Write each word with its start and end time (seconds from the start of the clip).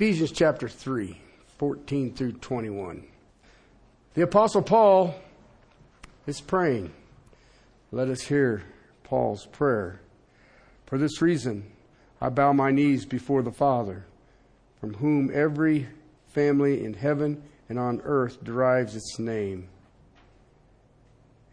Ephesians 0.00 0.32
chapter 0.32 0.66
3, 0.66 1.20
14 1.58 2.14
through 2.14 2.32
21. 2.32 3.04
The 4.14 4.22
Apostle 4.22 4.62
Paul 4.62 5.14
is 6.26 6.40
praying. 6.40 6.90
Let 7.92 8.08
us 8.08 8.22
hear 8.22 8.62
Paul's 9.04 9.44
prayer. 9.44 10.00
For 10.86 10.96
this 10.96 11.20
reason, 11.20 11.70
I 12.18 12.30
bow 12.30 12.54
my 12.54 12.70
knees 12.70 13.04
before 13.04 13.42
the 13.42 13.52
Father, 13.52 14.06
from 14.80 14.94
whom 14.94 15.30
every 15.34 15.86
family 16.28 16.82
in 16.82 16.94
heaven 16.94 17.42
and 17.68 17.78
on 17.78 18.00
earth 18.04 18.42
derives 18.42 18.96
its 18.96 19.18
name, 19.18 19.68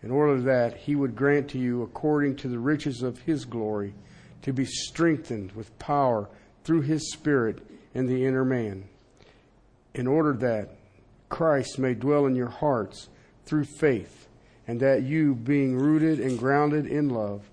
in 0.01 0.09
order 0.09 0.39
that 0.39 0.77
he 0.77 0.95
would 0.95 1.17
grant 1.17 1.49
to 1.49 1.59
you, 1.59 1.81
according 1.81 2.37
to 2.37 2.47
the 2.47 2.59
riches 2.59 3.01
of 3.01 3.19
his 3.23 3.43
glory, 3.43 3.93
to 4.43 4.53
be 4.53 4.63
strengthened 4.63 5.51
with 5.51 5.77
power 5.79 6.29
through 6.63 6.83
his 6.83 7.11
Spirit 7.11 7.66
in 7.97 8.05
the 8.05 8.27
inner 8.27 8.45
man, 8.45 8.87
in 9.95 10.05
order 10.05 10.31
that 10.31 10.69
Christ 11.29 11.79
may 11.79 11.95
dwell 11.95 12.27
in 12.27 12.35
your 12.35 12.49
hearts 12.49 13.09
through 13.43 13.63
faith, 13.63 14.27
and 14.67 14.79
that 14.81 15.01
you, 15.01 15.33
being 15.33 15.75
rooted 15.75 16.19
and 16.19 16.37
grounded 16.37 16.85
in 16.85 17.09
love, 17.09 17.49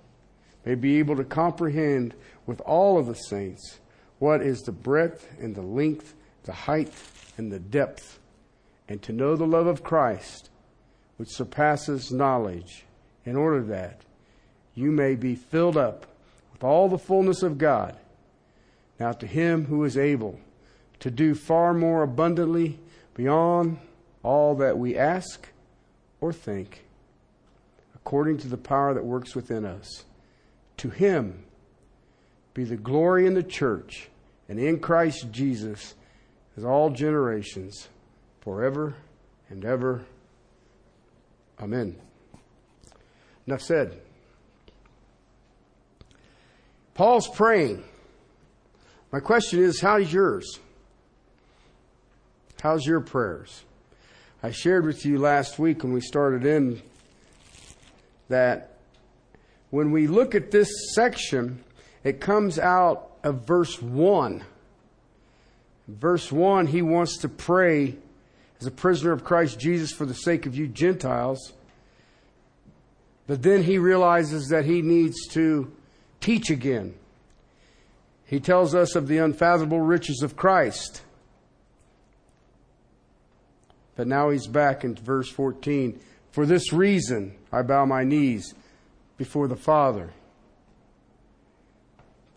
may 0.67 0.75
be 0.75 0.99
able 0.99 1.17
to 1.17 1.25
comprehend 1.25 2.15
with 2.45 2.61
all 2.61 2.99
of 2.99 3.07
the 3.07 3.15
saints 3.15 3.81
what 4.19 4.43
is 4.43 4.61
the 4.61 4.73
breadth 4.73 5.27
and 5.41 5.55
the 5.55 5.63
length, 5.63 6.15
the 6.43 6.53
height 6.53 6.93
and 7.39 7.51
the 7.51 7.59
depth, 7.59 8.19
and 8.87 9.01
to 9.01 9.15
know 9.15 9.37
the 9.37 9.47
love 9.47 9.67
of 9.67 9.83
Christ, 9.83 10.51
which 11.17 11.31
surpasses 11.31 12.13
knowledge, 12.13 12.85
in 13.25 13.35
order 13.35 13.63
that 13.63 14.03
you 14.75 14.91
may 14.91 15.15
be 15.15 15.37
filled 15.37 15.79
up 15.79 16.05
with 16.53 16.63
all 16.63 16.91
the 16.91 16.99
fullness 16.99 17.43
of 17.43 17.57
God. 17.57 17.97
Now 18.99 19.13
to 19.13 19.27
him 19.27 19.67
who 19.67 19.85
is 19.85 19.97
able 19.97 20.39
to 21.01 21.11
do 21.11 21.35
far 21.35 21.75
more 21.75 22.03
abundantly 22.03 22.79
beyond 23.15 23.79
all 24.23 24.55
that 24.57 24.79
we 24.79 24.97
ask 24.97 25.49
or 26.21 26.33
think, 26.33 26.85
according 27.95 28.39
to 28.39 28.49
the 28.49 28.57
power 28.57 28.95
that 28.95 29.05
works 29.05 29.35
within 29.35 29.65
us. 29.65 30.05
To 30.79 30.91
him 30.91 31.45
be 32.55 32.65
the 32.65 32.77
glory 32.77 33.27
in 33.27 33.35
the 33.35 33.43
church 33.43 34.09
and 34.49 34.59
in 34.59 34.79
Christ 34.79 35.31
Jesus 35.31 35.95
as 36.57 36.65
all 36.65 36.91
generations, 36.91 37.89
forever 38.41 38.95
and 39.49 39.65
ever. 39.65 40.05
Amen. 41.61 41.97
Enough 43.47 43.63
said. 43.63 44.01
Paul's 46.95 47.29
praying. 47.29 47.83
My 49.15 49.21
question 49.21 49.61
is, 49.61 49.81
how's 49.81 50.13
yours? 50.13 50.59
How's 52.61 52.85
your 52.85 53.01
prayers? 53.01 53.63
I 54.43 54.51
shared 54.51 54.85
with 54.85 55.07
you 55.07 55.19
last 55.19 55.57
week 55.57 55.85
when 55.85 55.93
we 55.93 56.01
started 56.01 56.45
in 56.45 56.83
that 58.29 58.77
when 59.71 59.93
we 59.93 60.09
look 60.09 60.35
at 60.35 60.51
this 60.51 60.69
section, 60.97 61.63
it 62.03 62.21
comes 62.21 62.59
out 62.59 63.13
of 63.23 63.47
verse 63.47 63.81
1. 63.81 64.43
Verse 65.87 66.33
1, 66.33 66.67
he 66.67 66.83
wants 66.83 67.19
to 67.19 67.29
pray 67.29 67.95
as 68.61 68.67
a 68.67 68.73
prisoner 68.73 69.13
of 69.13 69.23
Christ 69.23 69.61
Jesus 69.61 69.93
for 69.93 70.07
the 70.07 70.15
sake 70.15 70.45
of 70.45 70.57
you 70.57 70.67
Gentiles. 70.67 71.53
But 73.29 73.45
then 73.45 73.63
he 73.63 73.79
realizes 73.79 74.49
that 74.49 74.65
he 74.65 74.83
needs 74.83 75.29
to 75.35 75.73
teach 76.21 76.51
again. 76.51 76.95
He 78.27 78.41
tells 78.41 78.75
us 78.75 78.95
of 78.95 79.09
the 79.09 79.19
unfathomable 79.19 79.81
riches 79.81 80.23
of 80.23 80.37
Christ. 80.37 81.03
But 83.97 84.07
now 84.07 84.31
he's 84.31 84.47
back 84.47 84.85
in 84.85 84.95
verse 84.95 85.29
14. 85.29 86.01
For 86.33 86.47
this 86.47 86.73
reason 86.73 87.37
I 87.53 87.63
bow 87.63 87.85
my 87.85 88.03
knees 88.03 88.55
before 89.17 89.47
the 89.47 89.57
Father. 89.57 90.11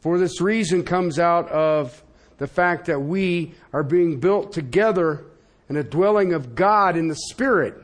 For 0.02 0.20
this 0.20 0.40
reason 0.40 0.84
comes 0.84 1.18
out 1.18 1.50
of 1.50 2.04
the 2.38 2.48
fact 2.48 2.86
that 2.86 3.00
we 3.00 3.56
are 3.74 3.84
being 3.84 4.20
built 4.20 4.52
together 4.52 5.26
in 5.70 5.76
a 5.76 5.84
dwelling 5.84 6.34
of 6.34 6.54
God 6.54 6.96
in 6.96 7.08
the 7.08 7.16
Spirit. 7.30 7.76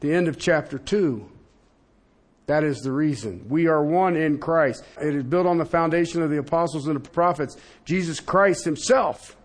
The 0.00 0.14
end 0.14 0.28
of 0.28 0.38
chapter 0.38 0.78
2. 0.78 1.28
That 2.50 2.64
is 2.64 2.80
the 2.80 2.90
reason. 2.90 3.46
We 3.48 3.68
are 3.68 3.80
one 3.80 4.16
in 4.16 4.38
Christ. 4.38 4.82
It 5.00 5.14
is 5.14 5.22
built 5.22 5.46
on 5.46 5.58
the 5.58 5.64
foundation 5.64 6.20
of 6.20 6.30
the 6.30 6.40
apostles 6.40 6.88
and 6.88 6.96
the 6.96 7.10
prophets, 7.10 7.56
Jesus 7.84 8.18
Christ 8.18 8.64
Himself, 8.64 9.36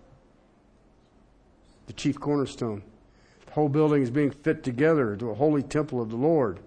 the 1.85 1.93
chief 1.93 2.19
cornerstone. 2.19 2.81
The 3.45 3.51
whole 3.51 3.69
building 3.69 4.01
is 4.01 4.09
being 4.09 4.31
fit 4.31 4.63
together 4.63 5.13
into 5.13 5.29
a 5.29 5.35
holy 5.35 5.61
temple 5.61 6.01
of 6.01 6.09
the 6.09 6.15
Lord. 6.15 6.61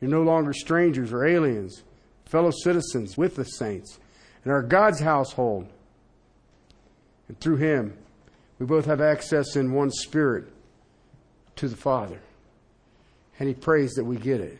You're 0.00 0.10
no 0.10 0.22
longer 0.22 0.52
strangers 0.52 1.12
or 1.12 1.24
aliens, 1.24 1.84
fellow 2.24 2.50
citizens 2.50 3.16
with 3.16 3.36
the 3.36 3.44
saints, 3.44 4.00
and 4.42 4.52
are 4.52 4.62
God's 4.62 4.98
household. 4.98 5.68
And 7.28 7.38
through 7.38 7.58
Him, 7.58 7.96
we 8.58 8.66
both 8.66 8.86
have 8.86 9.00
access 9.00 9.54
in 9.54 9.72
one 9.72 9.92
spirit 9.92 10.52
to 11.54 11.68
the 11.68 11.76
Father. 11.76 12.18
And 13.38 13.48
He 13.48 13.54
prays 13.54 13.92
that 13.92 14.04
we 14.04 14.16
get 14.16 14.40
it. 14.40 14.58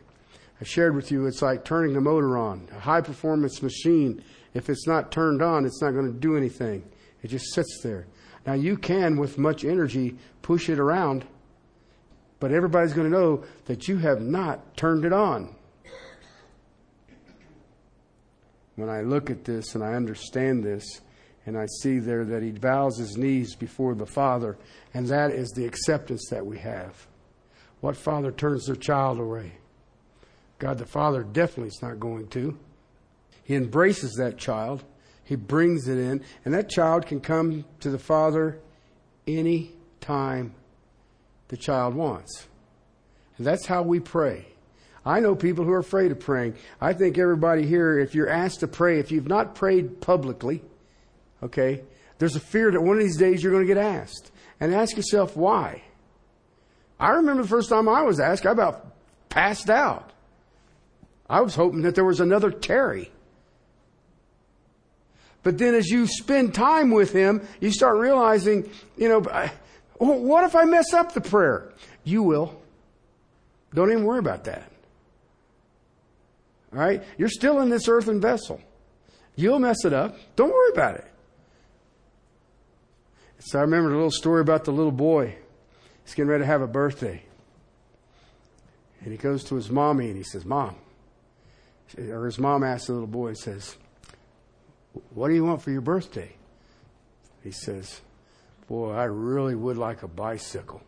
I 0.60 0.64
shared 0.64 0.94
with 0.94 1.10
you 1.10 1.26
it's 1.26 1.42
like 1.42 1.64
turning 1.64 1.94
the 1.94 2.00
motor 2.00 2.38
on. 2.38 2.68
A 2.74 2.80
high 2.80 3.00
performance 3.00 3.62
machine, 3.62 4.22
if 4.54 4.70
it's 4.70 4.86
not 4.86 5.12
turned 5.12 5.42
on, 5.42 5.66
it's 5.66 5.82
not 5.82 5.92
going 5.92 6.12
to 6.12 6.18
do 6.18 6.36
anything. 6.36 6.84
It 7.22 7.28
just 7.28 7.52
sits 7.52 7.80
there. 7.82 8.06
Now, 8.46 8.54
you 8.54 8.76
can, 8.76 9.16
with 9.16 9.38
much 9.38 9.64
energy, 9.64 10.16
push 10.42 10.68
it 10.68 10.78
around 10.78 11.26
but 12.38 12.52
everybody's 12.52 12.92
going 12.92 13.10
to 13.10 13.16
know 13.16 13.44
that 13.64 13.88
you 13.88 13.98
have 13.98 14.20
not 14.20 14.76
turned 14.76 15.04
it 15.04 15.12
on. 15.12 15.54
When 18.76 18.90
I 18.90 19.00
look 19.00 19.30
at 19.30 19.44
this 19.44 19.74
and 19.74 19.82
I 19.82 19.94
understand 19.94 20.62
this, 20.62 21.00
and 21.46 21.56
I 21.56 21.66
see 21.80 21.98
there 21.98 22.24
that 22.24 22.42
he 22.42 22.50
bows 22.50 22.98
his 22.98 23.16
knees 23.16 23.54
before 23.54 23.94
the 23.94 24.04
Father, 24.04 24.58
and 24.92 25.06
that 25.06 25.30
is 25.30 25.48
the 25.50 25.64
acceptance 25.64 26.28
that 26.30 26.44
we 26.44 26.58
have. 26.58 27.06
What 27.80 27.96
father 27.96 28.32
turns 28.32 28.66
their 28.66 28.74
child 28.74 29.20
away? 29.20 29.52
God 30.58 30.78
the 30.78 30.86
Father 30.86 31.22
definitely 31.22 31.68
is 31.68 31.82
not 31.82 32.00
going 32.00 32.28
to. 32.28 32.58
He 33.44 33.54
embraces 33.54 34.14
that 34.14 34.38
child, 34.38 34.84
he 35.24 35.36
brings 35.36 35.88
it 35.88 35.98
in, 35.98 36.22
and 36.44 36.54
that 36.54 36.68
child 36.68 37.06
can 37.06 37.20
come 37.20 37.64
to 37.80 37.90
the 37.90 37.98
Father 37.98 38.58
any 39.26 39.72
time 40.00 40.54
the 41.48 41.56
child 41.56 41.94
wants. 41.94 42.46
And 43.38 43.46
that's 43.46 43.66
how 43.66 43.82
we 43.82 44.00
pray. 44.00 44.46
I 45.04 45.20
know 45.20 45.36
people 45.36 45.64
who 45.64 45.72
are 45.72 45.78
afraid 45.78 46.10
of 46.10 46.18
praying. 46.18 46.56
I 46.80 46.92
think 46.92 47.16
everybody 47.18 47.66
here, 47.66 47.98
if 47.98 48.14
you're 48.14 48.28
asked 48.28 48.60
to 48.60 48.68
pray, 48.68 48.98
if 48.98 49.12
you've 49.12 49.28
not 49.28 49.54
prayed 49.54 50.00
publicly, 50.00 50.62
okay, 51.42 51.84
there's 52.18 52.34
a 52.34 52.40
fear 52.40 52.72
that 52.72 52.80
one 52.80 52.96
of 52.96 53.02
these 53.02 53.16
days 53.16 53.42
you're 53.42 53.52
going 53.52 53.66
to 53.66 53.72
get 53.72 53.82
asked. 53.82 54.32
And 54.58 54.74
ask 54.74 54.96
yourself 54.96 55.36
why. 55.36 55.82
I 56.98 57.10
remember 57.10 57.42
the 57.42 57.48
first 57.48 57.68
time 57.68 57.88
I 57.88 58.02
was 58.02 58.18
asked, 58.18 58.46
I 58.46 58.52
about 58.52 58.86
passed 59.28 59.68
out. 59.68 60.12
I 61.28 61.40
was 61.40 61.54
hoping 61.54 61.82
that 61.82 61.94
there 61.94 62.04
was 62.04 62.20
another 62.20 62.50
Terry. 62.50 63.10
But 65.42 65.58
then 65.58 65.74
as 65.74 65.88
you 65.88 66.06
spend 66.06 66.54
time 66.54 66.90
with 66.90 67.12
him, 67.12 67.46
you 67.60 67.70
start 67.70 67.98
realizing, 67.98 68.70
you 68.96 69.08
know, 69.08 69.20
what 69.98 70.44
if 70.44 70.56
I 70.56 70.64
mess 70.64 70.92
up 70.92 71.14
the 71.14 71.20
prayer? 71.20 71.72
You 72.04 72.22
will. 72.22 72.60
Don't 73.74 73.90
even 73.90 74.04
worry 74.04 74.18
about 74.18 74.44
that. 74.44 74.70
All 76.72 76.78
right? 76.78 77.02
You're 77.18 77.28
still 77.28 77.60
in 77.60 77.68
this 77.70 77.88
earthen 77.88 78.20
vessel. 78.20 78.60
You'll 79.36 79.58
mess 79.58 79.84
it 79.84 79.92
up. 79.92 80.16
Don't 80.34 80.52
worry 80.52 80.70
about 80.72 80.96
it. 80.96 81.06
So 83.38 83.58
I 83.58 83.62
remember 83.62 83.90
a 83.90 83.94
little 83.94 84.10
story 84.10 84.40
about 84.40 84.64
the 84.64 84.72
little 84.72 84.92
boy. 84.92 85.36
He's 86.04 86.14
getting 86.14 86.28
ready 86.28 86.42
to 86.42 86.46
have 86.46 86.62
a 86.62 86.66
birthday. 86.66 87.22
And 89.02 89.12
he 89.12 89.16
goes 89.18 89.44
to 89.44 89.54
his 89.54 89.70
mommy 89.70 90.08
and 90.08 90.16
he 90.16 90.24
says, 90.24 90.44
Mom, 90.44 90.74
or 91.98 92.26
his 92.26 92.38
mom 92.38 92.64
asks 92.64 92.86
the 92.86 92.92
little 92.92 93.06
boy, 93.06 93.34
says, 93.34 93.76
What 95.10 95.28
do 95.28 95.34
you 95.34 95.44
want 95.44 95.62
for 95.62 95.70
your 95.70 95.80
birthday? 95.80 96.34
He 97.42 97.52
says, 97.52 98.00
Boy, 98.68 98.92
I 98.92 99.04
really 99.04 99.54
would 99.54 99.76
like 99.76 100.02
a 100.02 100.08
bicycle. 100.08 100.82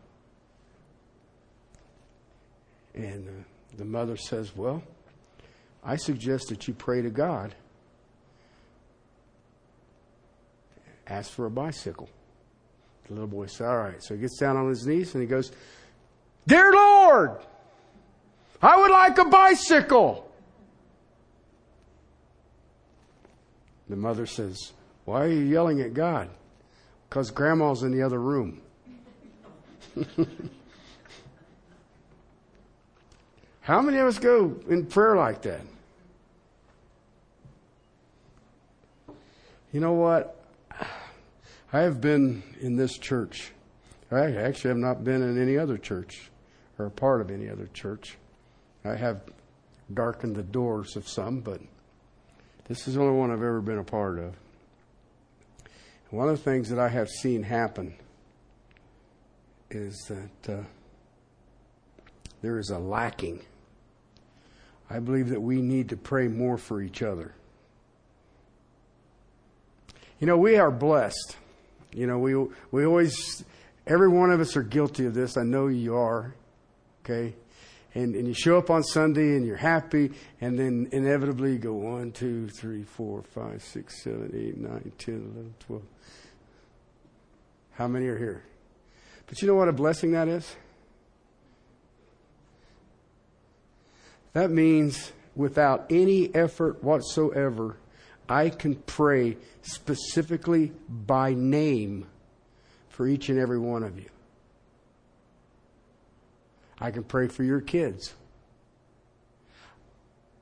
And 2.94 3.28
uh, 3.28 3.32
the 3.76 3.84
mother 3.84 4.16
says, 4.16 4.56
Well, 4.56 4.82
I 5.84 5.96
suggest 5.96 6.48
that 6.48 6.66
you 6.66 6.74
pray 6.74 7.02
to 7.02 7.10
God. 7.10 7.54
Ask 11.06 11.30
for 11.30 11.46
a 11.46 11.50
bicycle. 11.50 12.08
The 13.06 13.14
little 13.14 13.28
boy 13.28 13.46
says, 13.46 13.66
All 13.66 13.78
right. 13.78 14.02
So 14.02 14.14
he 14.14 14.20
gets 14.20 14.38
down 14.38 14.56
on 14.56 14.68
his 14.68 14.86
knees 14.86 15.14
and 15.14 15.22
he 15.22 15.28
goes, 15.28 15.52
Dear 16.46 16.72
Lord, 16.72 17.38
I 18.60 18.76
would 18.80 18.90
like 18.90 19.18
a 19.18 19.26
bicycle. 19.26 20.27
The 23.88 23.96
mother 23.96 24.26
says, 24.26 24.72
Why 25.04 25.24
are 25.24 25.28
you 25.28 25.44
yelling 25.44 25.80
at 25.80 25.94
God? 25.94 26.30
because 27.08 27.30
grandma's 27.30 27.82
in 27.82 27.92
the 27.92 28.02
other 28.02 28.20
room. 28.20 28.60
How 33.60 33.80
many 33.80 33.98
of 33.98 34.06
us 34.06 34.18
go 34.18 34.56
in 34.68 34.86
prayer 34.86 35.16
like 35.16 35.42
that? 35.42 35.60
You 39.72 39.80
know 39.80 39.92
what? 39.92 40.34
I 41.72 41.80
have 41.80 42.00
been 42.00 42.42
in 42.60 42.76
this 42.76 42.96
church. 42.96 43.52
I 44.10 44.32
actually 44.36 44.70
have 44.70 44.78
not 44.78 45.04
been 45.04 45.22
in 45.22 45.40
any 45.40 45.58
other 45.58 45.76
church 45.76 46.30
or 46.78 46.86
a 46.86 46.90
part 46.90 47.20
of 47.20 47.30
any 47.30 47.50
other 47.50 47.68
church. 47.74 48.16
I 48.84 48.94
have 48.94 49.20
darkened 49.92 50.34
the 50.36 50.42
doors 50.42 50.96
of 50.96 51.06
some, 51.06 51.40
but 51.40 51.60
this 52.68 52.86
is 52.86 52.94
the 52.94 53.00
only 53.00 53.18
one 53.18 53.30
I've 53.30 53.38
ever 53.38 53.60
been 53.60 53.78
a 53.78 53.84
part 53.84 54.18
of. 54.18 54.34
One 56.10 56.28
of 56.28 56.36
the 56.38 56.42
things 56.42 56.70
that 56.70 56.78
I 56.78 56.88
have 56.88 57.08
seen 57.08 57.42
happen 57.42 57.94
is 59.70 59.96
that 60.08 60.52
uh, 60.52 60.62
there 62.40 62.58
is 62.58 62.70
a 62.70 62.78
lacking. 62.78 63.42
I 64.88 65.00
believe 65.00 65.28
that 65.30 65.40
we 65.40 65.60
need 65.60 65.90
to 65.90 65.96
pray 65.96 66.28
more 66.28 66.56
for 66.56 66.80
each 66.80 67.02
other. 67.02 67.34
You 70.18 70.26
know, 70.26 70.38
we 70.38 70.56
are 70.56 70.70
blessed. 70.70 71.36
You 71.92 72.06
know, 72.06 72.18
we 72.18 72.34
we 72.70 72.86
always 72.86 73.44
every 73.86 74.08
one 74.08 74.30
of 74.30 74.40
us 74.40 74.56
are 74.56 74.62
guilty 74.62 75.06
of 75.06 75.14
this. 75.14 75.36
I 75.36 75.42
know 75.42 75.66
you 75.66 75.96
are. 75.96 76.34
Okay? 77.04 77.34
And 77.98 78.14
and 78.14 78.28
you 78.28 78.34
show 78.34 78.56
up 78.56 78.70
on 78.70 78.84
Sunday 78.84 79.34
and 79.34 79.44
you're 79.44 79.56
happy, 79.56 80.12
and 80.40 80.56
then 80.56 80.88
inevitably 80.92 81.54
you 81.54 81.58
go 81.58 81.72
one, 81.72 82.12
two, 82.12 82.48
three, 82.48 82.84
four, 82.84 83.24
five, 83.24 83.60
six, 83.60 84.04
seven, 84.04 84.30
eight, 84.36 84.56
nine, 84.56 84.92
ten, 84.98 85.14
eleven, 85.14 85.54
twelve. 85.58 85.82
How 87.72 87.88
many 87.88 88.06
are 88.06 88.16
here? 88.16 88.44
But 89.26 89.42
you 89.42 89.48
know 89.48 89.56
what 89.56 89.66
a 89.66 89.72
blessing 89.72 90.12
that 90.12 90.28
is? 90.28 90.54
That 94.32 94.52
means 94.52 95.12
without 95.34 95.86
any 95.90 96.32
effort 96.36 96.84
whatsoever, 96.84 97.78
I 98.28 98.50
can 98.50 98.76
pray 98.76 99.38
specifically 99.62 100.70
by 100.88 101.34
name 101.34 102.06
for 102.90 103.08
each 103.08 103.28
and 103.28 103.40
every 103.40 103.58
one 103.58 103.82
of 103.82 103.98
you. 103.98 104.08
I 106.80 106.90
can 106.90 107.02
pray 107.04 107.28
for 107.28 107.42
your 107.42 107.60
kids. 107.60 108.14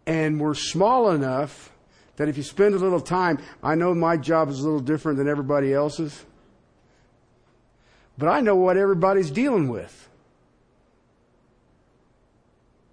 And 0.06 0.40
we're 0.40 0.54
small 0.54 1.10
enough 1.10 1.72
that 2.16 2.28
if 2.28 2.36
you 2.36 2.42
spend 2.42 2.74
a 2.74 2.78
little 2.78 3.00
time, 3.00 3.38
I 3.62 3.74
know 3.74 3.94
my 3.94 4.16
job 4.16 4.48
is 4.48 4.60
a 4.60 4.64
little 4.64 4.80
different 4.80 5.18
than 5.18 5.28
everybody 5.28 5.72
else's. 5.72 6.24
But 8.18 8.28
I 8.28 8.40
know 8.40 8.56
what 8.56 8.76
everybody's 8.76 9.30
dealing 9.30 9.68
with. 9.68 10.08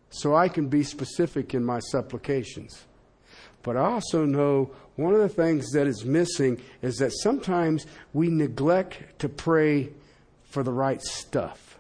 So 0.09 0.35
I 0.35 0.47
can 0.47 0.67
be 0.67 0.83
specific 0.83 1.53
in 1.53 1.63
my 1.63 1.79
supplications. 1.79 2.83
But 3.63 3.77
I 3.77 3.85
also 3.85 4.25
know 4.25 4.71
one 4.95 5.13
of 5.13 5.21
the 5.21 5.29
things 5.29 5.71
that 5.71 5.87
is 5.87 6.05
missing 6.05 6.61
is 6.81 6.97
that 6.97 7.13
sometimes 7.13 7.87
we 8.13 8.27
neglect 8.27 9.19
to 9.19 9.29
pray 9.29 9.89
for 10.43 10.61
the 10.61 10.73
right 10.73 11.01
stuff. 11.01 11.72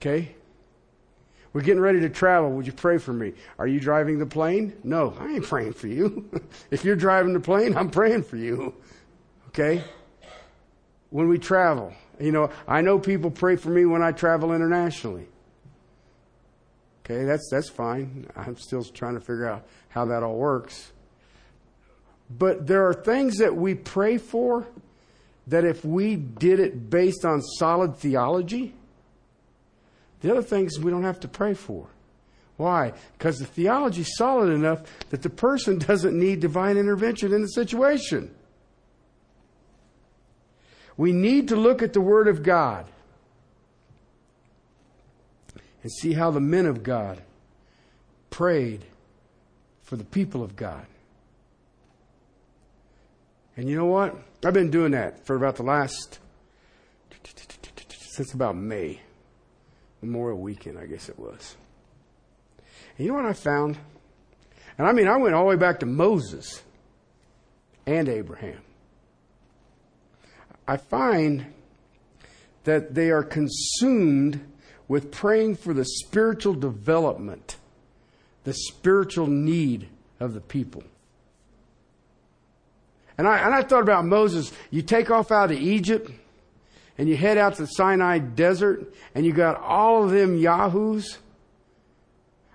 Okay? 0.00 0.34
We're 1.52 1.62
getting 1.62 1.82
ready 1.82 2.00
to 2.00 2.08
travel. 2.08 2.50
Would 2.52 2.66
you 2.66 2.72
pray 2.72 2.98
for 2.98 3.12
me? 3.12 3.32
Are 3.58 3.66
you 3.66 3.80
driving 3.80 4.18
the 4.18 4.26
plane? 4.26 4.72
No, 4.84 5.14
I 5.18 5.32
ain't 5.32 5.44
praying 5.44 5.72
for 5.72 5.88
you. 5.88 6.30
if 6.70 6.84
you're 6.84 6.96
driving 6.96 7.32
the 7.32 7.40
plane, 7.40 7.76
I'm 7.76 7.90
praying 7.90 8.22
for 8.22 8.36
you. 8.36 8.74
Okay? 9.48 9.82
when 11.10 11.28
we 11.28 11.38
travel. 11.38 11.92
You 12.18 12.32
know, 12.32 12.50
I 12.66 12.80
know 12.80 12.98
people 12.98 13.30
pray 13.30 13.56
for 13.56 13.70
me 13.70 13.84
when 13.84 14.02
I 14.02 14.12
travel 14.12 14.52
internationally. 14.52 15.28
Okay, 17.04 17.24
that's 17.24 17.48
that's 17.50 17.68
fine. 17.68 18.28
I'm 18.36 18.56
still 18.56 18.84
trying 18.84 19.14
to 19.14 19.20
figure 19.20 19.46
out 19.46 19.66
how 19.88 20.04
that 20.06 20.22
all 20.22 20.36
works. 20.36 20.92
But 22.30 22.66
there 22.66 22.86
are 22.86 22.94
things 22.94 23.38
that 23.38 23.56
we 23.56 23.74
pray 23.74 24.16
for 24.16 24.66
that 25.48 25.64
if 25.64 25.84
we 25.84 26.14
did 26.14 26.60
it 26.60 26.88
based 26.88 27.24
on 27.24 27.42
solid 27.42 27.96
theology, 27.96 28.74
the 30.20 30.30
other 30.30 30.42
things 30.42 30.78
we 30.78 30.90
don't 30.90 31.04
have 31.04 31.20
to 31.20 31.28
pray 31.28 31.54
for. 31.54 31.88
Why? 32.56 32.92
Because 33.16 33.38
the 33.38 33.46
theology 33.46 34.02
is 34.02 34.16
solid 34.16 34.50
enough 34.50 34.82
that 35.08 35.22
the 35.22 35.30
person 35.30 35.78
doesn't 35.86 36.18
need 36.18 36.40
divine 36.40 36.76
intervention 36.76 37.32
in 37.32 37.42
the 37.42 37.48
situation. 37.48 38.34
We 40.96 41.12
need 41.12 41.48
to 41.48 41.56
look 41.56 41.82
at 41.82 41.94
the 41.94 42.00
Word 42.00 42.28
of 42.28 42.42
God 42.42 42.86
and 45.82 45.90
see 45.90 46.12
how 46.12 46.30
the 46.30 46.40
men 46.40 46.66
of 46.66 46.82
God 46.82 47.22
prayed 48.28 48.84
for 49.82 49.96
the 49.96 50.04
people 50.04 50.42
of 50.42 50.56
God. 50.56 50.84
And 53.56 53.68
you 53.68 53.76
know 53.76 53.86
what? 53.86 54.16
I've 54.44 54.54
been 54.54 54.70
doing 54.70 54.92
that 54.92 55.26
for 55.26 55.36
about 55.36 55.56
the 55.56 55.62
last, 55.62 56.18
since 58.10 58.32
about 58.34 58.56
May, 58.56 59.00
Memorial 60.02 60.38
Weekend, 60.38 60.78
I 60.78 60.86
guess 60.86 61.08
it 61.08 61.18
was. 61.18 61.56
And 62.96 63.06
you 63.06 63.12
know 63.12 63.18
what 63.18 63.26
I 63.26 63.32
found? 63.32 63.78
And 64.78 64.86
I 64.86 64.92
mean, 64.92 65.08
I 65.08 65.16
went 65.16 65.34
all 65.34 65.44
the 65.44 65.50
way 65.50 65.56
back 65.56 65.80
to 65.80 65.86
Moses 65.86 66.62
and 67.86 68.08
Abraham. 68.08 68.60
I 70.66 70.76
find 70.76 71.52
that 72.64 72.94
they 72.94 73.10
are 73.10 73.22
consumed 73.22 74.40
with 74.88 75.10
praying 75.10 75.56
for 75.56 75.74
the 75.74 75.84
spiritual 75.84 76.54
development, 76.54 77.56
the 78.44 78.54
spiritual 78.54 79.26
need 79.26 79.88
of 80.18 80.34
the 80.34 80.40
people. 80.40 80.82
And 83.18 83.28
I, 83.28 83.38
and 83.38 83.54
I 83.54 83.62
thought 83.62 83.82
about 83.82 84.04
Moses. 84.04 84.52
You 84.70 84.82
take 84.82 85.10
off 85.10 85.30
out 85.30 85.50
of 85.50 85.58
Egypt 85.58 86.10
and 87.00 87.08
you 87.08 87.16
head 87.16 87.38
out 87.38 87.54
to 87.54 87.62
the 87.62 87.66
Sinai 87.66 88.18
desert 88.18 88.92
and 89.14 89.24
you 89.24 89.32
got 89.32 89.58
all 89.58 90.04
of 90.04 90.10
them 90.10 90.36
Yahoos. 90.36 91.16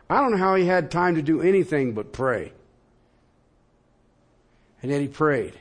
I 0.08 0.22
don't 0.22 0.34
know 0.34 0.38
how 0.38 0.54
he 0.54 0.66
had 0.66 0.92
time 0.92 1.16
to 1.16 1.24
do 1.24 1.42
anything 1.42 1.94
but 1.94 2.14
pray. 2.14 2.54
And 4.84 4.92
yet 4.92 5.02
he 5.02 5.08
prayed. 5.08 5.54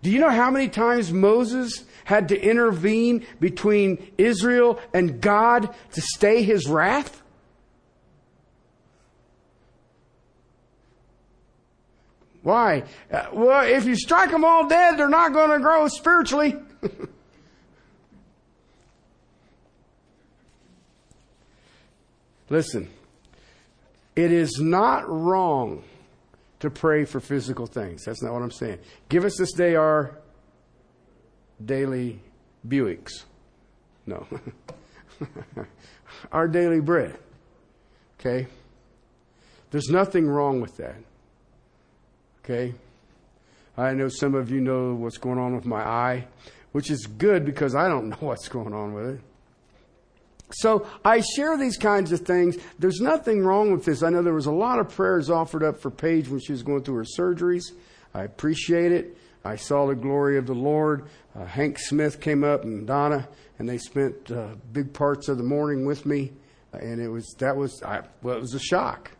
Do 0.00 0.10
you 0.10 0.18
know 0.18 0.30
how 0.30 0.50
many 0.50 0.68
times 0.68 1.12
Moses 1.12 1.84
had 2.04 2.30
to 2.30 2.40
intervene 2.40 3.26
between 3.38 4.02
Israel 4.16 4.80
and 4.94 5.20
God 5.20 5.68
to 5.92 6.00
stay 6.00 6.42
his 6.42 6.66
wrath? 6.66 7.22
Why? 12.42 12.84
Uh, 13.12 13.26
well, 13.34 13.66
if 13.68 13.84
you 13.84 13.94
strike 13.94 14.30
them 14.30 14.42
all 14.42 14.68
dead, 14.68 14.96
they're 14.96 15.10
not 15.10 15.34
going 15.34 15.50
to 15.50 15.58
grow 15.58 15.86
spiritually. 15.88 16.56
Listen, 22.52 22.90
it 24.14 24.30
is 24.30 24.60
not 24.60 25.08
wrong 25.08 25.84
to 26.60 26.68
pray 26.68 27.06
for 27.06 27.18
physical 27.18 27.64
things. 27.64 28.04
That's 28.04 28.22
not 28.22 28.34
what 28.34 28.42
I'm 28.42 28.50
saying. 28.50 28.78
Give 29.08 29.24
us 29.24 29.38
this 29.38 29.54
day 29.54 29.74
our 29.74 30.18
daily 31.64 32.20
Buicks. 32.68 33.24
No. 34.04 34.26
our 36.32 36.46
daily 36.46 36.80
bread. 36.80 37.16
Okay? 38.20 38.46
There's 39.70 39.88
nothing 39.88 40.28
wrong 40.28 40.60
with 40.60 40.76
that. 40.76 40.96
Okay? 42.44 42.74
I 43.78 43.94
know 43.94 44.08
some 44.10 44.34
of 44.34 44.50
you 44.50 44.60
know 44.60 44.92
what's 44.92 45.16
going 45.16 45.38
on 45.38 45.54
with 45.54 45.64
my 45.64 45.80
eye, 45.80 46.26
which 46.72 46.90
is 46.90 47.06
good 47.06 47.46
because 47.46 47.74
I 47.74 47.88
don't 47.88 48.08
know 48.10 48.18
what's 48.20 48.48
going 48.48 48.74
on 48.74 48.92
with 48.92 49.06
it. 49.06 49.20
So 50.54 50.86
I 51.04 51.20
share 51.20 51.56
these 51.56 51.76
kinds 51.76 52.12
of 52.12 52.20
things. 52.20 52.56
There's 52.78 53.00
nothing 53.00 53.44
wrong 53.44 53.72
with 53.72 53.84
this. 53.84 54.02
I 54.02 54.10
know 54.10 54.22
there 54.22 54.34
was 54.34 54.46
a 54.46 54.52
lot 54.52 54.78
of 54.78 54.88
prayers 54.88 55.30
offered 55.30 55.62
up 55.62 55.80
for 55.80 55.90
Paige 55.90 56.28
when 56.28 56.40
she 56.40 56.52
was 56.52 56.62
going 56.62 56.82
through 56.82 56.96
her 56.96 57.06
surgeries. 57.18 57.72
I 58.14 58.24
appreciate 58.24 58.92
it. 58.92 59.16
I 59.44 59.56
saw 59.56 59.86
the 59.86 59.94
glory 59.94 60.38
of 60.38 60.46
the 60.46 60.54
Lord. 60.54 61.08
Uh, 61.34 61.44
Hank 61.44 61.78
Smith 61.78 62.20
came 62.20 62.44
up 62.44 62.64
and 62.64 62.86
Donna, 62.86 63.28
and 63.58 63.68
they 63.68 63.78
spent 63.78 64.30
uh, 64.30 64.54
big 64.72 64.92
parts 64.92 65.28
of 65.28 65.38
the 65.38 65.44
morning 65.44 65.84
with 65.84 66.06
me. 66.06 66.32
And 66.72 67.00
it 67.00 67.08
was 67.08 67.34
that 67.38 67.56
was 67.56 67.82
I, 67.82 68.02
well, 68.22 68.36
it 68.36 68.40
was 68.40 68.54
a 68.54 68.60
shock 68.60 69.10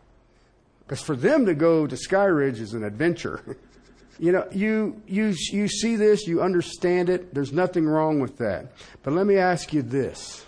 because 0.79 1.01
for 1.01 1.15
them 1.15 1.45
to 1.45 1.53
go 1.53 1.85
to 1.85 1.95
Sky 1.95 2.25
Ridge 2.25 2.59
is 2.59 2.73
an 2.73 2.83
adventure. 2.83 3.57
you 4.19 4.31
know, 4.31 4.47
you 4.51 5.01
you 5.07 5.33
you 5.51 5.67
see 5.67 5.95
this, 5.95 6.25
you 6.25 6.41
understand 6.41 7.09
it. 7.09 7.33
There's 7.33 7.53
nothing 7.53 7.85
wrong 7.85 8.19
with 8.19 8.37
that. 8.37 8.71
But 9.03 9.13
let 9.13 9.27
me 9.27 9.37
ask 9.37 9.73
you 9.73 9.81
this 9.81 10.45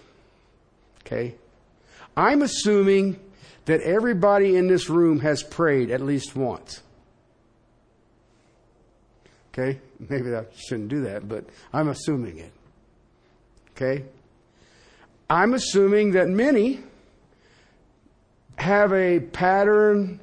Okay? 1.06 1.36
I'm 2.18 2.42
assuming 2.42 3.20
that 3.66 3.82
everybody 3.82 4.56
in 4.56 4.68
this 4.68 4.90
room 4.90 5.20
has 5.20 5.44
prayed 5.44 5.92
at 5.92 6.02
least 6.02 6.36
once. 6.36 6.82
Okay? 9.54 9.80
Maybe 10.00 10.34
I 10.36 10.46
shouldn't 10.56 10.90
do 10.90 11.02
that, 11.02 11.28
but 11.28 11.46
I'm 11.74 11.90
assuming 11.90 12.40
it. 12.40 12.52
Okay? 13.72 14.06
I'm 15.30 15.54
assuming 15.54 16.12
that 16.12 16.28
many 16.30 16.82
have 18.58 18.94
a 18.94 19.20
pattern 19.20 20.20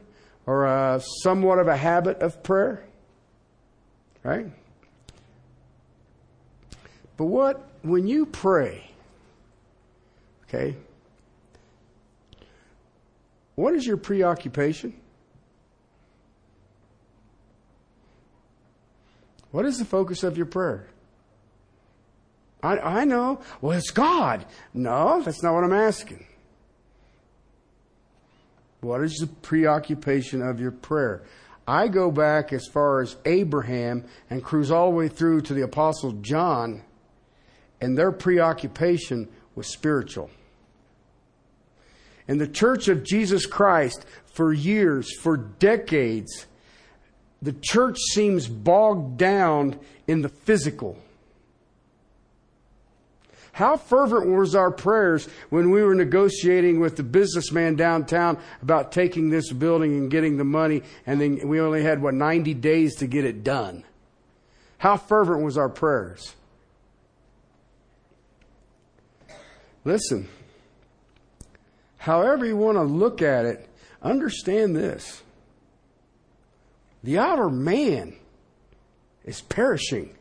or 0.46 0.66
a, 0.66 1.00
somewhat 1.22 1.58
of 1.58 1.68
a 1.68 1.76
habit 1.76 2.18
of 2.18 2.42
prayer. 2.42 2.84
Right? 4.22 4.46
But 7.16 7.26
what, 7.26 7.70
when 7.82 8.06
you 8.06 8.26
pray, 8.26 8.91
okay, 10.52 10.76
what 13.54 13.74
is 13.74 13.86
your 13.86 13.96
preoccupation? 13.96 14.94
What 19.50 19.66
is 19.66 19.78
the 19.78 19.84
focus 19.84 20.22
of 20.22 20.36
your 20.36 20.46
prayer? 20.46 20.88
I, 22.62 22.78
I 22.78 23.04
know. 23.04 23.40
Well, 23.60 23.76
it's 23.76 23.90
God. 23.90 24.46
No, 24.72 25.20
that's 25.22 25.42
not 25.42 25.54
what 25.54 25.64
I'm 25.64 25.72
asking. 25.72 26.26
What 28.80 29.02
is 29.02 29.16
the 29.20 29.26
preoccupation 29.26 30.42
of 30.42 30.58
your 30.58 30.70
prayer? 30.70 31.22
I 31.66 31.88
go 31.88 32.10
back 32.10 32.52
as 32.52 32.66
far 32.66 33.00
as 33.02 33.16
Abraham 33.24 34.04
and 34.30 34.42
cruise 34.42 34.70
all 34.70 34.90
the 34.90 34.96
way 34.96 35.08
through 35.08 35.42
to 35.42 35.54
the 35.54 35.62
Apostle 35.62 36.12
John, 36.12 36.82
and 37.80 37.96
their 37.96 38.10
preoccupation 38.10 39.28
was 39.54 39.68
spiritual. 39.68 40.30
In 42.28 42.38
the 42.38 42.46
church 42.46 42.88
of 42.88 43.04
Jesus 43.04 43.46
Christ, 43.46 44.06
for 44.26 44.52
years, 44.52 45.14
for 45.18 45.36
decades, 45.36 46.46
the 47.40 47.52
church 47.52 47.98
seems 48.12 48.46
bogged 48.48 49.18
down 49.18 49.78
in 50.06 50.22
the 50.22 50.28
physical. 50.28 50.96
How 53.52 53.76
fervent 53.76 54.28
was 54.28 54.54
our 54.54 54.70
prayers 54.70 55.28
when 55.50 55.70
we 55.70 55.82
were 55.82 55.94
negotiating 55.94 56.80
with 56.80 56.96
the 56.96 57.02
businessman 57.02 57.76
downtown 57.76 58.38
about 58.62 58.92
taking 58.92 59.28
this 59.28 59.52
building 59.52 59.92
and 59.98 60.10
getting 60.10 60.38
the 60.38 60.44
money, 60.44 60.82
and 61.06 61.20
then 61.20 61.46
we 61.46 61.60
only 61.60 61.82
had, 61.82 62.00
what, 62.00 62.14
90 62.14 62.54
days 62.54 62.94
to 62.96 63.06
get 63.06 63.26
it 63.26 63.44
done? 63.44 63.84
How 64.78 64.96
fervent 64.96 65.44
was 65.44 65.58
our 65.58 65.68
prayers? 65.68 66.34
Listen, 69.84 70.28
however 72.02 72.44
you 72.44 72.56
want 72.56 72.76
to 72.76 72.82
look 72.82 73.22
at 73.22 73.44
it, 73.44 73.68
understand 74.02 74.74
this. 74.74 75.22
The 77.04 77.18
outer 77.18 77.48
man 77.48 78.16
is 79.24 79.40
perishing. 79.40 80.12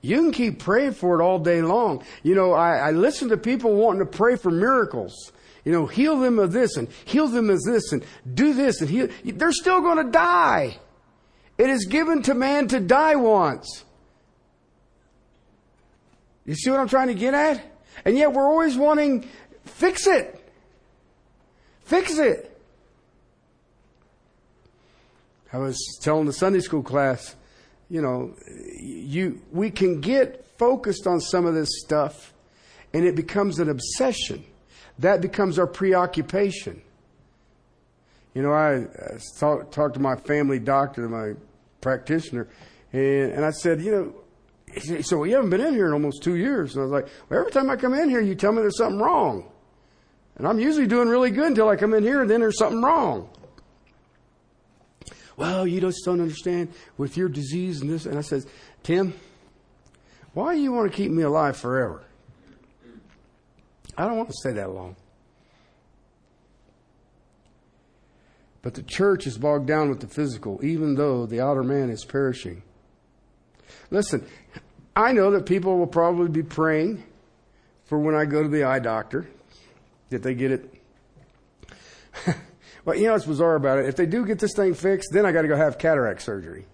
You 0.00 0.16
can 0.16 0.32
keep 0.32 0.60
praying 0.60 0.92
for 0.92 1.20
it 1.20 1.22
all 1.22 1.38
day 1.38 1.60
long. 1.60 2.04
You 2.22 2.34
know, 2.34 2.52
I, 2.52 2.76
I 2.76 2.90
listen 2.92 3.28
to 3.28 3.36
people 3.36 3.74
wanting 3.74 4.00
to 4.00 4.06
pray 4.06 4.36
for 4.36 4.50
miracles. 4.50 5.30
You 5.66 5.72
know, 5.72 5.84
heal 5.84 6.18
them 6.18 6.38
of 6.38 6.52
this 6.52 6.78
and 6.78 6.88
heal 7.04 7.28
them 7.28 7.50
of 7.50 7.60
this 7.64 7.92
and 7.92 8.02
do 8.32 8.54
this 8.54 8.80
and 8.80 8.88
heal. 8.88 9.08
They're 9.24 9.52
still 9.52 9.82
going 9.82 10.06
to 10.06 10.10
die. 10.10 10.78
It 11.58 11.68
is 11.68 11.84
given 11.84 12.22
to 12.22 12.34
man 12.34 12.68
to 12.68 12.80
die 12.80 13.16
once. 13.16 13.84
You 16.46 16.54
see 16.54 16.70
what 16.70 16.80
I'm 16.80 16.88
trying 16.88 17.08
to 17.08 17.14
get 17.14 17.34
at? 17.34 17.75
And 18.04 18.16
yet 18.16 18.32
we're 18.32 18.46
always 18.46 18.76
wanting, 18.76 19.28
fix 19.64 20.06
it. 20.06 20.42
Fix 21.84 22.18
it. 22.18 22.52
I 25.52 25.58
was 25.58 25.78
telling 26.02 26.26
the 26.26 26.32
Sunday 26.32 26.60
school 26.60 26.82
class, 26.82 27.34
you 27.88 28.02
know, 28.02 28.34
you, 28.80 29.40
we 29.52 29.70
can 29.70 30.00
get 30.00 30.44
focused 30.58 31.06
on 31.06 31.20
some 31.20 31.46
of 31.46 31.54
this 31.54 31.68
stuff 31.80 32.34
and 32.92 33.04
it 33.04 33.14
becomes 33.14 33.58
an 33.58 33.68
obsession. 33.68 34.44
That 34.98 35.20
becomes 35.20 35.58
our 35.58 35.66
preoccupation. 35.66 36.82
You 38.34 38.42
know, 38.42 38.52
I, 38.52 38.80
I 38.80 39.18
talked 39.38 39.72
talk 39.72 39.94
to 39.94 40.00
my 40.00 40.16
family 40.16 40.58
doctor, 40.58 41.08
my 41.08 41.34
practitioner, 41.80 42.48
and, 42.92 43.32
and 43.32 43.44
I 43.44 43.50
said, 43.50 43.80
you 43.80 43.90
know, 43.92 44.14
he 44.76 44.80
said, 44.80 45.06
so 45.06 45.24
you 45.24 45.34
haven't 45.34 45.50
been 45.50 45.60
in 45.60 45.74
here 45.74 45.86
in 45.86 45.92
almost 45.92 46.22
two 46.22 46.36
years. 46.36 46.74
And 46.74 46.82
I 46.82 46.84
was 46.84 46.92
like, 46.92 47.08
well, 47.28 47.40
every 47.40 47.52
time 47.52 47.70
I 47.70 47.76
come 47.76 47.94
in 47.94 48.08
here, 48.08 48.20
you 48.20 48.34
tell 48.34 48.52
me 48.52 48.60
there's 48.60 48.78
something 48.78 49.00
wrong. 49.00 49.50
And 50.36 50.46
I'm 50.46 50.60
usually 50.60 50.86
doing 50.86 51.08
really 51.08 51.30
good 51.30 51.46
until 51.46 51.68
I 51.68 51.76
come 51.76 51.94
in 51.94 52.02
here 52.02 52.20
and 52.20 52.30
then 52.30 52.40
there's 52.40 52.58
something 52.58 52.82
wrong 52.82 53.30
well, 55.36 55.66
you 55.66 55.80
just 55.80 56.04
don't 56.04 56.20
understand 56.20 56.72
with 56.96 57.16
your 57.16 57.28
disease 57.28 57.80
and 57.80 57.90
this. 57.90 58.06
And 58.06 58.18
I 58.18 58.22
said, 58.22 58.44
Tim, 58.82 59.14
why 60.32 60.54
do 60.54 60.60
you 60.60 60.72
want 60.72 60.90
to 60.90 60.96
keep 60.96 61.10
me 61.10 61.22
alive 61.22 61.56
forever? 61.56 62.02
I 63.96 64.06
don't 64.06 64.16
want 64.16 64.28
to 64.28 64.34
stay 64.34 64.52
that 64.52 64.70
long. 64.70 64.96
But 68.62 68.74
the 68.74 68.82
church 68.82 69.26
is 69.26 69.38
bogged 69.38 69.66
down 69.66 69.90
with 69.90 70.00
the 70.00 70.08
physical, 70.08 70.58
even 70.64 70.96
though 70.96 71.26
the 71.26 71.40
outer 71.40 71.62
man 71.62 71.90
is 71.90 72.04
perishing. 72.04 72.62
Listen, 73.90 74.26
I 74.96 75.12
know 75.12 75.30
that 75.32 75.46
people 75.46 75.78
will 75.78 75.86
probably 75.86 76.28
be 76.28 76.42
praying 76.42 77.04
for 77.84 77.98
when 77.98 78.14
I 78.14 78.24
go 78.24 78.42
to 78.42 78.48
the 78.48 78.64
eye 78.64 78.78
doctor 78.80 79.28
that 80.10 80.22
they 80.22 80.34
get 80.34 80.50
it 80.50 80.76
but 82.84 82.98
you 82.98 83.06
know 83.06 83.12
what's 83.12 83.26
bizarre 83.26 83.56
about 83.56 83.78
it? 83.78 83.86
If 83.86 83.96
they 83.96 84.06
do 84.06 84.24
get 84.24 84.38
this 84.38 84.54
thing 84.54 84.74
fixed, 84.74 85.10
then 85.12 85.26
I 85.26 85.32
got 85.32 85.42
to 85.42 85.48
go 85.48 85.56
have 85.56 85.78
cataract 85.78 86.22
surgery. 86.22 86.66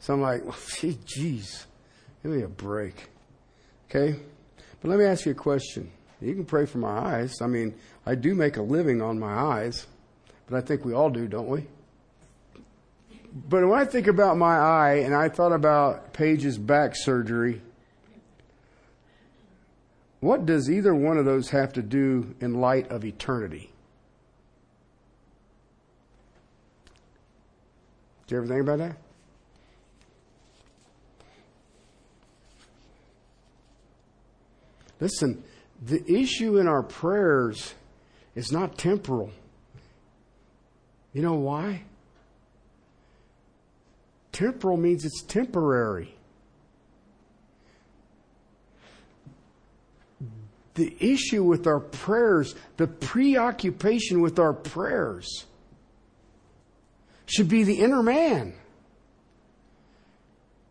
So 0.00 0.14
I'm 0.14 0.20
like, 0.20 0.44
well, 0.44 0.54
jeez, 0.54 1.64
give 2.22 2.32
me 2.32 2.42
a 2.42 2.48
break. 2.48 3.08
Okay? 3.88 4.18
But 4.80 4.90
let 4.90 4.98
me 4.98 5.04
ask 5.04 5.26
you 5.26 5.32
a 5.32 5.34
question. 5.34 5.90
You 6.20 6.34
can 6.34 6.44
pray 6.44 6.66
for 6.66 6.78
my 6.78 6.88
eyes. 6.88 7.42
I 7.42 7.46
mean, 7.46 7.74
I 8.06 8.14
do 8.14 8.34
make 8.34 8.56
a 8.56 8.62
living 8.62 9.02
on 9.02 9.18
my 9.18 9.34
eyes, 9.34 9.86
but 10.48 10.56
I 10.56 10.60
think 10.60 10.84
we 10.84 10.94
all 10.94 11.10
do, 11.10 11.26
don't 11.26 11.48
we? 11.48 11.66
But 13.48 13.68
when 13.68 13.78
I 13.78 13.84
think 13.84 14.06
about 14.06 14.38
my 14.38 14.56
eye 14.56 15.02
and 15.04 15.14
I 15.14 15.28
thought 15.28 15.52
about 15.52 16.14
Paige's 16.14 16.56
back 16.56 16.96
surgery, 16.96 17.60
what 20.20 20.46
does 20.46 20.70
either 20.70 20.94
one 20.94 21.18
of 21.18 21.24
those 21.24 21.50
have 21.50 21.72
to 21.74 21.82
do 21.82 22.34
in 22.40 22.54
light 22.54 22.90
of 22.90 23.04
eternity? 23.04 23.70
Do 28.26 28.34
you 28.34 28.42
ever 28.42 28.48
think 28.48 28.62
about 28.62 28.78
that? 28.78 28.96
Listen, 34.98 35.44
the 35.84 36.02
issue 36.10 36.58
in 36.58 36.66
our 36.66 36.82
prayers 36.82 37.74
is 38.34 38.50
not 38.50 38.78
temporal. 38.78 39.30
You 41.12 41.22
know 41.22 41.34
why? 41.34 41.82
Temporal 44.32 44.76
means 44.76 45.04
it's 45.04 45.22
temporary. 45.22 46.15
The 50.76 50.94
issue 51.00 51.42
with 51.42 51.66
our 51.66 51.80
prayers, 51.80 52.54
the 52.76 52.86
preoccupation 52.86 54.20
with 54.20 54.38
our 54.38 54.52
prayers, 54.52 55.46
should 57.24 57.48
be 57.48 57.64
the 57.64 57.80
inner 57.80 58.02
man, 58.02 58.52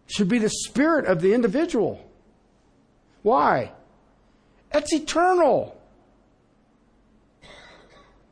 should 0.07 0.29
be 0.29 0.38
the 0.38 0.50
spirit 0.50 1.05
of 1.05 1.21
the 1.21 1.33
individual. 1.33 2.07
Why? 3.24 3.71
That's 4.71 4.93
eternal. 4.93 5.75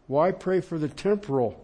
Why 0.06 0.32
pray 0.32 0.62
for 0.62 0.78
the 0.78 0.90
temporal? 0.90 1.60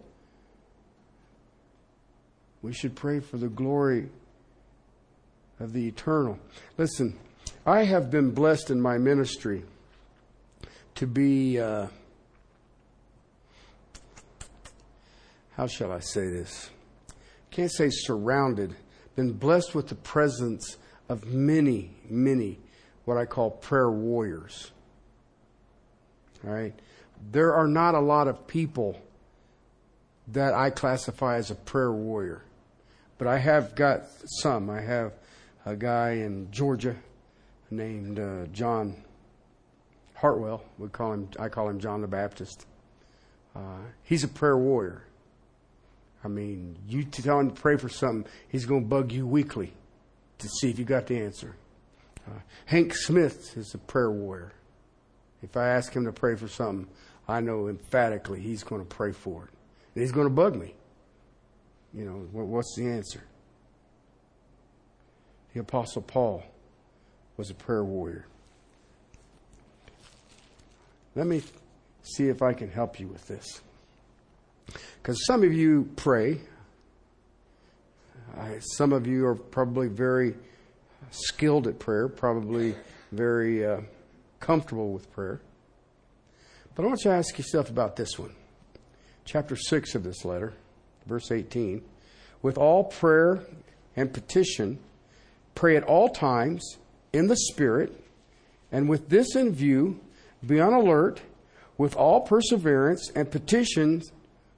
We 2.62 2.72
should 2.72 2.96
pray 2.96 3.20
for 3.20 3.36
the 3.36 3.48
glory 3.48 4.08
of 5.60 5.72
the 5.72 5.86
eternal. 5.86 6.38
Listen, 6.76 7.16
I 7.64 7.84
have 7.84 8.10
been 8.10 8.32
blessed 8.32 8.70
in 8.70 8.80
my 8.80 8.98
ministry 8.98 9.62
to 11.00 11.06
be. 11.06 11.58
Uh, 11.58 11.86
how 15.52 15.66
shall 15.66 15.92
I 15.92 16.00
say 16.00 16.28
this? 16.28 16.68
Can't 17.50 17.72
say 17.72 17.88
surrounded, 17.90 18.76
been 19.16 19.32
blessed 19.32 19.74
with 19.74 19.88
the 19.88 19.94
presence 19.94 20.76
of 21.08 21.24
many, 21.24 21.92
many 22.10 22.58
what 23.06 23.16
I 23.16 23.24
call 23.24 23.50
prayer 23.50 23.90
warriors. 23.90 24.72
All 26.46 26.52
right? 26.52 26.78
There 27.32 27.54
are 27.54 27.66
not 27.66 27.94
a 27.94 28.00
lot 28.00 28.28
of 28.28 28.46
people 28.46 29.00
that 30.28 30.52
I 30.52 30.68
classify 30.68 31.36
as 31.36 31.50
a 31.50 31.54
prayer 31.54 31.92
warrior, 31.92 32.44
but 33.16 33.26
I 33.26 33.38
have 33.38 33.74
got 33.74 34.02
some. 34.42 34.68
I 34.68 34.82
have 34.82 35.14
a 35.64 35.76
guy 35.76 36.10
in 36.10 36.50
Georgia 36.50 36.94
named 37.70 38.20
uh, 38.20 38.44
John 38.52 39.02
Hartwell. 40.20 40.62
We 40.78 40.88
call 40.88 41.14
him. 41.14 41.28
I 41.38 41.48
call 41.48 41.68
him 41.68 41.80
John 41.80 42.02
the 42.02 42.08
Baptist. 42.08 42.66
Uh, 43.56 43.78
he's 44.02 44.22
a 44.22 44.28
prayer 44.28 44.58
warrior. 44.58 45.04
I 46.22 46.28
mean, 46.28 46.76
you 46.86 47.04
tell 47.04 47.40
him 47.40 47.50
to 47.50 47.60
pray 47.60 47.76
for 47.76 47.88
something, 47.88 48.30
he's 48.48 48.66
going 48.66 48.82
to 48.82 48.86
bug 48.86 49.10
you 49.10 49.26
weekly 49.26 49.72
to 50.38 50.48
see 50.48 50.68
if 50.68 50.78
you 50.78 50.84
got 50.84 51.06
the 51.06 51.18
answer. 51.18 51.56
Uh, 52.28 52.40
Hank 52.66 52.94
Smith 52.94 53.56
is 53.56 53.72
a 53.74 53.78
prayer 53.78 54.10
warrior. 54.10 54.52
If 55.42 55.56
I 55.56 55.68
ask 55.68 55.94
him 55.94 56.04
to 56.04 56.12
pray 56.12 56.36
for 56.36 56.48
something, 56.48 56.86
I 57.26 57.40
know 57.40 57.68
emphatically 57.68 58.40
he's 58.40 58.62
going 58.62 58.82
to 58.82 58.86
pray 58.86 59.12
for 59.12 59.44
it. 59.44 59.50
And 59.94 60.02
he's 60.02 60.12
going 60.12 60.26
to 60.26 60.34
bug 60.34 60.54
me. 60.54 60.74
You 61.94 62.04
know, 62.04 62.28
what's 62.32 62.74
the 62.76 62.86
answer? 62.86 63.24
The 65.54 65.60
Apostle 65.60 66.02
Paul 66.02 66.44
was 67.36 67.50
a 67.50 67.54
prayer 67.54 67.82
warrior. 67.82 68.26
Let 71.14 71.26
me 71.26 71.42
see 72.02 72.28
if 72.28 72.42
I 72.42 72.52
can 72.52 72.70
help 72.70 73.00
you 73.00 73.08
with 73.08 73.26
this. 73.26 73.60
Because 75.02 75.24
some 75.26 75.42
of 75.42 75.52
you 75.52 75.90
pray. 75.96 76.40
I, 78.36 78.60
some 78.76 78.92
of 78.92 79.06
you 79.06 79.26
are 79.26 79.34
probably 79.34 79.88
very 79.88 80.34
skilled 81.10 81.66
at 81.66 81.78
prayer, 81.78 82.08
probably 82.08 82.76
very 83.10 83.66
uh, 83.66 83.80
comfortable 84.38 84.92
with 84.92 85.10
prayer. 85.12 85.40
But 86.74 86.84
I 86.84 86.86
want 86.86 87.04
you 87.04 87.10
to 87.10 87.16
ask 87.16 87.36
yourself 87.36 87.70
about 87.70 87.96
this 87.96 88.18
one. 88.18 88.34
Chapter 89.24 89.56
6 89.56 89.94
of 89.96 90.04
this 90.04 90.24
letter, 90.24 90.54
verse 91.06 91.30
18. 91.32 91.82
With 92.42 92.56
all 92.56 92.84
prayer 92.84 93.44
and 93.96 94.12
petition, 94.12 94.78
pray 95.54 95.76
at 95.76 95.82
all 95.82 96.08
times 96.08 96.78
in 97.12 97.26
the 97.26 97.36
Spirit, 97.36 97.92
and 98.70 98.88
with 98.88 99.08
this 99.08 99.34
in 99.34 99.52
view, 99.52 100.00
be 100.46 100.60
on 100.60 100.72
alert 100.72 101.20
with 101.76 101.96
all 101.96 102.20
perseverance 102.20 103.10
and 103.14 103.30
petitions 103.30 104.12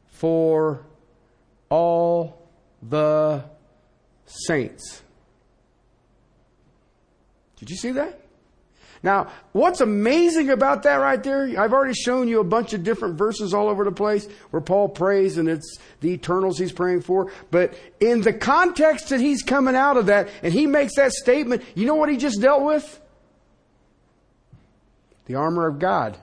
for 0.08 0.84
all 1.68 2.48
the 2.82 3.44
saints. 4.26 5.02
Did 7.56 7.70
you 7.70 7.76
see 7.76 7.92
that? 7.92 8.18
Now, 9.04 9.32
what's 9.50 9.80
amazing 9.80 10.50
about 10.50 10.84
that 10.84 10.96
right 10.96 11.20
there, 11.20 11.60
I've 11.60 11.72
already 11.72 11.94
shown 11.94 12.28
you 12.28 12.38
a 12.38 12.44
bunch 12.44 12.72
of 12.72 12.84
different 12.84 13.16
verses 13.16 13.52
all 13.52 13.68
over 13.68 13.84
the 13.84 13.92
place 13.92 14.28
where 14.50 14.60
Paul 14.60 14.88
prays 14.88 15.38
and 15.38 15.48
it's 15.48 15.78
the 16.00 16.10
eternals 16.10 16.56
he's 16.56 16.72
praying 16.72 17.02
for. 17.02 17.32
But 17.50 17.74
in 17.98 18.20
the 18.20 18.32
context 18.32 19.08
that 19.08 19.20
he's 19.20 19.42
coming 19.42 19.74
out 19.74 19.96
of 19.96 20.06
that 20.06 20.28
and 20.42 20.52
he 20.52 20.66
makes 20.66 20.94
that 20.96 21.12
statement, 21.12 21.64
you 21.74 21.86
know 21.86 21.96
what 21.96 22.10
he 22.10 22.16
just 22.16 22.40
dealt 22.40 22.62
with? 22.62 23.00
The 25.32 25.38
armor 25.38 25.66
of 25.66 25.78
God. 25.78 26.18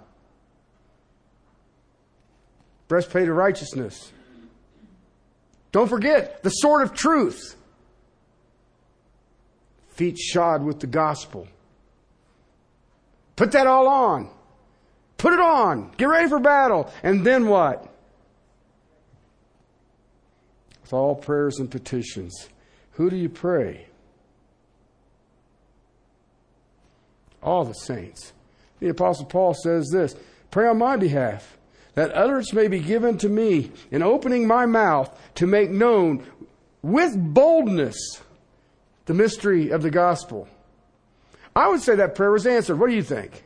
Breastplate 2.88 3.28
of 3.28 3.36
righteousness. 3.36 4.12
Don't 5.72 5.88
forget 5.88 6.44
the 6.44 6.52
sword 6.52 6.84
of 6.84 6.94
truth. 6.94 7.56
Feet 9.94 10.20
shod 10.20 10.62
with 10.64 10.80
the 10.80 10.86
gospel 10.86 11.48
Put 13.36 13.54
that 13.54 13.66
all 13.66 13.88
on. 13.88 14.30
Put 15.18 15.34
it 15.34 15.40
on. 15.40 15.92
Get 15.98 16.06
ready 16.06 16.30
for 16.30 16.40
battle. 16.40 16.94
And 17.02 17.26
then 17.26 17.48
what? 17.48 17.92
With 20.84 20.94
all 20.94 21.16
prayers 21.16 21.58
and 21.58 21.72
petitions. 21.72 22.48
Who 22.92 23.10
do 23.10 23.16
you 23.16 23.30
pray? 23.30 23.88
All 27.42 27.64
the 27.66 27.74
saints. 27.74 28.34
The 28.80 28.90
Apostle 28.90 29.26
Paul 29.26 29.54
says 29.54 29.90
this 29.92 30.16
Pray 30.52 30.68
on 30.68 30.78
my 30.78 30.98
behalf, 30.98 31.58
that 31.96 32.16
utterance 32.16 32.54
may 32.54 32.68
be 32.68 32.80
given 32.80 33.18
to 33.20 33.30
me 33.30 33.72
in 33.92 34.02
opening 34.02 34.48
my 34.48 34.66
mouth 34.66 35.10
to 35.36 35.48
make 35.48 35.70
known 35.70 36.26
with 36.82 37.16
boldness 37.18 38.22
the 39.06 39.14
mystery 39.14 39.70
of 39.70 39.82
the 39.82 39.92
gospel 39.92 40.48
I 41.56 41.68
would 41.68 41.82
say 41.82 41.96
that 41.96 42.16
prayer 42.16 42.32
was 42.32 42.48
answered. 42.48 42.80
What 42.80 42.90
do 42.90 42.96
you 42.96 43.04
think? 43.04 43.44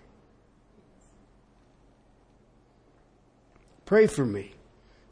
Pray 3.85 4.07
for 4.07 4.25
me 4.25 4.53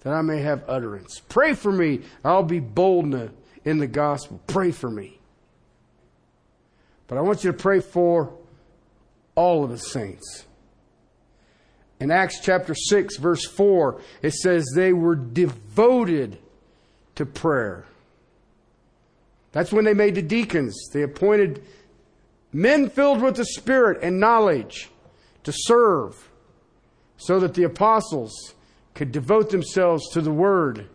that 0.01 0.13
I 0.13 0.21
may 0.21 0.41
have 0.41 0.63
utterance. 0.67 1.19
Pray 1.29 1.53
for 1.53 1.71
me. 1.71 2.01
I'll 2.23 2.43
be 2.43 2.59
bold 2.59 3.31
in 3.65 3.77
the 3.79 3.87
gospel. 3.87 4.39
Pray 4.47 4.71
for 4.71 4.89
me. 4.89 5.19
But 7.07 7.17
I 7.17 7.21
want 7.21 7.43
you 7.43 7.51
to 7.51 7.57
pray 7.57 7.79
for 7.79 8.33
all 9.35 9.63
of 9.63 9.69
the 9.69 9.77
saints. 9.77 10.45
In 11.99 12.09
Acts 12.11 12.39
chapter 12.41 12.73
6, 12.73 13.17
verse 13.17 13.45
4, 13.45 14.01
it 14.21 14.33
says 14.33 14.65
they 14.75 14.91
were 14.91 15.15
devoted 15.15 16.39
to 17.15 17.25
prayer. 17.25 17.85
That's 19.51 19.71
when 19.71 19.85
they 19.85 19.93
made 19.93 20.15
the 20.15 20.21
deacons. 20.21 20.89
They 20.93 21.03
appointed 21.03 21.63
men 22.51 22.89
filled 22.89 23.21
with 23.21 23.35
the 23.35 23.45
Spirit 23.45 24.01
and 24.01 24.19
knowledge 24.19 24.89
to 25.43 25.53
serve, 25.53 26.29
so 27.17 27.39
that 27.39 27.53
the 27.53 27.63
apostles 27.63 28.55
could 28.95 29.11
devote 29.11 29.49
themselves 29.49 30.09
to 30.09 30.21
the 30.21 30.31
Word 30.31 30.87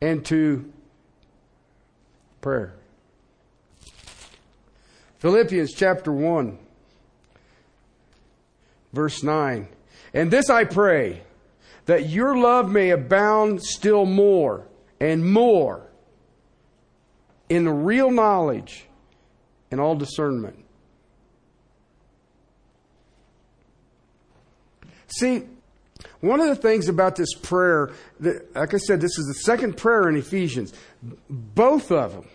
and 0.00 0.24
to 0.26 0.72
prayer. 2.40 2.74
Philippians 5.18 5.72
chapter 5.72 6.12
1, 6.12 6.58
verse 8.94 9.22
9. 9.22 9.68
And 10.12 10.30
this 10.30 10.48
I 10.48 10.64
pray, 10.64 11.22
that 11.86 12.08
your 12.08 12.36
love 12.36 12.70
may 12.70 12.90
abound 12.90 13.62
still 13.62 14.06
more 14.06 14.66
and 15.00 15.30
more 15.30 15.86
in 17.48 17.84
real 17.84 18.10
knowledge 18.10 18.86
and 19.70 19.80
all 19.80 19.94
discernment 19.94 20.64
See, 25.16 25.44
one 26.20 26.40
of 26.40 26.48
the 26.48 26.56
things 26.56 26.88
about 26.88 27.14
this 27.14 27.34
prayer, 27.34 27.92
that, 28.20 28.54
like 28.56 28.74
I 28.74 28.78
said, 28.78 29.00
this 29.00 29.16
is 29.16 29.26
the 29.26 29.40
second 29.44 29.76
prayer 29.76 30.08
in 30.08 30.16
Ephesians. 30.16 30.72
Both 31.30 31.92
of 31.92 32.12
them 32.12 32.28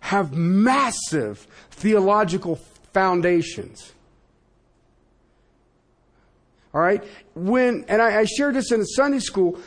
have 0.00 0.34
massive 0.34 1.46
theological 1.70 2.56
foundations. 2.92 3.92
All 6.76 6.82
right? 6.82 7.02
When, 7.34 7.86
and 7.88 8.02
I, 8.02 8.20
I 8.20 8.24
shared 8.26 8.54
this 8.54 8.70
in 8.70 8.84
Sunday 8.84 9.20
school, 9.20 9.58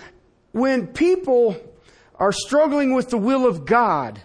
when 0.51 0.85
people 0.85 1.57
are 2.13 2.31
struggling 2.31 2.93
with 2.93 3.09
the 3.09 3.17
will 3.17 3.47
of 3.47 3.65
God, 3.65 4.21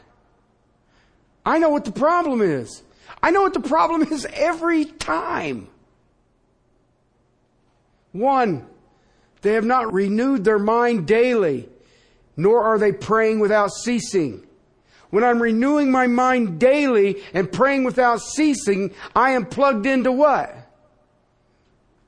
I 1.47 1.59
know 1.59 1.70
what 1.70 1.87
the 1.87 1.92
problem 1.92 2.42
is. 2.42 2.83
I 3.23 3.31
know 3.31 3.40
what 3.40 3.55
the 3.55 3.61
problem 3.61 4.03
is 4.12 4.27
every 4.35 4.85
time. 4.85 5.68
One, 8.12 8.66
they 9.40 9.55
have 9.55 9.64
not 9.64 9.94
renewed 9.94 10.44
their 10.44 10.59
mind 10.59 11.07
daily, 11.07 11.70
nor 12.37 12.64
are 12.64 12.79
they 12.79 12.92
praying 12.92 13.40
without 13.40 13.70
ceasing. 13.70 14.47
When 15.09 15.25
I'm 15.25 15.40
renewing 15.40 15.90
my 15.90 16.07
mind 16.07 16.61
daily 16.61 17.23
and 17.33 17.51
praying 17.51 17.85
without 17.85 18.20
ceasing, 18.20 18.92
I 19.16 19.31
am 19.31 19.47
plugged 19.47 19.87
into 19.87 20.12
what? 20.12 20.63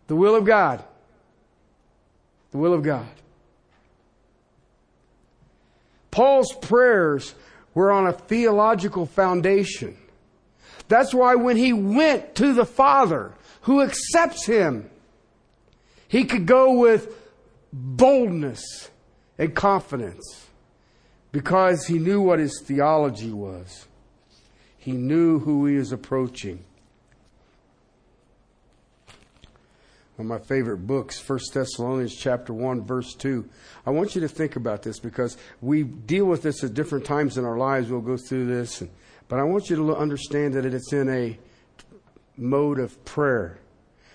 The 0.07 0.17
will 0.17 0.37
of 0.37 0.45
God. 0.45 0.85
The 2.51 2.59
will 2.59 2.75
of 2.75 2.83
God. 2.83 3.09
Paul's 6.11 6.53
prayers 6.53 7.35
were 7.75 7.91
on 7.91 8.07
a 8.07 8.13
theological 8.13 9.05
foundation. 9.05 9.97
That's 10.89 11.13
why 11.13 11.35
when 11.35 11.57
he 11.57 11.73
went 11.73 12.35
to 12.37 12.55
the 12.55 12.65
Father, 12.65 13.35
who 13.63 13.83
accepts 13.83 14.47
him, 14.47 14.89
he 16.09 16.25
could 16.25 16.47
go 16.47 16.79
with 16.79 17.15
boldness 17.73 18.91
and 19.37 19.55
confidence 19.55 20.47
because 21.33 21.87
he 21.87 21.99
knew 21.99 22.23
what 22.23 22.39
his 22.39 22.63
theology 22.63 23.33
was. 23.33 23.87
He 24.79 24.93
knew 24.93 25.41
who 25.41 25.67
he 25.67 25.77
was 25.77 25.93
approaching. 25.93 26.65
One 30.17 30.31
of 30.31 30.41
my 30.41 30.47
favorite 30.47 30.87
books, 30.87 31.23
1 31.29 31.39
Thessalonians 31.53 32.17
chapter 32.17 32.55
1, 32.55 32.87
verse 32.87 33.13
2. 33.15 33.47
I 33.85 33.91
want 33.91 34.15
you 34.15 34.23
to 34.23 34.29
think 34.29 34.57
about 34.57 34.83
this 34.83 34.99
because 34.99 35.37
we 35.61 35.83
deal 35.83 36.25
with 36.25 36.43
this 36.43 36.65
at 36.65 36.73
different 36.73 37.05
times 37.05 37.37
in 37.37 37.45
our 37.45 37.59
lives. 37.59 37.91
We'll 37.91 38.01
go 38.01 38.17
through 38.17 38.47
this. 38.47 38.83
But 39.29 39.41
I 39.41 39.43
want 39.43 39.69
you 39.69 39.77
to 39.77 39.95
understand 39.95 40.55
that 40.55 40.65
it's 40.65 40.93
in 40.95 41.11
a 41.11 41.39
mode 42.39 42.79
of 42.79 43.05
prayer. 43.05 43.59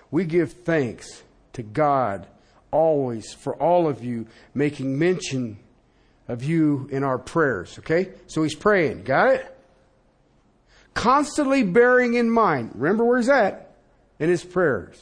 We 0.09 0.25
give 0.25 0.53
thanks 0.53 1.21
to 1.53 1.61
God 1.61 2.25
always 2.71 3.31
for 3.33 3.55
all 3.57 3.87
of 3.87 4.03
you, 4.03 4.25
making 4.55 4.97
mention 4.97 5.59
of 6.27 6.43
you 6.43 6.89
in 6.91 7.03
our 7.03 7.19
prayers. 7.19 7.77
Okay? 7.77 8.09
So 8.25 8.41
he's 8.41 8.55
praying. 8.55 9.03
Got 9.03 9.35
it? 9.35 9.57
Constantly 10.95 11.61
bearing 11.61 12.15
in 12.15 12.31
mind. 12.31 12.71
Remember 12.73 13.05
where 13.05 13.19
he's 13.19 13.29
at? 13.29 13.75
In 14.17 14.29
his 14.29 14.43
prayers. 14.43 14.99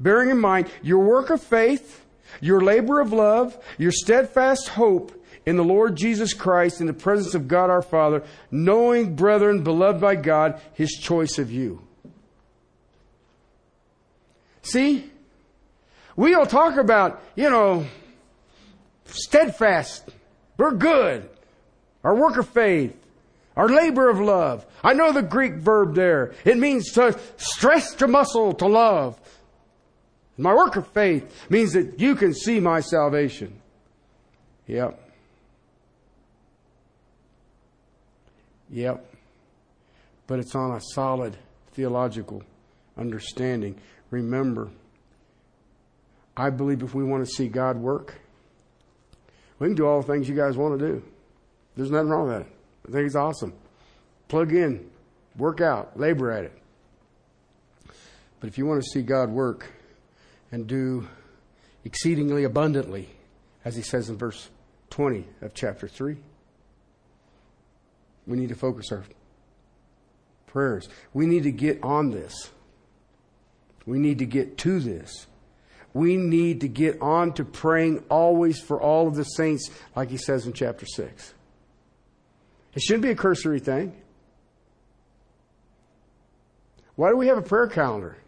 Bearing 0.00 0.30
in 0.30 0.38
mind 0.38 0.70
your 0.82 1.00
work 1.00 1.30
of 1.30 1.42
faith, 1.42 2.04
your 2.40 2.60
labor 2.60 3.00
of 3.00 3.12
love, 3.12 3.58
your 3.78 3.92
steadfast 3.92 4.68
hope 4.68 5.12
in 5.44 5.56
the 5.56 5.64
Lord 5.64 5.96
Jesus 5.96 6.34
Christ 6.34 6.80
in 6.80 6.86
the 6.86 6.92
presence 6.92 7.34
of 7.34 7.48
God 7.48 7.70
our 7.70 7.82
Father, 7.82 8.22
knowing, 8.50 9.16
brethren, 9.16 9.62
beloved 9.62 10.00
by 10.00 10.14
God, 10.14 10.60
his 10.74 10.90
choice 10.92 11.38
of 11.38 11.50
you. 11.50 11.82
See? 14.62 15.10
We 16.16 16.34
all 16.34 16.46
talk 16.46 16.76
about, 16.76 17.22
you 17.34 17.48
know, 17.48 17.86
steadfast. 19.06 20.10
We're 20.58 20.72
good. 20.72 21.28
Our 22.04 22.14
work 22.14 22.36
of 22.36 22.48
faith. 22.48 22.94
Our 23.56 23.68
labor 23.68 24.10
of 24.10 24.20
love. 24.20 24.66
I 24.84 24.92
know 24.92 25.12
the 25.12 25.22
Greek 25.22 25.54
verb 25.54 25.94
there. 25.94 26.34
It 26.44 26.58
means 26.58 26.92
to 26.92 27.18
stress 27.36 27.98
your 27.98 28.08
muscle 28.08 28.52
to 28.54 28.66
love. 28.66 29.18
My 30.38 30.54
work 30.54 30.76
of 30.76 30.86
faith 30.86 31.50
means 31.50 31.72
that 31.72 31.98
you 31.98 32.14
can 32.14 32.32
see 32.32 32.60
my 32.60 32.80
salvation. 32.80 33.60
Yep. 34.68 35.02
Yep. 38.70 39.14
But 40.28 40.38
it's 40.38 40.54
on 40.54 40.76
a 40.76 40.80
solid 40.94 41.36
theological 41.72 42.44
understanding. 42.96 43.80
Remember, 44.10 44.70
I 46.36 46.50
believe 46.50 46.84
if 46.84 46.94
we 46.94 47.02
want 47.02 47.26
to 47.26 47.30
see 47.32 47.48
God 47.48 47.76
work, 47.76 48.14
we 49.58 49.66
can 49.66 49.74
do 49.74 49.86
all 49.86 50.02
the 50.02 50.06
things 50.06 50.28
you 50.28 50.36
guys 50.36 50.56
want 50.56 50.78
to 50.78 50.86
do. 50.86 51.02
There's 51.76 51.90
nothing 51.90 52.10
wrong 52.10 52.28
with 52.28 52.38
that. 52.38 52.46
I 52.88 52.92
think 52.92 53.06
it's 53.06 53.16
awesome. 53.16 53.54
Plug 54.28 54.52
in, 54.52 54.88
work 55.36 55.60
out, 55.60 55.98
labor 55.98 56.30
at 56.30 56.44
it. 56.44 56.52
But 58.38 58.48
if 58.48 58.56
you 58.56 58.66
want 58.66 58.82
to 58.82 58.88
see 58.88 59.02
God 59.02 59.30
work 59.30 59.72
and 60.50 60.66
do 60.66 61.06
exceedingly 61.84 62.44
abundantly, 62.44 63.08
as 63.64 63.76
he 63.76 63.82
says 63.82 64.08
in 64.08 64.16
verse 64.16 64.48
20 64.90 65.26
of 65.42 65.54
chapter 65.54 65.88
3, 65.88 66.16
we 68.26 68.36
need 68.36 68.48
to 68.48 68.54
focus 68.54 68.92
our 68.92 69.04
prayers. 70.46 70.88
We 71.12 71.26
need 71.26 71.44
to 71.44 71.52
get 71.52 71.82
on 71.82 72.10
this. 72.10 72.50
We 73.86 73.98
need 73.98 74.18
to 74.18 74.26
get 74.26 74.58
to 74.58 74.80
this. 74.80 75.26
We 75.94 76.16
need 76.16 76.60
to 76.60 76.68
get 76.68 77.00
on 77.00 77.32
to 77.34 77.44
praying 77.44 78.04
always 78.10 78.60
for 78.60 78.80
all 78.80 79.08
of 79.08 79.14
the 79.14 79.24
saints, 79.24 79.70
like 79.96 80.10
he 80.10 80.18
says 80.18 80.46
in 80.46 80.52
chapter 80.52 80.84
6. 80.84 81.34
It 82.74 82.82
shouldn't 82.82 83.02
be 83.02 83.10
a 83.10 83.16
cursory 83.16 83.60
thing. 83.60 83.96
Why 86.96 87.10
do 87.10 87.16
we 87.16 87.28
have 87.28 87.38
a 87.38 87.42
prayer 87.42 87.66
calendar? 87.66 88.18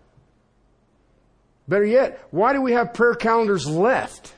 Better 1.70 1.84
yet, 1.84 2.26
why 2.32 2.52
do 2.52 2.60
we 2.60 2.72
have 2.72 2.92
prayer 2.92 3.14
calendars 3.14 3.64
left? 3.64 4.34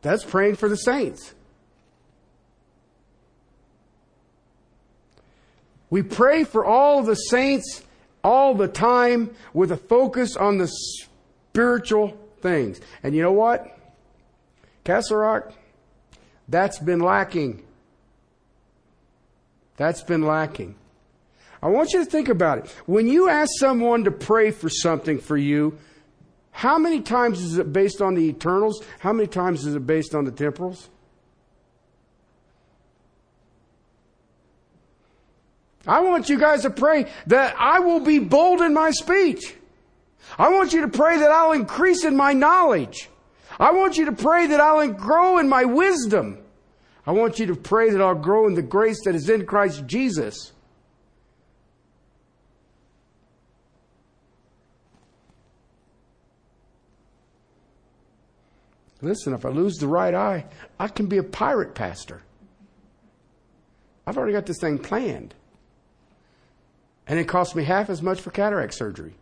That's 0.00 0.24
praying 0.24 0.56
for 0.56 0.70
the 0.70 0.76
saints. 0.76 1.34
We 5.90 6.02
pray 6.02 6.44
for 6.44 6.64
all 6.64 7.02
the 7.02 7.14
saints 7.14 7.82
all 8.24 8.54
the 8.54 8.68
time 8.68 9.36
with 9.52 9.70
a 9.70 9.76
focus 9.76 10.34
on 10.34 10.56
the 10.56 10.68
spiritual 10.68 12.16
things. 12.40 12.80
And 13.02 13.14
you 13.14 13.20
know 13.20 13.32
what? 13.32 13.78
Castle 14.82 15.18
Rock, 15.18 15.52
that's 16.48 16.78
been 16.78 17.00
lacking. 17.00 17.62
That's 19.76 20.02
been 20.02 20.22
lacking. 20.22 20.76
I 21.62 21.68
want 21.68 21.92
you 21.92 22.04
to 22.04 22.10
think 22.10 22.28
about 22.28 22.58
it. 22.58 22.70
When 22.86 23.06
you 23.06 23.28
ask 23.28 23.50
someone 23.58 24.04
to 24.04 24.10
pray 24.10 24.50
for 24.50 24.68
something 24.68 25.18
for 25.18 25.36
you, 25.36 25.78
how 26.50 26.76
many 26.76 27.00
times 27.00 27.40
is 27.40 27.56
it 27.56 27.72
based 27.72 28.02
on 28.02 28.14
the 28.14 28.22
eternals? 28.22 28.82
How 28.98 29.12
many 29.12 29.28
times 29.28 29.64
is 29.64 29.74
it 29.74 29.86
based 29.86 30.14
on 30.14 30.24
the 30.24 30.32
temporals? 30.32 30.90
I 35.86 36.00
want 36.00 36.28
you 36.28 36.38
guys 36.38 36.62
to 36.62 36.70
pray 36.70 37.06
that 37.26 37.56
I 37.58 37.80
will 37.80 38.00
be 38.00 38.18
bold 38.18 38.60
in 38.60 38.74
my 38.74 38.90
speech. 38.90 39.54
I 40.38 40.48
want 40.50 40.72
you 40.72 40.82
to 40.82 40.88
pray 40.88 41.18
that 41.18 41.30
I'll 41.30 41.52
increase 41.52 42.04
in 42.04 42.16
my 42.16 42.32
knowledge. 42.32 43.08
I 43.58 43.72
want 43.72 43.96
you 43.96 44.06
to 44.06 44.12
pray 44.12 44.46
that 44.46 44.60
I'll 44.60 44.88
grow 44.88 45.38
in 45.38 45.48
my 45.48 45.64
wisdom. 45.64 46.38
I 47.06 47.12
want 47.12 47.38
you 47.38 47.46
to 47.46 47.56
pray 47.56 47.90
that 47.90 48.00
I'll 48.00 48.14
grow 48.14 48.46
in 48.46 48.54
the 48.54 48.62
grace 48.62 48.98
that 49.04 49.14
is 49.14 49.28
in 49.28 49.44
Christ 49.44 49.86
Jesus. 49.86 50.52
Listen, 59.02 59.34
if 59.34 59.44
I 59.44 59.48
lose 59.48 59.78
the 59.78 59.88
right 59.88 60.14
eye, 60.14 60.46
I 60.78 60.86
can 60.86 61.06
be 61.06 61.18
a 61.18 61.24
pirate 61.24 61.74
pastor. 61.74 62.22
I've 64.06 64.16
already 64.16 64.32
got 64.32 64.46
this 64.46 64.58
thing 64.58 64.78
planned. 64.78 65.34
And 67.08 67.18
it 67.18 67.24
cost 67.24 67.56
me 67.56 67.64
half 67.64 67.90
as 67.90 68.00
much 68.00 68.20
for 68.20 68.30
cataract 68.30 68.74
surgery. 68.74 69.14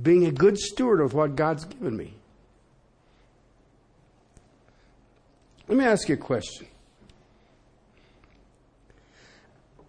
Being 0.00 0.24
a 0.26 0.32
good 0.32 0.58
steward 0.58 1.02
of 1.02 1.12
what 1.12 1.36
God's 1.36 1.66
given 1.66 1.96
me. 1.96 2.14
Let 5.68 5.76
me 5.76 5.84
ask 5.84 6.08
you 6.08 6.14
a 6.14 6.18
question. 6.18 6.66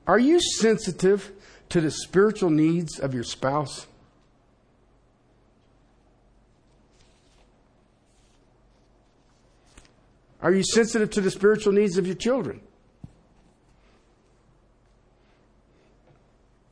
Are 0.06 0.20
you 0.20 0.42
sensitive 0.42 1.32
to 1.70 1.80
the 1.80 1.90
spiritual 1.90 2.50
needs 2.50 3.00
of 3.00 3.14
your 3.14 3.24
spouse? 3.24 3.88
Are 10.44 10.52
you 10.52 10.62
sensitive 10.62 11.10
to 11.12 11.22
the 11.22 11.32
spiritual 11.32 11.72
needs 11.72 11.98
of 11.98 12.06
your 12.06 12.18
children? 12.18 12.60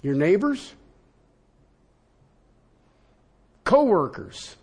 Your 0.01 0.13
neighbors? 0.13 0.73
Co-workers? 3.63 4.57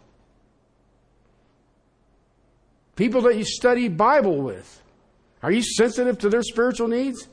People 2.97 3.23
that 3.23 3.37
you 3.37 3.44
study 3.44 3.88
Bible 3.88 4.42
with? 4.42 4.83
Are 5.42 5.53
you 5.53 5.62
sensitive 5.62 6.18
to 6.18 6.29
their 6.29 6.42
spiritual 6.42 6.88
needs? 6.88 7.29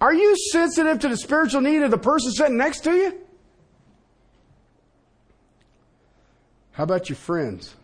Are 0.00 0.12
you 0.12 0.34
sensitive 0.50 0.98
to 1.00 1.08
the 1.08 1.16
spiritual 1.16 1.60
need 1.60 1.82
of 1.82 1.92
the 1.92 1.98
person 1.98 2.32
sitting 2.32 2.56
next 2.56 2.80
to 2.80 2.92
you? 2.92 3.18
How 6.72 6.82
about 6.82 7.08
your 7.08 7.16
friends? 7.16 7.76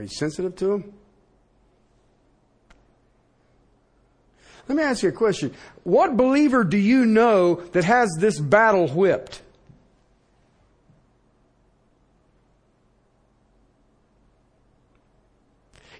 Are 0.00 0.04
you 0.04 0.08
sensitive 0.08 0.56
to 0.56 0.66
them? 0.66 0.94
Let 4.66 4.78
me 4.78 4.82
ask 4.82 5.02
you 5.02 5.10
a 5.10 5.12
question. 5.12 5.52
What 5.82 6.16
believer 6.16 6.64
do 6.64 6.78
you 6.78 7.04
know 7.04 7.56
that 7.72 7.84
has 7.84 8.08
this 8.18 8.40
battle 8.40 8.88
whipped? 8.88 9.42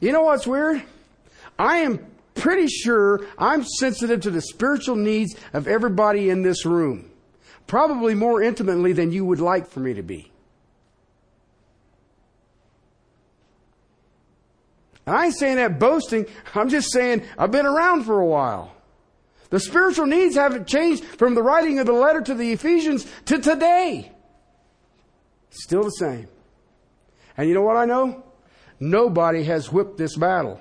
You 0.01 0.13
know 0.13 0.23
what's 0.23 0.47
weird? 0.47 0.83
I 1.59 1.81
am 1.81 2.07
pretty 2.35 2.69
sure 2.69 3.27
I'm 3.37 3.65
sensitive 3.65 4.23
to 4.23 4.31
the 4.31 4.41
spiritual 4.41 4.97
needs 4.97 5.37
of 5.53 5.69
everybody 5.69 6.31
in 6.31 6.41
this 6.41 6.65
room. 6.65 7.11
Probably 7.67 8.15
more 8.15 8.43
intimately 8.43 8.95
than 8.95 9.13
you 9.13 9.27
would 9.27 9.41
like 9.41 9.69
for 9.69 9.81
me 9.81 9.93
to 9.93 10.03
be. 10.03 10.33
And 15.11 15.19
I 15.19 15.25
ain't 15.25 15.37
saying 15.37 15.57
that 15.57 15.81
boasting. 15.81 16.27
I'm 16.55 16.69
just 16.69 16.93
saying 16.93 17.25
I've 17.37 17.51
been 17.51 17.67
around 17.67 18.05
for 18.05 18.21
a 18.21 18.27
while. 18.27 18.73
The 19.49 19.59
spiritual 19.59 20.07
needs 20.07 20.37
haven't 20.37 20.69
changed 20.69 21.03
from 21.03 21.35
the 21.35 21.43
writing 21.43 21.81
of 21.81 21.87
the 21.87 21.93
letter 21.93 22.21
to 22.21 22.33
the 22.33 22.53
Ephesians 22.53 23.05
to 23.25 23.41
today. 23.41 24.13
Still 25.51 25.83
the 25.83 25.91
same. 25.91 26.29
And 27.37 27.49
you 27.49 27.55
know 27.55 27.63
what 27.63 27.77
I 27.77 27.87
know? 27.87 28.23
Nobody 28.79 29.43
has 29.43 29.73
whipped 29.73 29.99
this 29.99 30.17
battle. 30.17 30.61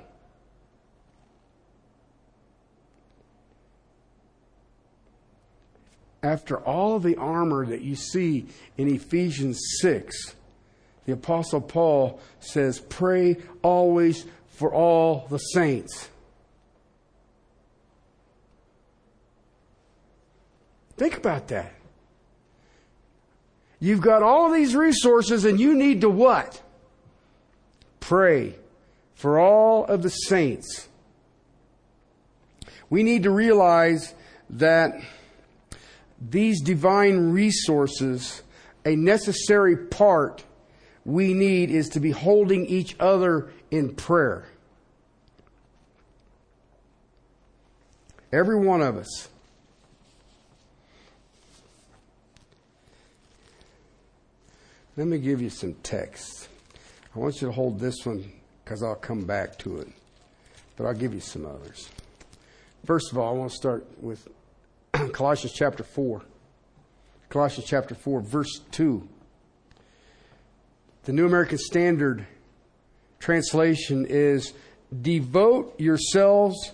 After 6.23 6.57
all 6.57 6.97
the 6.97 7.17
armor 7.17 7.67
that 7.67 7.81
you 7.81 7.95
see 7.95 8.47
in 8.77 8.87
Ephesians 8.87 9.59
6, 9.81 10.33
the 11.05 11.13
Apostle 11.13 11.61
Paul 11.61 12.19
says, 12.39 12.79
Pray 12.79 13.37
always 13.61 14.25
for 14.59 14.73
all 14.73 15.25
the 15.29 15.37
saints. 15.37 16.09
Think 20.97 21.15
about 21.15 21.47
that. 21.47 21.71
You've 23.79 24.01
got 24.01 24.21
all 24.21 24.51
these 24.51 24.75
resources 24.75 25.45
and 25.45 25.61
you 25.61 25.75
need 25.75 26.01
to 26.01 26.09
what? 26.09 26.61
Pray 28.01 28.55
for 29.15 29.39
all 29.39 29.85
of 29.85 30.03
the 30.03 30.09
saints. 30.09 30.89
We 32.89 33.03
need 33.03 33.23
to 33.23 33.31
realize 33.31 34.13
that 34.49 35.01
these 36.19 36.59
divine 36.59 37.31
resources 37.31 38.41
a 38.83 38.97
necessary 38.97 39.77
part 39.77 40.43
we 41.05 41.33
need 41.33 41.71
is 41.71 41.89
to 41.89 41.99
be 41.99 42.11
holding 42.11 42.65
each 42.65 42.95
other 42.99 43.51
in 43.71 43.95
prayer. 43.95 44.45
Every 48.31 48.55
one 48.55 48.81
of 48.81 48.97
us. 48.97 49.27
Let 54.95 55.07
me 55.07 55.17
give 55.17 55.41
you 55.41 55.49
some 55.49 55.73
texts. 55.75 56.47
I 57.15 57.19
want 57.19 57.41
you 57.41 57.47
to 57.47 57.53
hold 57.53 57.79
this 57.79 58.05
one 58.05 58.31
because 58.63 58.83
I'll 58.83 58.95
come 58.95 59.25
back 59.25 59.57
to 59.59 59.79
it. 59.79 59.87
But 60.75 60.85
I'll 60.85 60.93
give 60.93 61.13
you 61.13 61.21
some 61.21 61.45
others. 61.45 61.89
First 62.85 63.11
of 63.11 63.17
all, 63.17 63.33
I 63.33 63.37
want 63.37 63.51
to 63.51 63.57
start 63.57 63.87
with 64.01 64.27
Colossians 65.13 65.53
chapter 65.53 65.83
4. 65.83 66.21
Colossians 67.29 67.67
chapter 67.67 67.95
4, 67.95 68.21
verse 68.21 68.61
2. 68.71 69.07
The 71.09 71.15
New 71.15 71.25
American 71.25 71.57
Standard 71.57 72.27
translation 73.17 74.05
is 74.07 74.53
devote 75.01 75.79
yourselves 75.79 76.73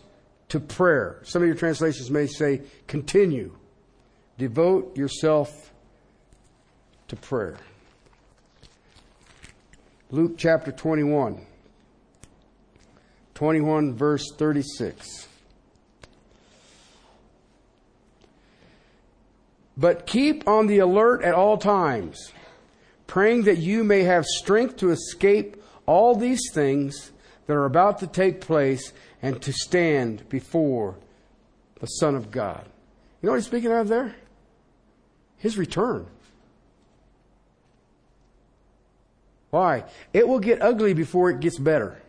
to 0.50 0.60
prayer. 0.60 1.22
Some 1.24 1.42
of 1.42 1.48
your 1.48 1.56
translations 1.56 2.12
may 2.12 2.28
say 2.28 2.64
continue. 2.86 3.56
Devote 4.38 4.98
yourself 4.98 5.72
to 7.08 7.16
prayer. 7.16 7.56
Luke 10.12 10.34
chapter 10.38 10.74
21. 10.74 11.40
21 13.36 13.94
verse 13.94 14.34
36. 14.36 15.30
But 19.78 20.06
keep 20.06 20.46
on 20.46 20.68
the 20.68 20.80
alert 20.80 21.24
at 21.24 21.34
all 21.34 21.58
times, 21.58 22.34
praying 23.08 23.44
that 23.44 23.58
you 23.58 23.84
may 23.84 24.04
have 24.04 24.26
strength 24.26 24.78
to 24.78 24.92
escape 24.92 25.62
all 25.86 26.16
these 26.16 26.42
things 26.54 27.12
that 27.48 27.54
are 27.54 27.66
about 27.66 28.00
to 28.00 28.08
take 28.08 28.42
place 28.42 28.94
and 29.22 29.42
to 29.42 29.54
stand 29.54 30.28
before 30.30 30.96
the 31.80 31.88
Son 31.88 32.16
of 32.16 32.32
God. 32.32 32.66
You 33.22 33.28
know 33.28 33.34
what 33.34 33.38
he's 33.38 33.46
speaking 33.46 33.72
of 33.72 33.88
there? 33.88 34.16
His 35.38 35.58
return. 35.58 36.08
Why? 39.52 39.84
It 40.14 40.28
will 40.28 40.40
get 40.40 40.62
ugly 40.62 40.94
before 40.94 41.30
it 41.30 41.40
gets 41.40 41.58
better. 41.58 42.02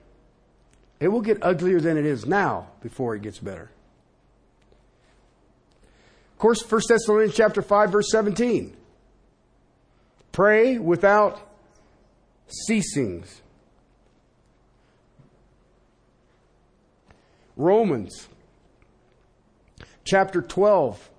It 0.98 1.08
will 1.08 1.20
get 1.20 1.42
uglier 1.42 1.80
than 1.80 1.96
it 1.96 2.06
is 2.06 2.26
now 2.26 2.68
before 2.80 3.14
it 3.14 3.22
gets 3.22 3.38
better. 3.38 3.70
Of 6.32 6.38
course, 6.38 6.70
1 6.70 6.80
Thessalonians 6.88 7.34
chapter 7.34 7.62
5 7.62 7.92
verse 7.92 8.10
17. 8.10 8.76
Pray 10.36 10.76
without 10.76 11.40
ceasings. 12.46 13.40
Romans 17.56 18.28
chapter 20.04 20.42
12 20.42 21.10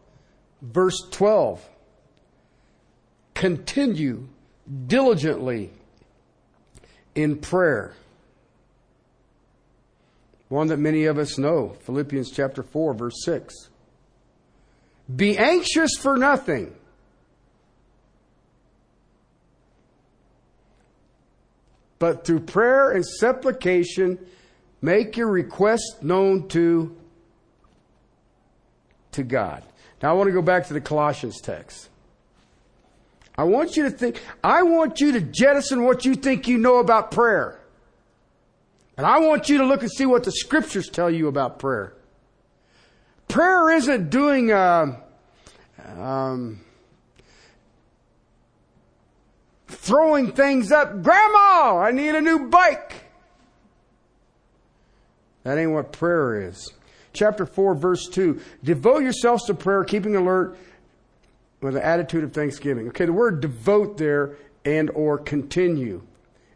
verse 0.62 1.01
12. 1.10 1.67
Continue 3.34 4.27
diligently 4.86 5.71
in 7.15 7.38
prayer. 7.38 7.95
One 10.47 10.67
that 10.67 10.77
many 10.77 11.06
of 11.06 11.17
us 11.17 11.39
know, 11.39 11.69
Philippians 11.69 12.30
chapter 12.30 12.62
4 12.62 12.93
verse 12.93 13.25
6. 13.25 13.56
Be 15.15 15.36
anxious 15.39 15.97
for 15.99 16.17
nothing. 16.17 16.76
But 21.99 22.25
through 22.25 22.41
prayer 22.41 22.91
and 22.91 23.05
supplication, 23.05 24.19
make 24.81 25.17
your 25.17 25.29
request 25.29 26.03
known 26.03 26.47
to, 26.49 26.95
to 29.13 29.23
God. 29.23 29.63
Now 30.01 30.12
I 30.12 30.13
want 30.13 30.27
to 30.27 30.33
go 30.33 30.41
back 30.41 30.67
to 30.67 30.73
the 30.73 30.81
Colossians 30.81 31.41
text. 31.41 31.89
I 33.38 33.43
want 33.43 33.77
you 33.77 33.83
to 33.83 33.91
think, 33.91 34.21
I 34.43 34.63
want 34.63 34.99
you 34.99 35.12
to 35.13 35.21
jettison 35.21 35.83
what 35.83 36.05
you 36.05 36.15
think 36.15 36.47
you 36.47 36.57
know 36.57 36.79
about 36.79 37.12
prayer. 37.12 37.60
And 38.97 39.05
I 39.05 39.19
want 39.19 39.47
you 39.47 39.60
to 39.60 39.65
look 39.65 39.81
and 39.81 39.91
see 39.91 40.07
what 40.07 40.23
the 40.23 40.31
scriptures 40.31 40.89
tell 40.89 41.10
you 41.10 41.27
about 41.27 41.60
prayer. 41.60 41.93
Prayer 43.27 43.71
isn't 43.71 44.10
doing, 44.10 44.51
uh, 44.51 44.99
um, 45.97 46.62
throwing 49.67 50.32
things 50.32 50.71
up. 50.71 51.03
Grandma, 51.03 51.80
I 51.80 51.91
need 51.91 52.15
a 52.15 52.21
new 52.21 52.47
bike. 52.49 53.06
That 55.43 55.58
ain't 55.58 55.71
what 55.71 55.91
prayer 55.91 56.49
is. 56.49 56.73
Chapter 57.13 57.45
4, 57.45 57.75
verse 57.75 58.08
2. 58.10 58.39
Devote 58.63 59.01
yourselves 59.01 59.45
to 59.45 59.53
prayer, 59.53 59.84
keeping 59.84 60.15
alert 60.15 60.58
with 61.62 61.75
an 61.75 61.82
attitude 61.82 62.23
of 62.23 62.34
thanksgiving. 62.34 62.89
Okay, 62.89 63.06
the 63.06 63.13
word 63.13 63.41
devote 63.41 63.97
there 63.97 64.36
and 64.65 64.89
or 64.91 65.17
continue. 65.17 66.01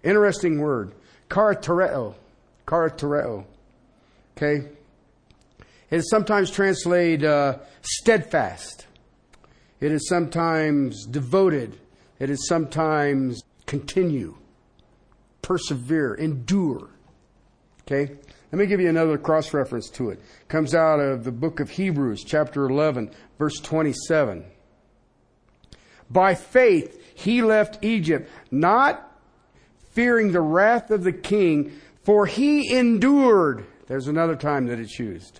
Interesting 0.03 0.59
word. 0.59 0.93
Karatereo. 1.29 2.15
Karatereo. 2.67 3.45
Okay? 4.37 4.67
It 5.89 5.97
is 5.97 6.09
sometimes 6.09 6.51
translated 6.51 7.25
uh, 7.25 7.59
steadfast. 7.81 8.87
It 9.79 9.91
is 9.91 10.07
sometimes 10.07 11.05
devoted. 11.05 11.79
It 12.21 12.29
is 12.29 12.47
sometimes 12.47 13.41
continue, 13.65 14.35
persevere, 15.41 16.13
endure. 16.13 16.91
Okay? 17.81 18.13
Let 18.51 18.59
me 18.59 18.67
give 18.67 18.79
you 18.79 18.89
another 18.89 19.17
cross 19.17 19.55
reference 19.55 19.89
to 19.95 20.11
it. 20.11 20.19
it. 20.19 20.47
Comes 20.47 20.75
out 20.75 20.99
of 20.99 21.23
the 21.23 21.31
book 21.31 21.59
of 21.59 21.71
Hebrews, 21.71 22.23
chapter 22.23 22.69
11, 22.69 23.09
verse 23.39 23.59
27. 23.61 24.45
By 26.11 26.35
faith, 26.35 27.03
he 27.15 27.41
left 27.41 27.83
Egypt, 27.83 28.29
not 28.51 29.17
fearing 29.89 30.31
the 30.31 30.41
wrath 30.41 30.91
of 30.91 31.03
the 31.03 31.11
king, 31.11 31.71
for 32.03 32.27
he 32.27 32.71
endured. 32.71 33.65
There's 33.87 34.07
another 34.07 34.35
time 34.35 34.67
that 34.67 34.77
it's 34.77 34.99
used. 34.99 35.39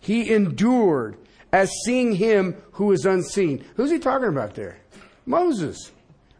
He 0.00 0.32
endured 0.32 1.18
as 1.52 1.70
seeing 1.84 2.14
him 2.14 2.56
who 2.72 2.90
is 2.92 3.04
unseen. 3.04 3.66
Who's 3.76 3.90
he 3.90 3.98
talking 3.98 4.28
about 4.28 4.54
there? 4.54 4.78
Moses, 5.26 5.90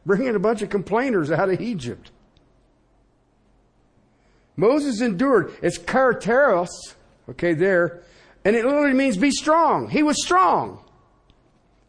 bringing 0.05 0.35
a 0.35 0.39
bunch 0.39 0.63
of 0.63 0.71
complainers 0.71 1.31
out 1.31 1.51
of 1.51 1.61
Egypt. 1.61 2.11
Moses 4.57 5.01
endured. 5.01 5.55
It's 5.63 5.79
karateros, 5.79 6.69
okay, 7.29 7.55
there. 7.55 8.03
And 8.45 8.57
it 8.57 8.65
literally 8.65 8.95
means 8.95 9.17
be 9.17 9.31
strong. 9.31 9.89
He 9.89 10.03
was 10.03 10.23
strong. 10.23 10.85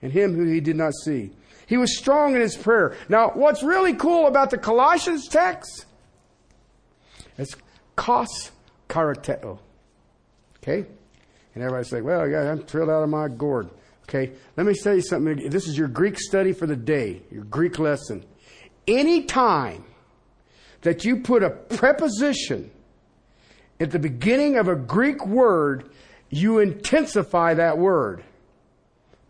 And 0.01 0.11
him 0.11 0.35
who 0.35 0.45
he 0.45 0.59
did 0.59 0.75
not 0.75 0.93
see. 1.05 1.31
He 1.67 1.77
was 1.77 1.97
strong 1.97 2.35
in 2.35 2.41
his 2.41 2.57
prayer. 2.57 2.95
Now, 3.07 3.29
what's 3.29 3.63
really 3.63 3.93
cool 3.93 4.27
about 4.27 4.49
the 4.49 4.57
Colossians 4.57 5.27
text? 5.27 5.85
It's 7.37 7.55
pros 7.95 8.51
karateo. 8.89 9.59
Okay? 10.57 10.85
And 11.53 11.63
everybody's 11.63 11.91
like, 11.91 12.03
well, 12.03 12.27
yeah, 12.27 12.51
I'm 12.51 12.59
thrilled 12.59 12.89
out 12.89 13.03
of 13.03 13.09
my 13.09 13.27
gourd. 13.27 13.69
Okay, 14.13 14.33
let 14.57 14.65
me 14.65 14.73
tell 14.73 14.93
you 14.93 15.01
something. 15.01 15.49
This 15.49 15.69
is 15.69 15.77
your 15.77 15.87
Greek 15.87 16.19
study 16.19 16.51
for 16.51 16.67
the 16.67 16.75
day, 16.75 17.21
your 17.31 17.45
Greek 17.45 17.79
lesson. 17.79 18.25
Any 18.85 19.23
time 19.23 19.85
that 20.81 21.05
you 21.05 21.21
put 21.21 21.43
a 21.43 21.49
preposition 21.49 22.71
at 23.79 23.91
the 23.91 23.99
beginning 23.99 24.57
of 24.57 24.67
a 24.67 24.75
Greek 24.75 25.25
word, 25.25 25.91
you 26.29 26.59
intensify 26.59 27.53
that 27.53 27.77
word. 27.77 28.21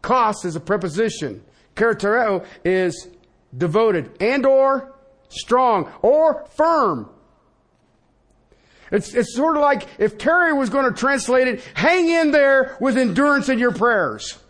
Pros 0.02 0.46
is 0.46 0.56
a 0.56 0.60
preposition. 0.60 1.44
Karatereo 1.76 2.44
is 2.66 3.08
devoted 3.56 4.18
and 4.20 4.48
or 4.48 4.96
strong 5.30 5.92
or 6.02 6.48
firm. 6.56 7.08
It's, 8.92 9.14
it's 9.14 9.36
sort 9.36 9.58
of 9.58 9.62
like 9.62 9.88
if 10.00 10.18
Terry 10.18 10.54
was 10.54 10.72
going 10.72 10.92
to 10.92 11.00
translate 11.00 11.48
it, 11.48 11.64
hang 11.76 12.10
in 12.10 12.32
there 12.32 12.78
with 12.82 12.98
endurance 12.98 13.48
in 13.48 13.60
your 13.60 13.74
prayers. 13.74 14.41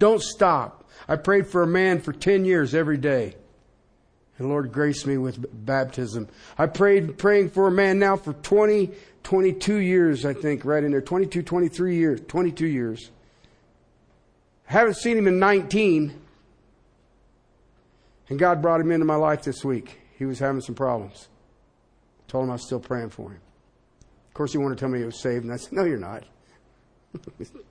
Don't 0.00 0.22
stop. 0.22 0.88
I 1.06 1.14
prayed 1.14 1.46
for 1.46 1.62
a 1.62 1.66
man 1.66 2.00
for 2.00 2.12
10 2.12 2.44
years 2.44 2.74
every 2.74 2.96
day. 2.96 3.36
And 4.38 4.48
Lord 4.48 4.72
graced 4.72 5.06
me 5.06 5.18
with 5.18 5.44
baptism. 5.66 6.26
I 6.58 6.66
prayed, 6.66 7.18
praying 7.18 7.50
for 7.50 7.68
a 7.68 7.70
man 7.70 7.98
now 7.98 8.16
for 8.16 8.32
20, 8.32 8.90
22 9.22 9.76
years, 9.76 10.24
I 10.24 10.32
think, 10.32 10.64
right 10.64 10.82
in 10.82 10.90
there. 10.90 11.02
22, 11.02 11.42
23 11.42 11.96
years, 11.96 12.20
22 12.26 12.66
years. 12.66 13.10
Haven't 14.64 14.96
seen 14.96 15.18
him 15.18 15.28
in 15.28 15.38
19. 15.38 16.18
And 18.30 18.38
God 18.38 18.62
brought 18.62 18.80
him 18.80 18.90
into 18.90 19.04
my 19.04 19.16
life 19.16 19.42
this 19.42 19.62
week. 19.62 20.00
He 20.18 20.24
was 20.24 20.38
having 20.38 20.62
some 20.62 20.74
problems. 20.74 21.28
Told 22.26 22.44
him 22.44 22.50
I 22.50 22.54
was 22.54 22.64
still 22.64 22.80
praying 22.80 23.10
for 23.10 23.30
him. 23.30 23.40
Of 24.28 24.34
course, 24.34 24.52
he 24.52 24.58
wanted 24.58 24.76
to 24.76 24.80
tell 24.80 24.88
me 24.88 25.00
he 25.00 25.04
was 25.04 25.20
saved, 25.20 25.44
and 25.44 25.52
I 25.52 25.56
said, 25.56 25.72
No, 25.72 25.84
you're 25.84 25.98
not. 25.98 26.24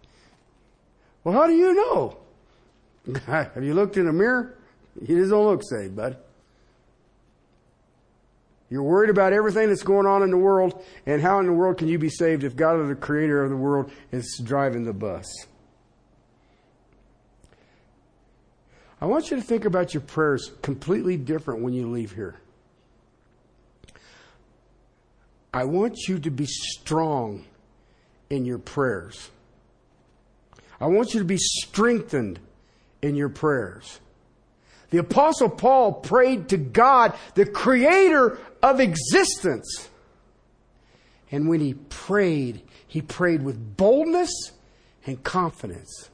well, 1.23 1.33
how 1.33 1.47
do 1.47 1.53
you 1.53 1.73
know? 1.73 2.17
Have 3.25 3.63
you 3.63 3.73
looked 3.73 3.97
in 3.97 4.07
a 4.07 4.13
mirror? 4.13 4.57
You 5.01 5.17
just 5.17 5.31
don't 5.31 5.45
look 5.45 5.63
saved, 5.63 5.95
bud. 5.95 6.17
You're 8.69 8.83
worried 8.83 9.09
about 9.09 9.33
everything 9.33 9.69
that's 9.69 9.81
going 9.81 10.05
on 10.05 10.21
in 10.21 10.29
the 10.29 10.37
world, 10.37 10.83
and 11.05 11.21
how 11.21 11.39
in 11.39 11.47
the 11.47 11.53
world 11.53 11.77
can 11.77 11.87
you 11.87 11.97
be 11.97 12.09
saved 12.09 12.43
if 12.43 12.55
God, 12.55 12.87
the 12.87 12.95
creator 12.95 13.43
of 13.43 13.49
the 13.49 13.57
world, 13.57 13.91
is 14.11 14.39
driving 14.43 14.85
the 14.85 14.93
bus? 14.93 15.25
I 19.01 19.05
want 19.05 19.31
you 19.31 19.37
to 19.37 19.43
think 19.43 19.65
about 19.65 19.93
your 19.93 20.01
prayers 20.01 20.51
completely 20.61 21.17
different 21.17 21.63
when 21.63 21.73
you 21.73 21.89
leave 21.89 22.11
here. 22.11 22.39
I 25.53 25.63
want 25.63 25.97
you 26.07 26.19
to 26.19 26.29
be 26.29 26.45
strong 26.45 27.45
in 28.29 28.45
your 28.45 28.59
prayers. 28.59 29.31
I 30.79 30.87
want 30.87 31.13
you 31.13 31.19
to 31.19 31.25
be 31.25 31.37
strengthened 31.37 32.39
in 33.01 33.15
your 33.15 33.29
prayers. 33.29 33.99
The 34.91 34.97
apostle 34.97 35.49
Paul 35.49 35.93
prayed 35.93 36.49
to 36.49 36.57
God, 36.57 37.13
the 37.35 37.45
creator 37.45 38.39
of 38.63 38.79
existence. 38.79 39.89
And 41.31 41.47
when 41.47 41.59
he 41.59 41.75
prayed, 41.75 42.63
he 42.87 43.01
prayed 43.01 43.43
with 43.43 43.77
boldness 43.77 44.31
and 45.05 45.23
confidence. 45.23 46.09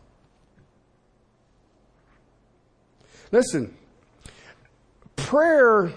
Listen, 3.31 3.75
prayer, 5.15 5.91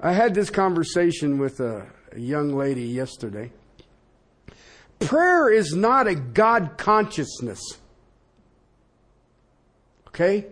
I 0.00 0.12
had 0.12 0.34
this 0.34 0.50
conversation 0.50 1.38
with 1.38 1.60
a, 1.60 1.86
young 2.16 2.56
lady 2.56 2.84
yesterday. 2.84 3.52
Prayer 5.00 5.50
is 5.52 5.74
not 5.74 6.06
a 6.06 6.14
God 6.14 6.78
consciousness. 6.78 7.60
Okay? 10.16 10.46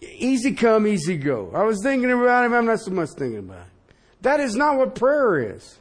Easy 0.00 0.54
come, 0.54 0.86
easy 0.86 1.16
go. 1.16 1.50
I 1.52 1.64
was 1.64 1.82
thinking 1.82 2.12
about 2.12 2.44
him, 2.44 2.54
I'm 2.54 2.66
not 2.66 2.78
so 2.78 2.92
much 2.92 3.10
thinking 3.18 3.40
about 3.40 3.66
it. 3.66 3.94
That 4.20 4.38
is 4.38 4.54
not 4.54 4.78
what 4.78 4.94
prayer 4.94 5.54
is. 5.54 5.78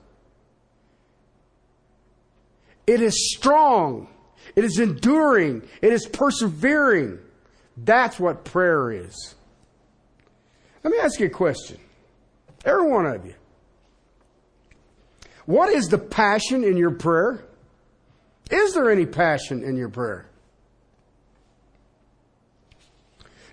It 2.87 3.01
is 3.01 3.35
strong. 3.35 4.07
It 4.55 4.65
is 4.65 4.79
enduring. 4.79 5.61
It 5.81 5.93
is 5.93 6.07
persevering. 6.07 7.19
That's 7.77 8.19
what 8.19 8.43
prayer 8.43 8.91
is. 8.91 9.35
Let 10.83 10.91
me 10.91 10.97
ask 10.99 11.19
you 11.19 11.27
a 11.27 11.29
question. 11.29 11.77
Every 12.65 12.89
one 12.89 13.05
of 13.05 13.25
you. 13.25 13.35
What 15.45 15.69
is 15.69 15.87
the 15.87 15.99
passion 15.99 16.63
in 16.63 16.77
your 16.77 16.91
prayer? 16.91 17.45
Is 18.49 18.73
there 18.73 18.89
any 18.89 19.05
passion 19.05 19.63
in 19.63 19.77
your 19.77 19.89
prayer? 19.89 20.25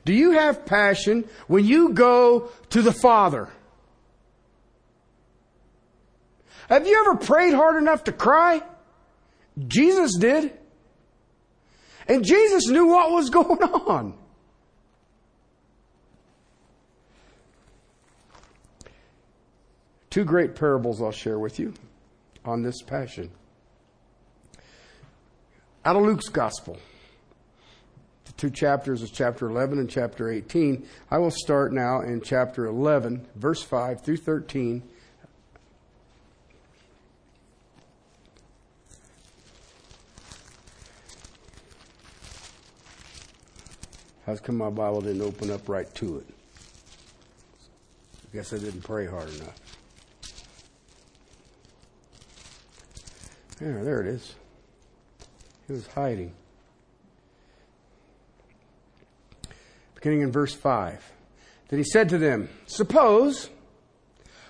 Do 0.04 0.12
you 0.12 0.32
have 0.32 0.64
passion 0.64 1.28
when 1.46 1.64
you 1.64 1.90
go 1.90 2.50
to 2.70 2.82
the 2.82 2.92
Father? 2.92 3.48
Have 6.68 6.86
you 6.86 7.00
ever 7.00 7.16
prayed 7.16 7.52
hard 7.52 7.76
enough 7.76 8.04
to 8.04 8.12
cry? 8.12 8.62
Jesus 9.66 10.16
did. 10.16 10.52
And 12.06 12.24
Jesus 12.24 12.68
knew 12.68 12.86
what 12.86 13.10
was 13.10 13.30
going 13.30 13.62
on. 13.62 14.14
Two 20.10 20.24
great 20.24 20.56
parables 20.56 21.00
I'll 21.00 21.12
share 21.12 21.38
with 21.38 21.58
you 21.58 21.72
on 22.44 22.62
this 22.62 22.82
passion. 22.82 23.30
Out 25.84 25.96
of 25.96 26.02
Luke's 26.02 26.28
Gospel 26.28 26.78
two 28.40 28.48
chapters 28.48 29.02
is 29.02 29.10
chapter 29.10 29.50
11 29.50 29.78
and 29.78 29.90
chapter 29.90 30.30
18. 30.30 30.88
I 31.10 31.18
will 31.18 31.30
start 31.30 31.74
now 31.74 32.00
in 32.00 32.22
chapter 32.22 32.64
11, 32.64 33.26
verse 33.34 33.62
5 33.62 34.02
through 34.02 34.16
13. 34.16 34.82
How's 44.24 44.40
come 44.40 44.56
my 44.56 44.70
Bible 44.70 45.02
didn't 45.02 45.20
open 45.20 45.50
up 45.50 45.68
right 45.68 45.92
to 45.96 46.16
it? 46.16 46.26
I 48.24 48.36
guess 48.36 48.54
I 48.54 48.58
didn't 48.58 48.82
pray 48.82 49.06
hard 49.06 49.28
enough. 49.34 49.60
Yeah, 53.60 53.82
there 53.82 54.00
it 54.00 54.06
is. 54.06 54.34
It 55.68 55.72
was 55.72 55.86
hiding. 55.88 56.32
Beginning 60.00 60.22
in 60.22 60.32
verse 60.32 60.54
5. 60.54 61.12
That 61.68 61.76
he 61.76 61.84
said 61.84 62.08
to 62.08 62.18
them, 62.18 62.48
Suppose 62.66 63.50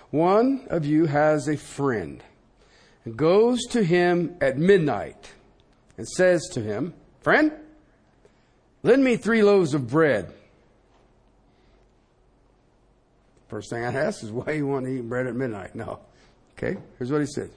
one 0.09 0.65
of 0.69 0.85
you 0.85 1.05
has 1.05 1.47
a 1.47 1.57
friend 1.57 2.23
and 3.05 3.15
goes 3.15 3.63
to 3.71 3.83
him 3.83 4.37
at 4.41 4.57
midnight 4.57 5.31
and 5.97 6.07
says 6.07 6.47
to 6.53 6.61
him, 6.61 6.93
Friend, 7.21 7.51
lend 8.81 9.03
me 9.03 9.17
three 9.17 9.43
loaves 9.43 9.73
of 9.73 9.89
bread. 9.89 10.33
First 13.49 13.69
thing 13.69 13.83
I 13.83 13.93
ask 13.93 14.23
is, 14.23 14.31
why 14.31 14.53
you 14.53 14.65
want 14.65 14.85
to 14.85 14.91
eat 14.91 15.07
bread 15.07 15.27
at 15.27 15.35
midnight? 15.35 15.75
No. 15.75 15.99
Okay, 16.57 16.79
here's 16.97 17.11
what 17.11 17.21
he 17.21 17.27
said. 17.27 17.49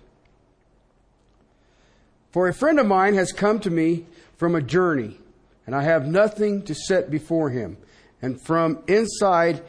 For 2.32 2.48
a 2.48 2.54
friend 2.54 2.80
of 2.80 2.86
mine 2.86 3.14
has 3.14 3.30
come 3.30 3.60
to 3.60 3.70
me 3.70 4.06
from 4.36 4.56
a 4.56 4.60
journey, 4.60 5.18
and 5.66 5.74
I 5.74 5.82
have 5.82 6.06
nothing 6.06 6.62
to 6.62 6.74
set 6.74 7.10
before 7.10 7.50
him. 7.50 7.76
And 8.20 8.40
from 8.40 8.82
inside, 8.86 9.62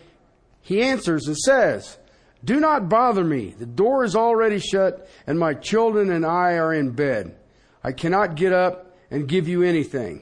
he 0.61 0.81
answers 0.81 1.27
and 1.27 1.37
says, 1.37 1.97
Do 2.43 2.59
not 2.59 2.89
bother 2.89 3.23
me. 3.23 3.55
The 3.57 3.65
door 3.65 4.03
is 4.03 4.15
already 4.15 4.59
shut, 4.59 5.07
and 5.27 5.37
my 5.39 5.53
children 5.53 6.11
and 6.11 6.25
I 6.25 6.53
are 6.53 6.73
in 6.73 6.91
bed. 6.91 7.35
I 7.83 7.91
cannot 7.91 8.35
get 8.35 8.51
up 8.51 8.95
and 9.11 9.27
give 9.27 9.47
you 9.47 9.61
anything. 9.63 10.21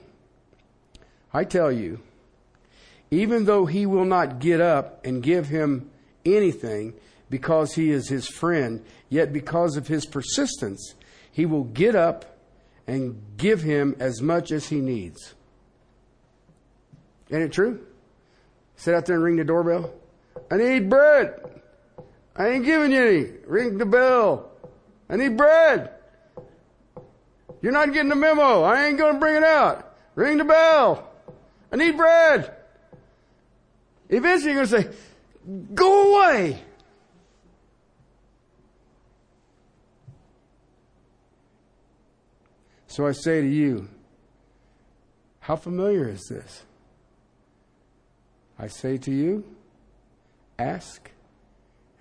I 1.33 1.45
tell 1.45 1.71
you, 1.71 2.01
even 3.09 3.45
though 3.45 3.65
he 3.65 3.85
will 3.85 4.05
not 4.05 4.39
get 4.39 4.59
up 4.59 5.05
and 5.05 5.23
give 5.23 5.47
him 5.47 5.89
anything 6.25 6.93
because 7.29 7.73
he 7.73 7.89
is 7.89 8.09
his 8.09 8.27
friend, 8.27 8.83
yet 9.09 9.31
because 9.31 9.77
of 9.77 9.87
his 9.87 10.05
persistence, 10.05 10.93
he 11.31 11.45
will 11.45 11.63
get 11.63 11.95
up 11.95 12.37
and 12.85 13.21
give 13.37 13.61
him 13.61 13.95
as 13.99 14.21
much 14.21 14.51
as 14.51 14.67
he 14.67 14.79
needs. 14.79 15.33
Ain't 17.33 17.41
it 17.41 17.51
true? 17.51 17.83
Sit 18.75 18.93
out 18.93 19.07
there 19.07 19.15
and 19.15 19.23
ring 19.23 19.37
the 19.37 19.43
doorbell. 19.43 19.91
I 20.51 20.57
need 20.57 20.87
bread. 20.87 21.33
I 22.35 22.49
ain't 22.49 22.63
giving 22.63 22.91
you 22.91 23.01
any. 23.01 23.31
Ring 23.47 23.79
the 23.79 23.87
bell. 23.87 24.51
I 25.09 25.15
need 25.15 25.35
bread. 25.35 25.89
You're 27.61 27.71
not 27.71 27.91
getting 27.91 28.09
the 28.09 28.15
memo. 28.15 28.61
I 28.61 28.85
ain't 28.85 28.99
going 28.99 29.15
to 29.15 29.19
bring 29.19 29.35
it 29.35 29.43
out. 29.43 29.95
Ring 30.13 30.37
the 30.37 30.43
bell. 30.43 31.09
I 31.71 31.75
need 31.75 31.97
bread. 31.97 32.55
Eventually 34.09 34.53
you're 34.53 34.65
going 34.65 34.83
to 34.83 34.91
say, 34.91 34.97
go 35.73 36.15
away. 36.15 36.61
So 42.85 43.07
I 43.07 43.11
say 43.11 43.41
to 43.41 43.47
you, 43.47 43.89
how 45.39 45.55
familiar 45.55 46.07
is 46.09 46.27
this? 46.29 46.63
I 48.63 48.67
say 48.67 48.97
to 48.99 49.11
you, 49.11 49.43
ask, 50.57 51.11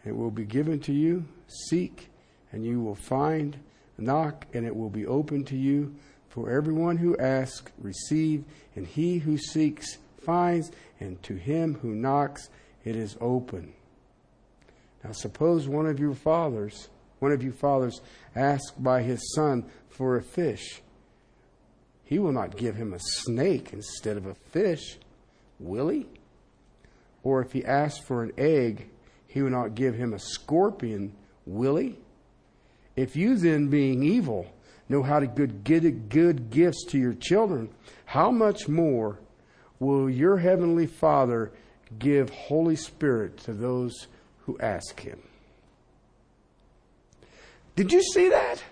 and 0.04 0.14
it 0.14 0.16
will 0.16 0.30
be 0.30 0.44
given 0.44 0.78
to 0.82 0.92
you. 0.92 1.24
Seek, 1.48 2.08
and 2.52 2.64
you 2.64 2.80
will 2.80 2.94
find. 2.94 3.58
Knock, 3.98 4.46
and 4.54 4.64
it 4.64 4.76
will 4.76 4.88
be 4.88 5.04
open 5.04 5.42
to 5.46 5.56
you. 5.56 5.92
For 6.28 6.50
everyone 6.50 6.98
who 6.98 7.16
asks, 7.16 7.72
receive, 7.78 8.44
and 8.76 8.86
he 8.86 9.18
who 9.18 9.38
seeks, 9.38 9.98
finds, 10.24 10.70
and 11.00 11.20
to 11.24 11.34
him 11.34 11.80
who 11.82 11.96
knocks, 11.96 12.48
it 12.84 12.94
is 12.94 13.16
open. 13.20 13.72
Now, 15.02 15.10
suppose 15.10 15.66
one 15.66 15.86
of 15.86 15.98
your 15.98 16.14
fathers, 16.14 16.90
one 17.18 17.32
of 17.32 17.42
you 17.42 17.50
fathers, 17.50 18.00
ask 18.36 18.72
by 18.78 19.02
his 19.02 19.34
son 19.34 19.64
for 19.88 20.16
a 20.16 20.22
fish. 20.22 20.80
He 22.04 22.20
will 22.20 22.30
not 22.30 22.56
give 22.56 22.76
him 22.76 22.94
a 22.94 23.00
snake 23.00 23.72
instead 23.72 24.16
of 24.16 24.26
a 24.26 24.34
fish, 24.34 25.00
will 25.58 25.88
he? 25.88 26.06
Or 27.22 27.40
if 27.40 27.52
he 27.52 27.64
asks 27.64 28.04
for 28.04 28.22
an 28.22 28.32
egg, 28.36 28.88
he 29.26 29.42
will 29.42 29.50
not 29.50 29.74
give 29.74 29.94
him 29.94 30.12
a 30.12 30.18
scorpion, 30.18 31.14
will 31.46 31.76
he? 31.76 31.98
If 32.96 33.16
you 33.16 33.36
then, 33.36 33.68
being 33.68 34.02
evil, 34.02 34.46
know 34.88 35.02
how 35.02 35.20
to 35.20 35.26
good, 35.26 35.64
good 35.64 36.50
gifts 36.50 36.84
to 36.90 36.98
your 36.98 37.14
children, 37.14 37.70
how 38.04 38.30
much 38.30 38.68
more 38.68 39.18
will 39.78 40.10
your 40.10 40.36
heavenly 40.36 40.86
Father 40.86 41.52
give 41.98 42.30
Holy 42.30 42.76
Spirit 42.76 43.38
to 43.38 43.52
those 43.52 44.06
who 44.40 44.58
ask 44.58 45.00
him? 45.00 45.20
Did 47.76 47.92
you 47.92 48.02
see 48.02 48.28
that? 48.28 48.62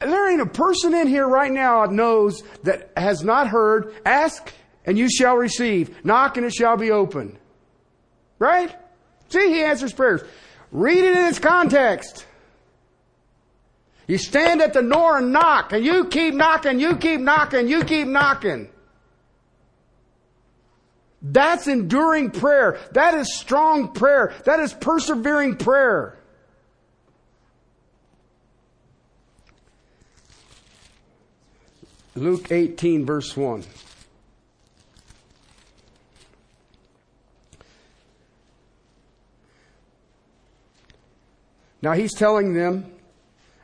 There 0.00 0.30
ain't 0.30 0.40
a 0.40 0.46
person 0.46 0.94
in 0.94 1.06
here 1.06 1.28
right 1.28 1.52
now 1.52 1.84
knows 1.84 2.42
that 2.62 2.90
has 2.96 3.22
not 3.22 3.48
heard, 3.48 3.94
ask 4.06 4.50
and 4.86 4.98
you 4.98 5.10
shall 5.10 5.36
receive. 5.36 6.04
Knock 6.04 6.38
and 6.38 6.46
it 6.46 6.54
shall 6.54 6.76
be 6.76 6.90
opened. 6.90 7.36
Right? 8.40 8.74
See, 9.28 9.54
he 9.54 9.62
answers 9.62 9.92
prayers. 9.92 10.22
Read 10.72 10.98
it 10.98 11.16
in 11.16 11.26
its 11.26 11.38
context. 11.38 12.26
You 14.08 14.18
stand 14.18 14.60
at 14.60 14.72
the 14.72 14.82
door 14.82 15.18
and 15.18 15.32
knock, 15.32 15.72
and 15.72 15.84
you 15.84 16.06
keep 16.06 16.34
knocking, 16.34 16.80
you 16.80 16.96
keep 16.96 17.20
knocking, 17.20 17.68
you 17.68 17.84
keep 17.84 18.08
knocking. 18.08 18.68
That's 21.22 21.68
enduring 21.68 22.30
prayer. 22.30 22.80
That 22.92 23.14
is 23.14 23.36
strong 23.36 23.92
prayer. 23.92 24.34
That 24.46 24.58
is 24.58 24.72
persevering 24.72 25.56
prayer. 25.56 26.16
Luke 32.16 32.50
18, 32.50 33.04
verse 33.04 33.36
1. 33.36 33.64
Now 41.82 41.92
he's 41.92 42.14
telling 42.14 42.54
them 42.54 42.92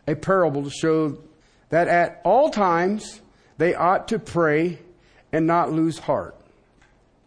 a 0.06 0.14
parable 0.14 0.62
to 0.64 0.70
show 0.70 1.18
that 1.68 1.88
at 1.88 2.20
all 2.24 2.50
times 2.50 3.20
they 3.58 3.74
ought 3.74 4.08
to 4.08 4.18
pray 4.18 4.78
and 5.32 5.46
not 5.46 5.72
lose 5.72 5.98
heart. 5.98 6.36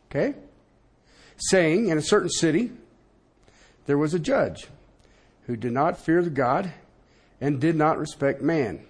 Okay? 0.09 0.35
Saying, 1.37 1.87
in 1.89 1.97
a 1.97 2.01
certain 2.01 2.29
city, 2.29 2.71
there 3.85 3.97
was 3.97 4.13
a 4.13 4.19
judge 4.19 4.67
who 5.45 5.55
did 5.55 5.71
not 5.71 5.97
fear 5.97 6.21
the 6.21 6.29
God 6.29 6.71
and 7.41 7.59
did 7.59 7.75
not 7.75 7.97
respect 7.97 8.41
man. 8.41 8.85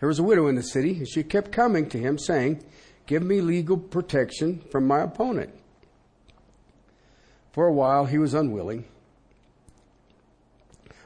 There 0.00 0.08
was 0.08 0.18
a 0.18 0.22
widow 0.22 0.48
in 0.48 0.56
the 0.56 0.62
city, 0.62 0.96
and 0.98 1.08
she 1.08 1.22
kept 1.22 1.52
coming 1.52 1.88
to 1.90 1.98
him, 1.98 2.18
saying, 2.18 2.64
Give 3.06 3.22
me 3.22 3.40
legal 3.40 3.76
protection 3.76 4.62
from 4.70 4.86
my 4.86 5.00
opponent. 5.00 5.54
For 7.52 7.66
a 7.66 7.72
while 7.72 8.06
he 8.06 8.18
was 8.18 8.34
unwilling. 8.34 8.84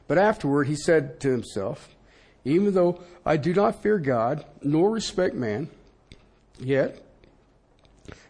But 0.08 0.18
afterward 0.18 0.68
he 0.68 0.76
said 0.76 1.20
to 1.20 1.30
himself, 1.30 1.94
Even 2.44 2.74
though 2.74 3.00
I 3.24 3.36
do 3.36 3.52
not 3.52 3.82
fear 3.82 3.98
God, 3.98 4.44
nor 4.62 4.90
respect 4.90 5.34
man, 5.34 5.68
yet, 6.58 7.02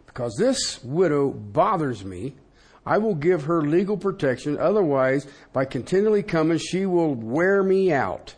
because 0.05 0.35
this 0.37 0.83
widow 0.83 1.29
bothers 1.29 2.03
me, 2.03 2.35
I 2.85 2.97
will 2.97 3.15
give 3.15 3.43
her 3.43 3.61
legal 3.61 3.97
protection. 3.97 4.57
Otherwise, 4.57 5.27
by 5.53 5.65
continually 5.65 6.23
coming, 6.23 6.57
she 6.57 6.85
will 6.85 7.13
wear 7.13 7.61
me 7.61 7.91
out. 7.91 8.33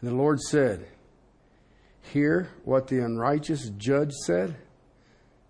And 0.00 0.10
the 0.10 0.14
Lord 0.14 0.40
said, 0.40 0.86
Hear 2.02 2.50
what 2.64 2.88
the 2.88 2.98
unrighteous 2.98 3.70
judge 3.70 4.12
said? 4.12 4.56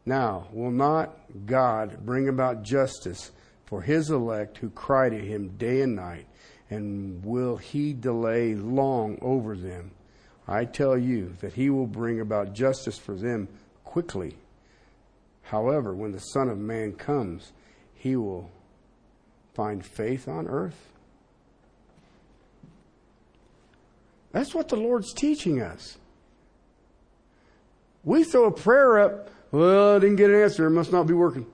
Now, 0.07 0.49
will 0.53 0.71
not 0.71 1.17
God 1.47 2.05
bring 2.07 2.29
about 2.29 2.63
justice 2.63 3.33
for 3.73 3.81
his 3.81 4.11
elect 4.11 4.59
who 4.59 4.69
cry 4.69 5.09
to 5.09 5.17
him 5.17 5.49
day 5.57 5.81
and 5.81 5.97
night, 5.97 6.27
and 6.69 7.25
will 7.25 7.57
he 7.57 7.95
delay 7.95 8.55
long 8.55 9.19
over 9.23 9.57
them? 9.57 9.91
I 10.47 10.67
tell 10.67 10.99
you 10.99 11.35
that 11.41 11.55
he 11.55 11.71
will 11.71 11.87
bring 11.87 12.21
about 12.21 12.53
justice 12.53 12.99
for 12.99 13.15
them 13.15 13.49
quickly. 13.83 14.37
However, 15.45 15.95
when 15.95 16.13
the 16.13 16.21
Son 16.21 16.51
of 16.51 16.59
Man 16.59 16.93
comes, 16.93 17.53
he 17.95 18.15
will 18.15 18.51
find 19.55 19.83
faith 19.83 20.29
on 20.29 20.49
earth. 20.49 20.91
That's 24.33 24.55
what 24.55 24.69
the 24.69 24.77
Lord's 24.77 25.15
teaching 25.15 25.63
us. 25.63 25.97
We 28.05 28.23
throw 28.23 28.45
a 28.45 28.53
prayer 28.53 28.99
up, 28.99 29.31
well, 29.51 29.97
I 29.97 29.99
didn't 29.99 30.17
get 30.17 30.29
an 30.29 30.43
answer, 30.43 30.67
it 30.67 30.73
must 30.73 30.93
not 30.93 31.07
be 31.07 31.15
working. 31.15 31.47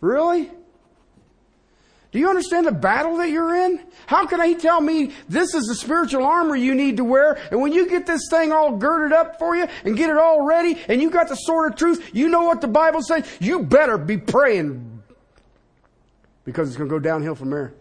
Really? 0.00 0.50
Do 2.12 2.18
you 2.18 2.28
understand 2.28 2.66
the 2.66 2.72
battle 2.72 3.16
that 3.16 3.30
you're 3.30 3.54
in? 3.54 3.80
How 4.06 4.26
can 4.26 4.42
he 4.42 4.54
tell 4.54 4.82
me 4.82 5.12
this 5.30 5.54
is 5.54 5.64
the 5.64 5.74
spiritual 5.74 6.24
armor 6.24 6.54
you 6.54 6.74
need 6.74 6.98
to 6.98 7.04
wear? 7.04 7.38
And 7.50 7.62
when 7.62 7.72
you 7.72 7.88
get 7.88 8.04
this 8.04 8.28
thing 8.28 8.52
all 8.52 8.76
girded 8.76 9.16
up 9.16 9.38
for 9.38 9.56
you 9.56 9.66
and 9.84 9.96
get 9.96 10.10
it 10.10 10.18
all 10.18 10.44
ready 10.44 10.78
and 10.88 11.00
you 11.00 11.08
got 11.08 11.28
the 11.28 11.36
sword 11.36 11.72
of 11.72 11.78
truth, 11.78 12.10
you 12.12 12.28
know 12.28 12.42
what 12.42 12.60
the 12.60 12.68
Bible 12.68 13.00
says? 13.00 13.26
You 13.40 13.62
better 13.62 13.96
be 13.96 14.18
praying 14.18 15.02
because 16.44 16.68
it's 16.68 16.76
going 16.76 16.90
to 16.90 16.94
go 16.94 17.00
downhill 17.00 17.34
from 17.34 17.48
there. 17.48 17.72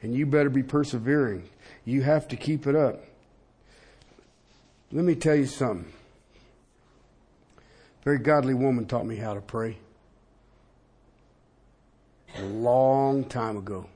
And 0.00 0.14
you 0.14 0.24
better 0.24 0.50
be 0.50 0.62
persevering. 0.62 1.46
You 1.84 2.00
have 2.00 2.28
to 2.28 2.36
keep 2.36 2.66
it 2.66 2.74
up. 2.74 3.04
Let 4.90 5.04
me 5.04 5.16
tell 5.16 5.34
you 5.34 5.46
something. 5.46 5.92
A 7.58 8.04
very 8.04 8.18
godly 8.18 8.54
woman 8.54 8.86
taught 8.86 9.04
me 9.04 9.16
how 9.16 9.34
to 9.34 9.42
pray 9.42 9.76
a 12.38 12.42
long 12.44 13.24
time 13.24 13.56
ago. 13.56 13.86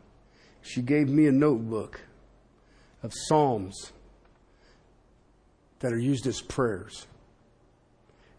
She 0.63 0.83
gave 0.83 1.09
me 1.09 1.27
a 1.27 1.33
notebook 1.33 2.01
of 3.03 3.13
Psalms 3.15 3.93
that 5.81 5.93
are 5.93 5.99
used 5.99 6.27
as 6.27 6.41
prayers. 6.41 7.07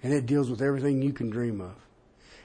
And 0.04 0.14
it 0.14 0.26
deals 0.26 0.50
with 0.50 0.62
everything 0.62 1.02
you 1.02 1.14
can 1.14 1.30
dream 1.30 1.62
of. 1.62 1.74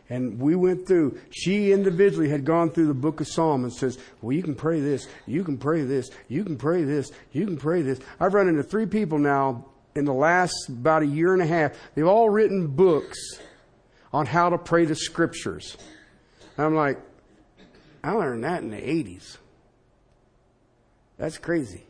And 0.09 0.39
we 0.39 0.55
went 0.55 0.87
through, 0.87 1.19
she 1.31 1.73
individually 1.73 2.29
had 2.29 2.45
gone 2.45 2.71
through 2.71 2.87
the 2.87 2.95
book 2.95 3.21
of 3.21 3.27
Psalms 3.27 3.65
and 3.65 3.73
says, 3.73 3.99
well, 4.21 4.33
you 4.33 4.43
can 4.43 4.55
pray 4.55 4.81
this, 4.81 5.09
you 5.27 5.43
can 5.43 5.59
pray 5.59 5.83
this, 5.83 6.11
you 6.29 6.45
can 6.45 6.57
pray 6.57 6.85
this, 6.85 7.11
you 7.33 7.45
can 7.45 7.57
pray 7.57 7.83
this. 7.83 7.99
I've 8.21 8.35
run 8.35 8.49
into 8.49 8.63
three 8.63 8.87
people 8.87 9.19
now 9.19 9.67
in 9.97 10.05
the 10.05 10.15
last 10.15 10.69
about 10.69 11.03
a 11.03 11.07
year 11.07 11.33
and 11.33 11.43
a 11.43 11.47
half. 11.47 11.73
They've 11.95 12.07
all 12.07 12.31
written 12.31 12.69
books 12.69 13.19
on 14.13 14.27
how 14.27 14.51
to 14.51 14.59
pray 14.59 14.85
the 14.85 14.95
scriptures. 14.95 15.77
And 16.57 16.67
I'm 16.67 16.75
like, 16.75 17.01
I 18.07 18.13
learned 18.13 18.45
that 18.45 18.63
in 18.63 18.71
the 18.71 18.77
80s. 18.77 19.37
That's 21.19 21.39
crazy. 21.39 21.83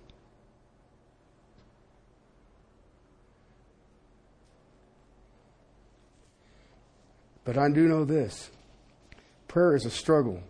But 7.45 7.59
I 7.59 7.69
do 7.69 7.87
know 7.87 8.07
this 8.07 8.51
prayer 9.47 9.77
is 9.77 9.85
a 9.85 9.91
struggle. 9.91 10.43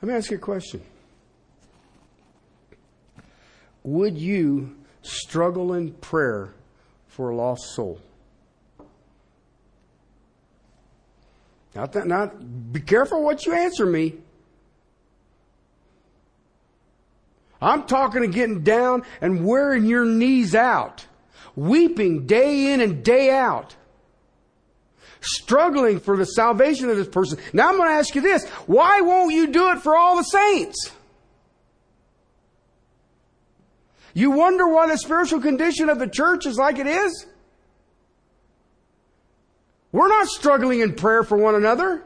Let 0.00 0.08
me 0.08 0.14
ask 0.14 0.30
you 0.30 0.36
a 0.36 0.40
question. 0.40 0.82
Would 3.82 4.16
you 4.16 4.76
struggle 5.02 5.72
in 5.72 5.94
prayer 5.94 6.54
for 7.08 7.30
a 7.30 7.36
lost 7.36 7.74
soul? 7.74 8.00
Not 11.74 11.92
that, 11.92 12.06
not, 12.06 12.72
be 12.72 12.80
careful 12.80 13.22
what 13.22 13.46
you 13.46 13.54
answer 13.54 13.86
me. 13.86 14.14
I'm 17.62 17.84
talking 17.84 18.22
to 18.22 18.28
getting 18.28 18.62
down 18.62 19.04
and 19.20 19.46
wearing 19.46 19.86
your 19.86 20.04
knees 20.04 20.54
out, 20.54 21.06
weeping 21.54 22.26
day 22.26 22.72
in 22.72 22.80
and 22.80 23.04
day 23.04 23.30
out, 23.30 23.76
struggling 25.20 26.00
for 26.00 26.16
the 26.16 26.24
salvation 26.24 26.90
of 26.90 26.96
this 26.96 27.08
person. 27.08 27.38
Now 27.52 27.68
I'm 27.68 27.76
going 27.76 27.88
to 27.88 27.94
ask 27.94 28.14
you 28.14 28.20
this. 28.20 28.46
Why 28.66 29.00
won't 29.00 29.32
you 29.32 29.46
do 29.46 29.70
it 29.70 29.78
for 29.78 29.96
all 29.96 30.16
the 30.16 30.24
saints? 30.24 30.90
You 34.12 34.32
wonder 34.32 34.68
why 34.68 34.88
the 34.88 34.98
spiritual 34.98 35.40
condition 35.40 35.88
of 35.88 35.98
the 35.98 36.08
church 36.08 36.44
is 36.44 36.58
like 36.58 36.78
it 36.78 36.86
is? 36.86 37.26
We're 39.92 40.08
not 40.08 40.26
struggling 40.26 40.80
in 40.80 40.94
prayer 40.94 41.22
for 41.22 41.36
one 41.36 41.54
another. 41.54 42.02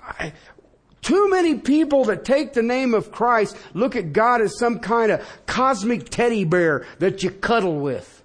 I, 0.00 0.32
too 1.02 1.28
many 1.28 1.56
people 1.56 2.04
that 2.06 2.24
take 2.24 2.52
the 2.52 2.62
name 2.62 2.94
of 2.94 3.10
Christ 3.10 3.56
look 3.74 3.96
at 3.96 4.12
God 4.12 4.40
as 4.40 4.56
some 4.58 4.78
kind 4.78 5.10
of 5.10 5.26
cosmic 5.46 6.08
teddy 6.08 6.44
bear 6.44 6.86
that 7.00 7.22
you 7.24 7.30
cuddle 7.30 7.80
with. 7.80 8.22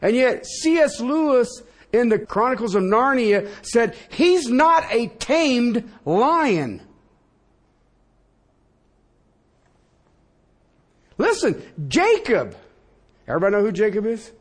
And 0.00 0.16
yet, 0.16 0.46
C.S. 0.46 1.00
Lewis 1.00 1.62
in 1.92 2.08
the 2.08 2.18
Chronicles 2.18 2.74
of 2.74 2.82
Narnia 2.82 3.48
said, 3.62 3.96
He's 4.08 4.48
not 4.48 4.84
a 4.92 5.08
tamed 5.08 5.88
lion. 6.04 6.82
Listen, 11.16 11.62
Jacob 11.88 12.56
Everybody 13.26 13.52
know 13.52 13.62
who 13.62 13.72
Jacob 13.72 14.06
is? 14.06 14.32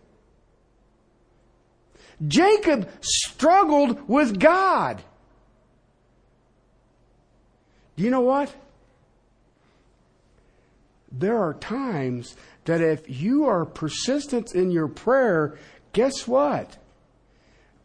Jacob 2.27 2.89
struggled 3.01 4.07
with 4.07 4.39
God. 4.39 5.01
Do 7.95 8.03
you 8.03 8.09
know 8.09 8.21
what? 8.21 8.53
There 11.11 11.38
are 11.39 11.53
times 11.53 12.36
that 12.65 12.81
if 12.81 13.07
you 13.07 13.45
are 13.45 13.65
persistent 13.65 14.55
in 14.55 14.71
your 14.71 14.88
prayer, 14.88 15.57
guess 15.91 16.27
what? 16.27 16.77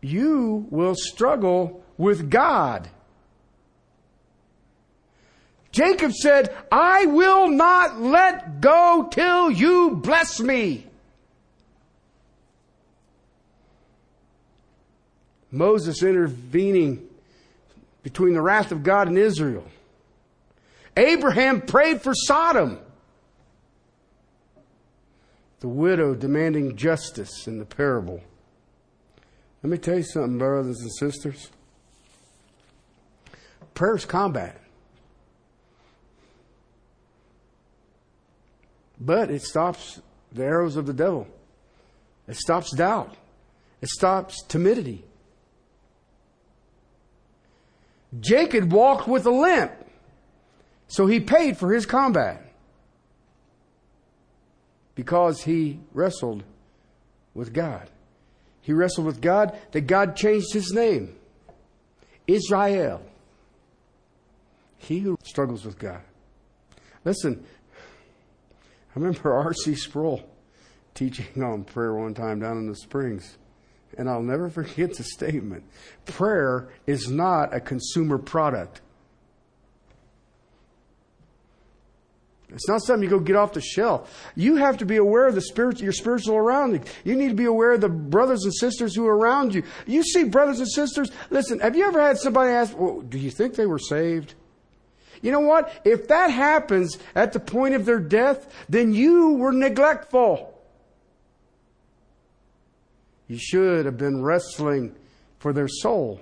You 0.00 0.66
will 0.70 0.94
struggle 0.96 1.84
with 1.96 2.30
God. 2.30 2.88
Jacob 5.72 6.12
said, 6.12 6.54
I 6.72 7.06
will 7.06 7.48
not 7.48 8.00
let 8.00 8.60
go 8.60 9.08
till 9.10 9.50
you 9.50 9.96
bless 10.02 10.40
me. 10.40 10.87
Moses 15.50 16.02
intervening 16.02 17.08
between 18.02 18.34
the 18.34 18.42
wrath 18.42 18.72
of 18.72 18.82
God 18.82 19.08
and 19.08 19.18
Israel. 19.18 19.64
Abraham 20.96 21.60
prayed 21.60 22.02
for 22.02 22.12
Sodom. 22.14 22.78
The 25.60 25.68
widow 25.68 26.14
demanding 26.14 26.76
justice 26.76 27.46
in 27.46 27.58
the 27.58 27.64
parable. 27.64 28.22
Let 29.62 29.70
me 29.70 29.78
tell 29.78 29.96
you 29.96 30.04
something, 30.04 30.38
brothers 30.38 30.80
and 30.80 30.92
sisters. 30.92 31.50
Prayer 33.74 33.96
is 33.96 34.04
combat. 34.04 34.60
But 39.00 39.30
it 39.30 39.42
stops 39.42 40.00
the 40.32 40.44
arrows 40.44 40.76
of 40.76 40.86
the 40.86 40.92
devil. 40.92 41.26
It 42.26 42.36
stops 42.36 42.74
doubt. 42.74 43.14
It 43.80 43.88
stops 43.88 44.42
timidity. 44.48 45.04
Jacob 48.20 48.72
walked 48.72 49.06
with 49.06 49.26
a 49.26 49.30
limp, 49.30 49.72
so 50.86 51.06
he 51.06 51.20
paid 51.20 51.56
for 51.58 51.72
his 51.72 51.86
combat 51.86 52.42
because 54.94 55.42
he 55.42 55.78
wrestled 55.92 56.42
with 57.34 57.52
God. 57.52 57.88
He 58.62 58.72
wrestled 58.72 59.06
with 59.06 59.20
God 59.20 59.58
that 59.72 59.82
God 59.82 60.16
changed 60.16 60.52
his 60.52 60.72
name. 60.72 61.14
Israel. 62.26 63.02
He 64.76 65.00
who 65.00 65.16
struggles 65.22 65.64
with 65.64 65.78
God. 65.78 66.02
Listen, 67.04 67.44
I 68.94 68.98
remember 68.98 69.34
R.C. 69.34 69.74
Sproul 69.74 70.28
teaching 70.94 71.42
on 71.42 71.64
prayer 71.64 71.94
one 71.94 72.14
time 72.14 72.40
down 72.40 72.58
in 72.58 72.66
the 72.66 72.76
Springs. 72.76 73.38
And 73.96 74.08
I'll 74.08 74.22
never 74.22 74.50
forget 74.50 74.94
the 74.94 75.04
statement 75.04 75.64
prayer 76.04 76.68
is 76.86 77.08
not 77.10 77.54
a 77.54 77.60
consumer 77.60 78.18
product. 78.18 78.80
It's 82.50 82.66
not 82.66 82.82
something 82.82 83.02
you 83.02 83.10
go 83.10 83.20
get 83.20 83.36
off 83.36 83.52
the 83.52 83.60
shelf. 83.60 84.30
You 84.34 84.56
have 84.56 84.78
to 84.78 84.86
be 84.86 84.96
aware 84.96 85.26
of 85.26 85.34
the 85.34 85.40
spirit, 85.42 85.80
your 85.80 85.92
spiritual 85.92 86.34
surroundings. 86.34 86.86
You 87.04 87.12
You 87.12 87.18
need 87.18 87.28
to 87.28 87.34
be 87.34 87.44
aware 87.44 87.72
of 87.72 87.82
the 87.82 87.90
brothers 87.90 88.44
and 88.44 88.54
sisters 88.54 88.94
who 88.94 89.06
are 89.06 89.16
around 89.16 89.54
you. 89.54 89.64
You 89.86 90.02
see 90.02 90.24
brothers 90.24 90.58
and 90.58 90.68
sisters. 90.68 91.10
Listen, 91.28 91.60
have 91.60 91.76
you 91.76 91.86
ever 91.86 92.00
had 92.00 92.16
somebody 92.16 92.50
ask, 92.50 92.78
well, 92.78 93.02
do 93.02 93.18
you 93.18 93.30
think 93.30 93.54
they 93.54 93.66
were 93.66 93.78
saved? 93.78 94.34
You 95.20 95.32
know 95.32 95.40
what? 95.40 95.82
If 95.84 96.08
that 96.08 96.30
happens 96.30 96.96
at 97.14 97.32
the 97.32 97.40
point 97.40 97.74
of 97.74 97.84
their 97.84 97.98
death, 97.98 98.50
then 98.68 98.94
you 98.94 99.34
were 99.34 99.52
neglectful. 99.52 100.57
You 103.28 103.38
should 103.38 103.84
have 103.84 103.98
been 103.98 104.22
wrestling 104.22 104.96
for 105.38 105.52
their 105.52 105.68
soul. 105.68 106.20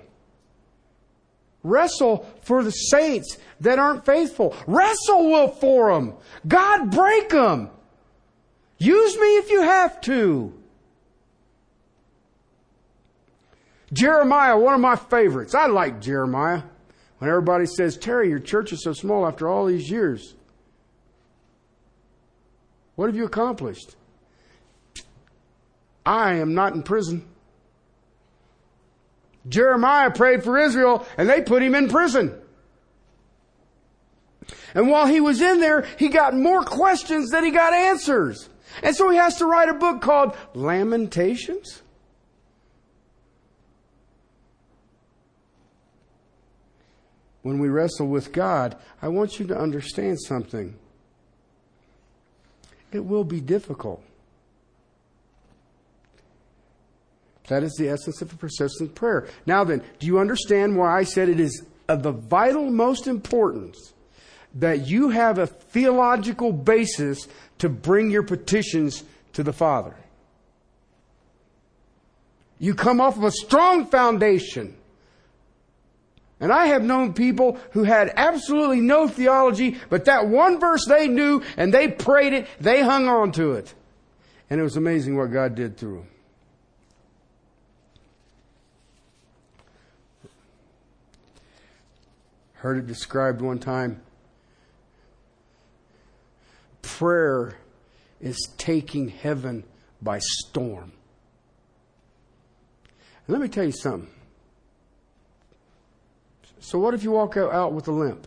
Wrestle 1.63 2.29
for 2.43 2.63
the 2.63 2.71
saints 2.71 3.39
that 3.61 3.79
aren't 3.79 4.05
faithful. 4.05 4.55
Wrestle 4.67 5.49
for 5.49 5.95
them. 5.95 6.15
God 6.47 6.91
break 6.91 7.31
them. 7.31 7.71
Use 8.79 9.17
me 9.17 9.39
if 9.39 9.51
you 9.51 9.63
have 9.63 10.01
to. 10.03 10.53
Jeremiah, 13.93 14.59
one 14.59 14.75
of 14.75 14.81
my 14.81 14.97
favorites. 14.97 15.55
I 15.55 15.67
like 15.67 16.01
Jeremiah. 16.01 16.63
When 17.19 17.31
everybody 17.31 17.67
says, 17.67 17.97
Terry, 17.97 18.29
your 18.29 18.41
church 18.41 18.73
is 18.73 18.83
so 18.83 18.93
small 18.93 19.27
after 19.27 19.49
all 19.49 19.67
these 19.67 19.91
years. 19.91 20.35
What 22.97 23.07
have 23.07 23.17
you 23.17 23.25
accomplished? 23.25 23.97
I 26.07 26.35
am 26.35 26.55
not 26.55 26.75
in 26.75 26.85
prison. 26.85 27.27
Jeremiah 29.49 30.11
prayed 30.13 30.45
for 30.45 30.57
Israel 30.57 31.05
and 31.19 31.29
they 31.29 31.43
put 31.43 31.63
him 31.63 31.75
in 31.75 31.89
prison. 31.89 32.41
And 34.75 34.89
while 34.89 35.07
he 35.07 35.21
was 35.21 35.41
in 35.41 35.61
there, 35.61 35.83
he 35.99 36.09
got 36.09 36.35
more 36.35 36.63
questions 36.63 37.31
than 37.31 37.45
he 37.45 37.51
got 37.51 37.73
answers. 37.73 38.49
And 38.83 38.95
so 38.95 39.11
he 39.11 39.17
has 39.17 39.39
to 39.39 39.47
write 39.47 39.69
a 39.69 39.75
book 39.75 40.01
called 40.01 40.37
Lamentations. 40.55 41.83
When 47.43 47.59
we 47.59 47.69
wrestle 47.69 48.09
with 48.09 48.33
God, 48.33 48.77
I 49.01 49.09
want 49.09 49.39
you 49.39 49.47
to 49.47 49.57
understand 49.57 50.21
something. 50.21 50.77
It 52.93 53.05
will 53.05 53.25
be 53.25 53.41
difficult. 53.41 54.03
That 57.49 57.63
is 57.63 57.75
the 57.75 57.89
essence 57.89 58.21
of 58.23 58.33
a 58.33 58.37
persistent 58.37 58.95
prayer. 58.95 59.29
Now 59.47 59.65
then, 59.65 59.83
do 59.99 60.07
you 60.07 60.19
understand 60.19 60.77
why 60.77 60.97
I 60.99 61.05
said 61.05 61.29
it 61.29 61.41
is 61.41 61.65
of 61.89 62.03
the 62.03 62.13
vital 62.13 62.71
most 62.71 63.07
importance 63.07 63.93
that 64.57 64.87
you 64.87 65.11
have 65.11 65.39
a 65.39 65.47
theological 65.47 66.53
basis 66.53 67.29
to 67.59 67.69
bring 67.69 68.11
your 68.11 68.23
petitions 68.23 69.05
to 69.35 69.43
the 69.43 69.53
Father? 69.53 69.95
You 72.59 72.75
come 72.75 73.01
off 73.01 73.17
of 73.17 73.25
a 73.25 73.31
strong 73.31 73.87
foundation. 73.87 74.77
And 76.41 76.53
I 76.53 76.67
have 76.67 76.83
known 76.83 77.15
people 77.15 77.59
who 77.73 77.85
had 77.85 78.13
absolutely 78.15 78.81
no 78.81 79.09
theology, 79.09 79.77
but 79.89 80.05
that 80.05 80.29
one 80.29 80.61
verse 80.61 80.85
they 80.87 81.09
knew 81.09 81.43
and 81.57 81.73
they 81.73 81.89
prayed 81.89 82.35
it, 82.35 82.47
they 82.61 82.83
hung 82.83 83.09
on 83.09 83.33
to 83.33 83.53
it. 83.53 83.73
And 84.51 84.61
it 84.61 84.63
was 84.63 84.77
amazing 84.77 85.17
what 85.17 85.33
God 85.33 85.55
did 85.55 85.77
through 85.77 85.97
them. 85.97 86.09
Heard 92.57 92.79
it 92.79 92.87
described 92.87 93.41
one 93.41 93.59
time. 93.59 94.01
Prayer 96.83 97.57
is 98.21 98.39
taking 98.57 99.09
heaven 99.09 99.65
by 100.01 100.19
storm. 100.21 100.93
And 103.27 103.35
let 103.35 103.41
me 103.41 103.49
tell 103.49 103.65
you 103.65 103.73
something. 103.73 104.11
So, 106.61 106.79
what 106.79 106.95
if 106.95 107.03
you 107.03 107.13
walk 107.13 107.37
out 107.37 107.73
with 107.73 107.87
a 107.89 107.93
limp? 107.93 108.27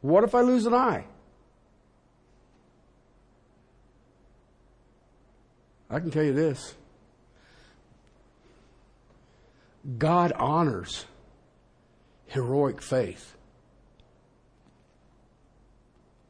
What 0.00 0.22
if 0.24 0.34
I 0.34 0.42
lose 0.42 0.66
an 0.66 0.74
eye? 0.74 1.04
I 5.90 6.00
can 6.00 6.10
tell 6.10 6.22
you 6.24 6.32
this 6.32 6.74
God 9.98 10.32
honors 10.32 11.04
heroic 12.26 12.80
faith. 12.80 13.36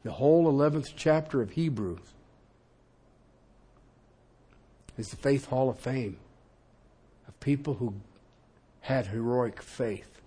The 0.03 0.13
whole 0.13 0.53
11th 0.53 0.93
chapter 0.97 1.41
of 1.41 1.53
Hebrews 1.53 2.01
is 4.99 5.09
the 5.09 5.17
Faith 5.17 5.47
Hall 5.47 5.71
of 5.71 5.79
Fame 5.79 6.19
of 7.27 7.39
people 7.41 7.75
who 7.75 7.95
had 8.81 9.07
heroic 9.07 9.63
faith. 9.63 10.21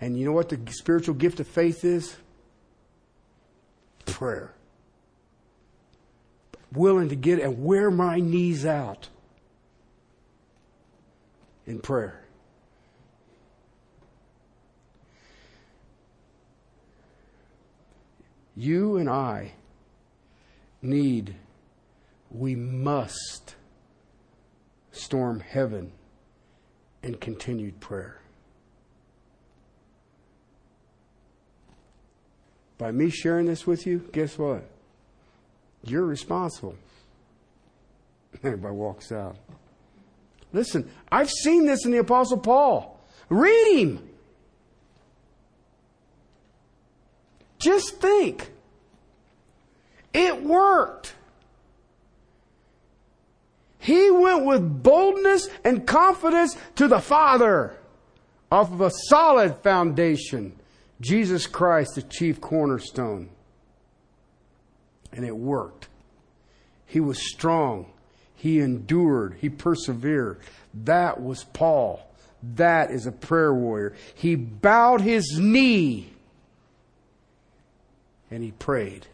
And 0.00 0.18
you 0.18 0.24
know 0.24 0.32
what 0.32 0.48
the 0.48 0.58
spiritual 0.70 1.14
gift 1.14 1.38
of 1.40 1.46
faith 1.46 1.84
is? 1.84 2.16
Prayer. 4.06 4.54
Willing 6.72 7.10
to 7.10 7.16
get 7.16 7.40
and 7.40 7.62
wear 7.62 7.90
my 7.90 8.20
knees 8.20 8.64
out 8.64 9.08
in 11.66 11.78
prayer. 11.78 12.23
You 18.56 18.96
and 18.96 19.08
I 19.08 19.52
need, 20.80 21.34
we 22.30 22.54
must 22.54 23.56
storm 24.92 25.40
heaven 25.40 25.92
in 27.02 27.16
continued 27.16 27.80
prayer. 27.80 28.20
By 32.78 32.90
me 32.90 33.10
sharing 33.10 33.46
this 33.46 33.66
with 33.66 33.86
you, 33.86 34.08
guess 34.12 34.38
what? 34.38 34.64
You're 35.84 36.04
responsible. 36.04 36.76
Everybody 38.42 38.74
walks 38.74 39.12
out. 39.12 39.36
Listen, 40.52 40.90
I've 41.10 41.30
seen 41.30 41.66
this 41.66 41.84
in 41.84 41.90
the 41.90 41.98
Apostle 41.98 42.38
Paul. 42.38 43.00
Read 43.28 43.78
him. 43.78 44.08
Just 47.64 47.96
think. 47.98 48.50
It 50.12 50.44
worked. 50.44 51.14
He 53.78 54.10
went 54.10 54.44
with 54.44 54.82
boldness 54.82 55.48
and 55.64 55.86
confidence 55.86 56.58
to 56.76 56.88
the 56.88 57.00
Father 57.00 57.74
off 58.52 58.70
of 58.70 58.82
a 58.82 58.90
solid 59.08 59.56
foundation. 59.62 60.54
Jesus 61.00 61.46
Christ, 61.46 61.94
the 61.94 62.02
chief 62.02 62.38
cornerstone. 62.38 63.30
And 65.10 65.24
it 65.24 65.34
worked. 65.34 65.88
He 66.84 67.00
was 67.00 67.18
strong. 67.18 67.86
He 68.34 68.60
endured. 68.60 69.38
He 69.40 69.48
persevered. 69.48 70.40
That 70.74 71.22
was 71.22 71.44
Paul. 71.44 72.06
That 72.56 72.90
is 72.90 73.06
a 73.06 73.12
prayer 73.12 73.54
warrior. 73.54 73.94
He 74.14 74.34
bowed 74.34 75.00
his 75.00 75.38
knee 75.38 76.13
and 78.34 78.42
he 78.42 78.50
prayed. 78.50 79.06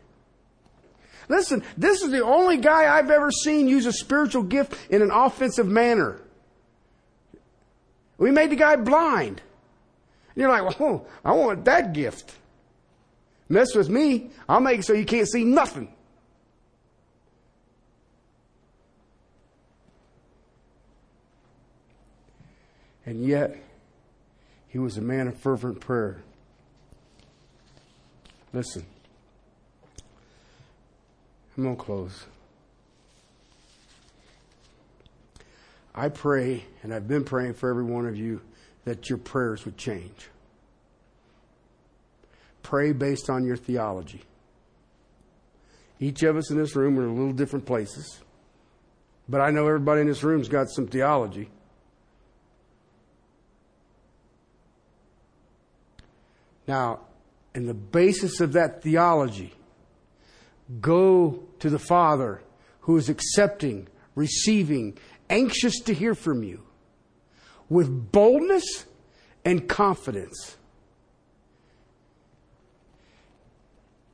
Listen, 1.28 1.62
this 1.76 2.02
is 2.02 2.10
the 2.10 2.24
only 2.24 2.56
guy 2.56 2.96
I've 2.96 3.10
ever 3.10 3.30
seen 3.30 3.68
use 3.68 3.84
a 3.84 3.92
spiritual 3.92 4.42
gift 4.42 4.74
in 4.88 5.02
an 5.02 5.10
offensive 5.10 5.66
manner. 5.66 6.22
We 8.16 8.30
made 8.30 8.50
the 8.50 8.56
guy 8.56 8.76
blind. 8.76 9.42
And 10.34 10.36
you're 10.36 10.48
like, 10.48 10.80
well, 10.80 11.06
I 11.24 11.32
want 11.32 11.66
that 11.66 11.92
gift. 11.92 12.34
Mess 13.50 13.74
with 13.74 13.90
me, 13.90 14.30
I'll 14.48 14.60
make 14.60 14.80
it 14.80 14.84
so 14.84 14.94
you 14.94 15.04
can't 15.04 15.28
see 15.28 15.44
nothing. 15.44 15.92
And 23.04 23.24
yet, 23.26 23.56
he 24.68 24.78
was 24.78 24.96
a 24.96 25.02
man 25.02 25.28
of 25.28 25.36
fervent 25.36 25.80
prayer. 25.80 26.22
Listen, 28.52 28.84
I'm 31.60 31.66
going 31.66 31.76
to 31.76 31.82
close. 31.82 32.24
I 35.94 36.08
pray, 36.08 36.64
and 36.82 36.94
I've 36.94 37.06
been 37.06 37.22
praying 37.22 37.52
for 37.52 37.68
every 37.68 37.84
one 37.84 38.06
of 38.06 38.16
you, 38.16 38.40
that 38.86 39.10
your 39.10 39.18
prayers 39.18 39.66
would 39.66 39.76
change. 39.76 40.30
Pray 42.62 42.92
based 42.92 43.28
on 43.28 43.44
your 43.44 43.58
theology. 43.58 44.22
Each 45.98 46.22
of 46.22 46.38
us 46.38 46.50
in 46.50 46.56
this 46.56 46.74
room 46.74 46.98
are 46.98 47.02
in 47.02 47.14
little 47.14 47.34
different 47.34 47.66
places, 47.66 48.20
but 49.28 49.42
I 49.42 49.50
know 49.50 49.66
everybody 49.66 50.00
in 50.00 50.06
this 50.06 50.22
room's 50.22 50.48
got 50.48 50.70
some 50.70 50.86
theology. 50.86 51.50
Now, 56.66 57.00
in 57.54 57.66
the 57.66 57.74
basis 57.74 58.40
of 58.40 58.54
that 58.54 58.82
theology, 58.82 59.52
go 60.80 61.44
to 61.60 61.70
the 61.70 61.78
Father 61.78 62.42
who 62.80 62.96
is 62.96 63.08
accepting, 63.08 63.88
receiving, 64.14 64.98
anxious 65.28 65.78
to 65.80 65.94
hear 65.94 66.14
from 66.14 66.42
you 66.42 66.62
with 67.68 68.12
boldness 68.12 68.86
and 69.44 69.68
confidence. 69.68 70.56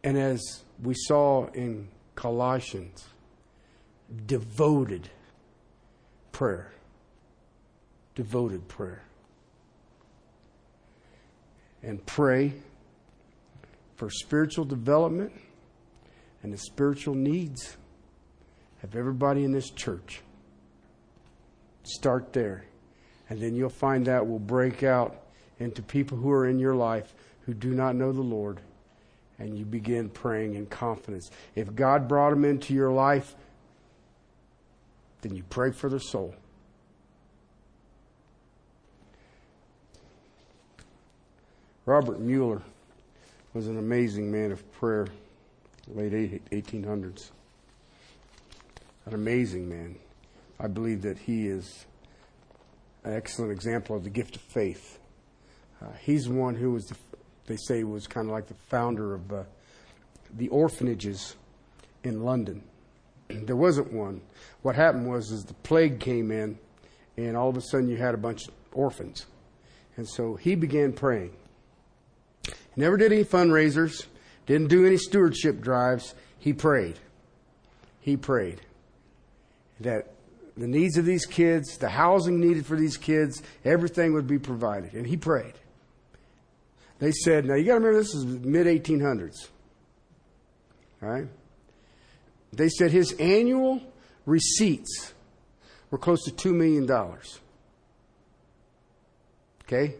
And 0.05 0.16
as 0.16 0.62
we 0.82 0.94
saw 0.94 1.47
in 1.49 1.88
Colossians, 2.14 3.05
devoted 4.26 5.09
prayer. 6.32 6.72
Devoted 8.14 8.66
prayer 8.68 9.07
and 11.86 12.05
pray 12.05 12.53
for 13.94 14.11
spiritual 14.11 14.64
development 14.64 15.32
and 16.43 16.53
the 16.53 16.59
spiritual 16.59 17.14
needs 17.14 17.76
of 18.82 18.95
everybody 18.95 19.45
in 19.45 19.53
this 19.53 19.70
church. 19.70 20.20
Start 21.82 22.32
there. 22.32 22.64
And 23.28 23.41
then 23.41 23.55
you'll 23.55 23.68
find 23.70 24.07
that 24.07 24.26
will 24.26 24.39
break 24.39 24.82
out 24.82 25.22
into 25.59 25.82
people 25.82 26.18
who 26.18 26.30
are 26.30 26.47
in 26.47 26.59
your 26.59 26.74
life 26.74 27.14
who 27.47 27.55
do 27.55 27.74
not 27.74 27.97
know 27.97 28.12
the 28.12 28.20
Lord. 28.20 28.61
And 29.39 29.59
you 29.59 29.64
begin 29.64 30.09
praying 30.09 30.55
in 30.55 30.66
confidence. 30.66 31.30
If 31.55 31.74
God 31.74 32.09
brought 32.09 32.30
them 32.30 32.45
into 32.45 32.74
your 32.74 32.91
life, 32.91 33.34
then 35.22 35.34
you 35.34 35.43
pray 35.51 35.72
for 35.72 35.89
their 35.89 35.99
soul. 35.99 36.34
Robert 41.84 42.18
Mueller 42.18 42.62
was 43.55 43.68
an 43.68 43.78
amazing 43.78 44.30
man 44.30 44.51
of 44.51 44.72
prayer, 44.72 45.07
late 45.89 46.51
1800s. 46.51 47.30
An 49.07 49.14
amazing 49.14 49.68
man. 49.68 49.97
I 50.59 50.66
believe 50.66 51.03
that 51.03 51.18
he 51.18 51.47
is 51.47 51.87
an 53.05 53.12
excellent 53.12 53.53
example 53.53 53.97
of 53.97 54.05
the 54.05 54.11
gift 54.11 54.37
of 54.37 54.43
faith. 54.43 54.99
Uh, 55.80 55.93
he's 56.01 56.28
one 56.28 56.55
who 56.55 56.72
was, 56.72 56.87
the, 56.87 56.97
they 57.47 57.57
say, 57.57 57.84
was 57.84 58.07
kind 58.07 58.26
of 58.26 58.32
like 58.32 58.47
the 58.47 58.55
founder 58.68 59.14
of 59.14 59.32
uh, 59.32 59.43
the 60.37 60.49
orphanages 60.49 61.37
in 62.03 62.24
London. 62.24 62.62
there 63.28 63.57
wasn't 63.57 63.93
one. 63.93 64.20
What 64.62 64.74
happened 64.74 65.09
was, 65.09 65.30
is 65.30 65.45
the 65.45 65.55
plague 65.55 66.01
came 66.01 66.30
in, 66.30 66.59
and 67.16 67.37
all 67.37 67.49
of 67.49 67.57
a 67.57 67.61
sudden 67.61 67.89
you 67.89 67.97
had 67.97 68.14
a 68.14 68.18
bunch 68.18 68.49
of 68.49 68.55
orphans, 68.72 69.26
and 69.97 70.09
so 70.09 70.34
he 70.34 70.55
began 70.55 70.93
praying. 70.93 71.32
Never 72.76 72.97
did 72.97 73.12
any 73.12 73.24
fundraisers, 73.24 74.07
didn't 74.47 74.68
do 74.68 74.86
any 74.86 74.97
stewardship 74.97 75.61
drives. 75.61 76.14
He 76.38 76.53
prayed. 76.53 76.99
He 78.01 78.16
prayed 78.16 78.61
that 79.80 80.12
the 80.57 80.66
needs 80.66 80.97
of 80.97 81.05
these 81.05 81.26
kids, 81.26 81.76
the 81.76 81.88
housing 81.88 82.40
needed 82.40 82.64
for 82.64 82.76
these 82.76 82.97
kids, 82.97 83.42
everything 83.64 84.14
would 84.14 84.26
be 84.26 84.38
provided. 84.38 84.94
And 84.94 85.07
he 85.07 85.16
prayed. 85.16 85.55
They 86.99 87.12
said, 87.12 87.44
now 87.44 87.57
you 87.57 87.64
got 87.64 87.74
to 87.74 87.80
remember 87.80 87.99
this 87.99 88.14
is 88.14 88.24
mid 88.24 88.66
1800s. 88.66 89.49
All 91.03 91.11
right? 91.11 91.28
They 92.53 92.70
said 92.70 92.90
his 92.90 93.12
annual 93.14 93.82
receipts 94.24 95.12
were 95.90 95.99
close 95.99 96.24
to 96.24 96.30
$2 96.30 96.55
million. 96.55 96.90
Okay? 99.64 99.97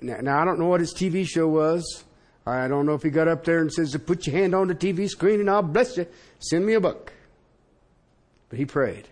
Now, 0.00 0.16
now, 0.22 0.40
I 0.40 0.44
don't 0.46 0.58
know 0.58 0.68
what 0.68 0.80
his 0.80 0.94
TV 0.94 1.26
show 1.28 1.46
was. 1.46 2.04
I 2.46 2.68
don't 2.68 2.86
know 2.86 2.94
if 2.94 3.02
he 3.02 3.10
got 3.10 3.28
up 3.28 3.44
there 3.44 3.60
and 3.60 3.72
says, 3.72 3.96
Put 4.06 4.26
your 4.26 4.36
hand 4.36 4.54
on 4.54 4.68
the 4.68 4.74
TV 4.74 5.08
screen 5.08 5.40
and 5.40 5.50
I'll 5.50 5.62
bless 5.62 5.96
you. 5.96 6.06
Send 6.38 6.64
me 6.66 6.74
a 6.74 6.80
buck. 6.80 7.12
But 8.48 8.58
he 8.58 8.64
prayed. 8.64 9.08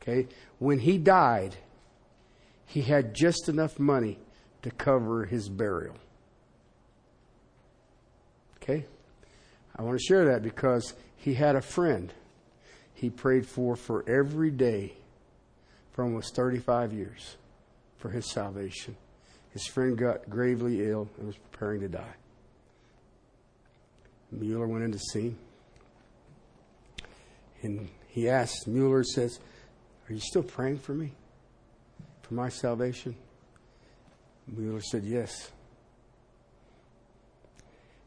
Okay? 0.00 0.28
When 0.58 0.78
he 0.78 0.98
died, 0.98 1.56
he 2.66 2.82
had 2.82 3.14
just 3.14 3.48
enough 3.48 3.78
money 3.78 4.18
to 4.62 4.70
cover 4.70 5.24
his 5.24 5.48
burial. 5.48 5.96
Okay? 8.56 8.84
I 9.76 9.82
want 9.82 9.98
to 9.98 10.04
share 10.04 10.26
that 10.26 10.42
because 10.42 10.94
he 11.16 11.34
had 11.34 11.56
a 11.56 11.62
friend 11.62 12.12
he 12.94 13.08
prayed 13.08 13.46
for 13.46 13.76
for 13.76 14.06
every 14.06 14.50
day 14.50 14.92
for 15.92 16.04
almost 16.04 16.36
35 16.36 16.92
years 16.92 17.36
for 17.96 18.10
his 18.10 18.30
salvation. 18.30 18.94
His 19.50 19.66
friend 19.66 19.96
got 19.98 20.30
gravely 20.30 20.88
ill 20.88 21.08
and 21.18 21.26
was 21.26 21.36
preparing 21.36 21.80
to 21.80 21.88
die. 21.88 22.14
Mueller 24.30 24.66
went 24.66 24.84
in 24.84 24.92
to 24.92 24.98
see 24.98 25.20
him. 25.20 25.38
And 27.62 27.88
he 28.08 28.28
asked, 28.28 28.66
Mueller 28.66 29.04
says, 29.04 29.38
Are 30.08 30.12
you 30.12 30.20
still 30.20 30.42
praying 30.42 30.78
for 30.78 30.94
me? 30.94 31.12
For 32.22 32.34
my 32.34 32.48
salvation? 32.48 33.16
Mueller 34.46 34.80
said, 34.80 35.04
Yes. 35.04 35.50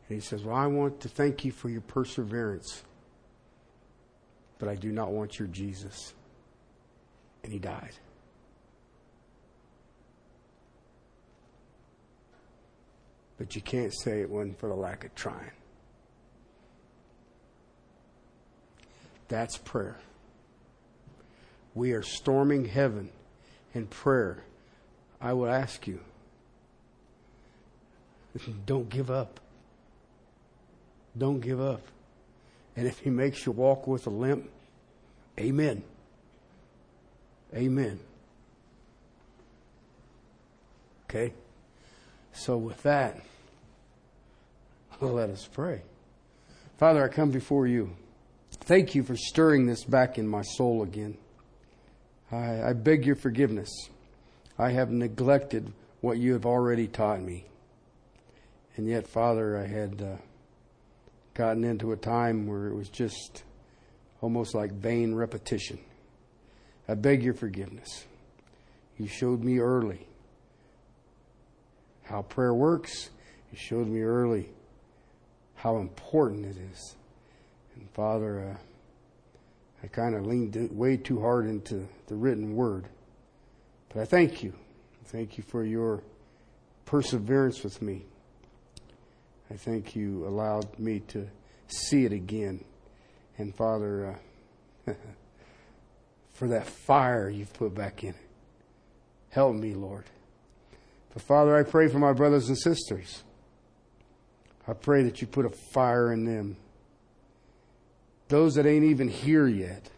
And 0.07 0.21
he 0.21 0.21
says, 0.21 0.43
Well, 0.43 0.55
I 0.55 0.67
want 0.67 1.01
to 1.01 1.09
thank 1.09 1.45
you 1.45 1.51
for 1.51 1.69
your 1.69 1.81
perseverance, 1.81 2.83
but 4.59 4.69
I 4.69 4.75
do 4.75 4.91
not 4.91 5.11
want 5.11 5.39
your 5.39 5.47
Jesus. 5.49 6.13
And 7.43 7.51
he 7.51 7.59
died. 7.59 7.93
But 13.37 13.55
you 13.55 13.61
can't 13.61 13.93
say 13.93 14.21
it 14.21 14.29
wasn't 14.29 14.59
for 14.59 14.69
the 14.69 14.75
lack 14.75 15.05
of 15.05 15.15
trying. 15.15 15.51
That's 19.27 19.57
prayer. 19.57 19.97
We 21.73 21.93
are 21.93 22.03
storming 22.03 22.65
heaven 22.65 23.09
in 23.73 23.87
prayer. 23.87 24.43
I 25.19 25.33
will 25.33 25.49
ask 25.49 25.87
you 25.87 25.99
don't 28.65 28.89
give 28.89 29.09
up. 29.09 29.39
Don't 31.17 31.39
give 31.39 31.61
up. 31.61 31.81
And 32.75 32.87
if 32.87 32.99
he 32.99 33.09
makes 33.09 33.45
you 33.45 33.51
walk 33.51 33.87
with 33.87 34.07
a 34.07 34.09
limp, 34.09 34.49
amen. 35.39 35.83
Amen. 37.55 37.99
Okay? 41.05 41.33
So, 42.33 42.57
with 42.57 42.81
that, 42.83 43.21
let 44.99 45.29
us 45.29 45.47
pray. 45.51 45.83
Father, 46.77 47.03
I 47.03 47.07
come 47.07 47.29
before 47.29 47.67
you. 47.67 47.95
Thank 48.51 48.95
you 48.95 49.03
for 49.03 49.15
stirring 49.15 49.65
this 49.65 49.83
back 49.83 50.17
in 50.17 50.27
my 50.27 50.41
soul 50.41 50.83
again. 50.83 51.17
I, 52.31 52.69
I 52.69 52.73
beg 52.73 53.05
your 53.05 53.15
forgiveness. 53.15 53.69
I 54.57 54.71
have 54.71 54.89
neglected 54.89 55.71
what 56.01 56.17
you 56.17 56.33
have 56.33 56.45
already 56.45 56.87
taught 56.87 57.21
me. 57.21 57.45
And 58.75 58.87
yet, 58.87 59.07
Father, 59.07 59.57
I 59.57 59.67
had 59.67 60.01
uh, 60.01 60.15
gotten 61.35 61.63
into 61.63 61.91
a 61.91 61.97
time 61.97 62.47
where 62.47 62.67
it 62.67 62.75
was 62.75 62.89
just 62.89 63.43
almost 64.21 64.55
like 64.55 64.71
vain 64.71 65.13
repetition. 65.13 65.79
I 66.87 66.95
beg 66.95 67.21
your 67.21 67.35
forgiveness. 67.35 68.05
You 68.97 69.07
showed 69.07 69.43
me 69.43 69.59
early 69.59 70.07
how 72.03 72.21
prayer 72.23 72.53
works. 72.53 73.09
You 73.51 73.57
showed 73.57 73.87
me 73.87 74.01
early 74.01 74.49
how 75.55 75.77
important 75.77 76.45
it 76.45 76.57
is. 76.71 76.95
And 77.75 77.89
Father, 77.91 78.51
uh, 78.51 78.57
I 79.83 79.87
kind 79.87 80.15
of 80.15 80.25
leaned 80.25 80.69
way 80.71 80.97
too 80.97 81.19
hard 81.19 81.45
into 81.47 81.87
the 82.07 82.15
written 82.15 82.55
word. 82.55 82.85
But 83.89 84.01
I 84.01 84.05
thank 84.05 84.43
you. 84.43 84.53
Thank 85.05 85.37
you 85.37 85.43
for 85.43 85.63
your 85.63 86.01
perseverance 86.85 87.63
with 87.63 87.81
me. 87.81 88.05
I 89.51 89.55
thank 89.55 89.95
you 89.95 90.25
allowed 90.27 90.79
me 90.79 90.99
to 91.09 91.27
see 91.67 92.05
it 92.05 92.11
again. 92.11 92.63
And 93.37 93.55
Father, 93.55 94.17
uh, 94.87 94.93
for 96.33 96.47
that 96.47 96.67
fire 96.67 97.29
you've 97.29 97.53
put 97.53 97.75
back 97.75 98.03
in 98.03 98.09
it. 98.09 98.15
Help 99.29 99.55
me, 99.55 99.73
Lord. 99.73 100.05
But 101.13 101.21
Father, 101.21 101.55
I 101.55 101.63
pray 101.63 101.87
for 101.87 101.99
my 101.99 102.13
brothers 102.13 102.47
and 102.47 102.57
sisters. 102.57 103.23
I 104.67 104.73
pray 104.73 105.03
that 105.03 105.21
you 105.21 105.27
put 105.27 105.45
a 105.45 105.49
fire 105.49 106.11
in 106.11 106.25
them. 106.25 106.57
Those 108.29 108.55
that 108.55 108.65
ain't 108.65 108.85
even 108.85 109.09
here 109.09 109.47
yet. 109.47 109.89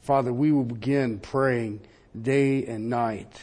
Father, 0.00 0.32
we 0.32 0.52
will 0.52 0.64
begin 0.64 1.18
praying 1.18 1.80
day 2.20 2.64
and 2.64 2.88
night 2.88 3.42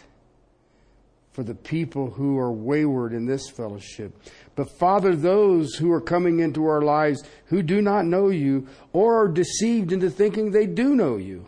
for 1.34 1.44
the 1.44 1.56
people 1.56 2.12
who 2.12 2.38
are 2.38 2.52
wayward 2.52 3.12
in 3.12 3.26
this 3.26 3.50
fellowship. 3.50 4.16
But 4.56 4.70
Father, 4.70 5.16
those 5.16 5.76
who 5.76 5.92
are 5.92 6.02
coming 6.02 6.40
into 6.40 6.66
our 6.66 6.82
lives 6.82 7.24
who 7.46 7.62
do 7.62 7.82
not 7.82 8.06
know 8.06 8.30
you 8.30 8.68
or 8.94 9.24
are 9.24 9.28
deceived 9.28 9.92
into 9.92 10.10
thinking 10.10 10.52
they 10.52 10.68
do 10.68 10.96
know 10.96 11.18
you. 11.18 11.46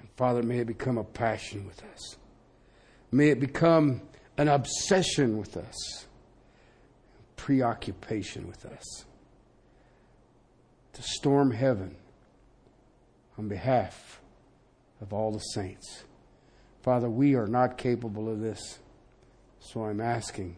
And 0.00 0.08
Father, 0.16 0.42
may 0.42 0.58
it 0.58 0.66
become 0.66 0.98
a 0.98 1.04
passion 1.04 1.66
with 1.66 1.82
us. 1.92 2.16
May 3.14 3.28
it 3.28 3.40
become 3.40 4.00
an 4.38 4.48
obsession 4.48 5.36
with 5.36 5.58
us, 5.58 6.06
preoccupation 7.36 8.48
with 8.48 8.64
us. 8.64 9.04
To 10.94 11.02
storm 11.02 11.50
heaven 11.50 11.96
on 13.38 13.48
behalf 13.48 14.20
of 15.00 15.12
all 15.12 15.30
the 15.30 15.38
saints. 15.38 16.04
Father, 16.82 17.10
we 17.10 17.34
are 17.34 17.46
not 17.46 17.76
capable 17.76 18.30
of 18.30 18.40
this. 18.40 18.78
So 19.60 19.84
I'm 19.84 20.00
asking 20.00 20.56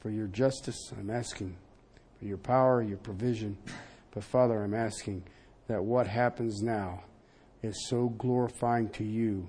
for 0.00 0.10
your 0.10 0.26
justice. 0.26 0.92
I'm 0.98 1.10
asking 1.10 1.56
for 2.18 2.26
your 2.26 2.36
power, 2.36 2.82
your 2.82 2.98
provision. 2.98 3.56
But 4.12 4.22
Father, 4.22 4.62
I'm 4.62 4.74
asking 4.74 5.24
that 5.66 5.82
what 5.82 6.06
happens 6.06 6.62
now 6.62 7.04
is 7.62 7.88
so 7.88 8.10
glorifying 8.10 8.90
to 8.90 9.04
you 9.04 9.48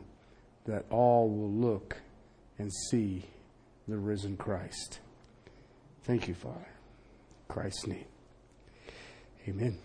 that 0.65 0.85
all 0.89 1.29
will 1.29 1.51
look 1.51 1.97
and 2.57 2.71
see 2.89 3.25
the 3.87 3.97
risen 3.97 4.37
Christ. 4.37 4.99
Thank 6.03 6.27
you, 6.27 6.33
Father. 6.33 6.57
In 6.57 7.53
Christ's 7.53 7.87
name. 7.87 8.05
Amen. 9.47 9.77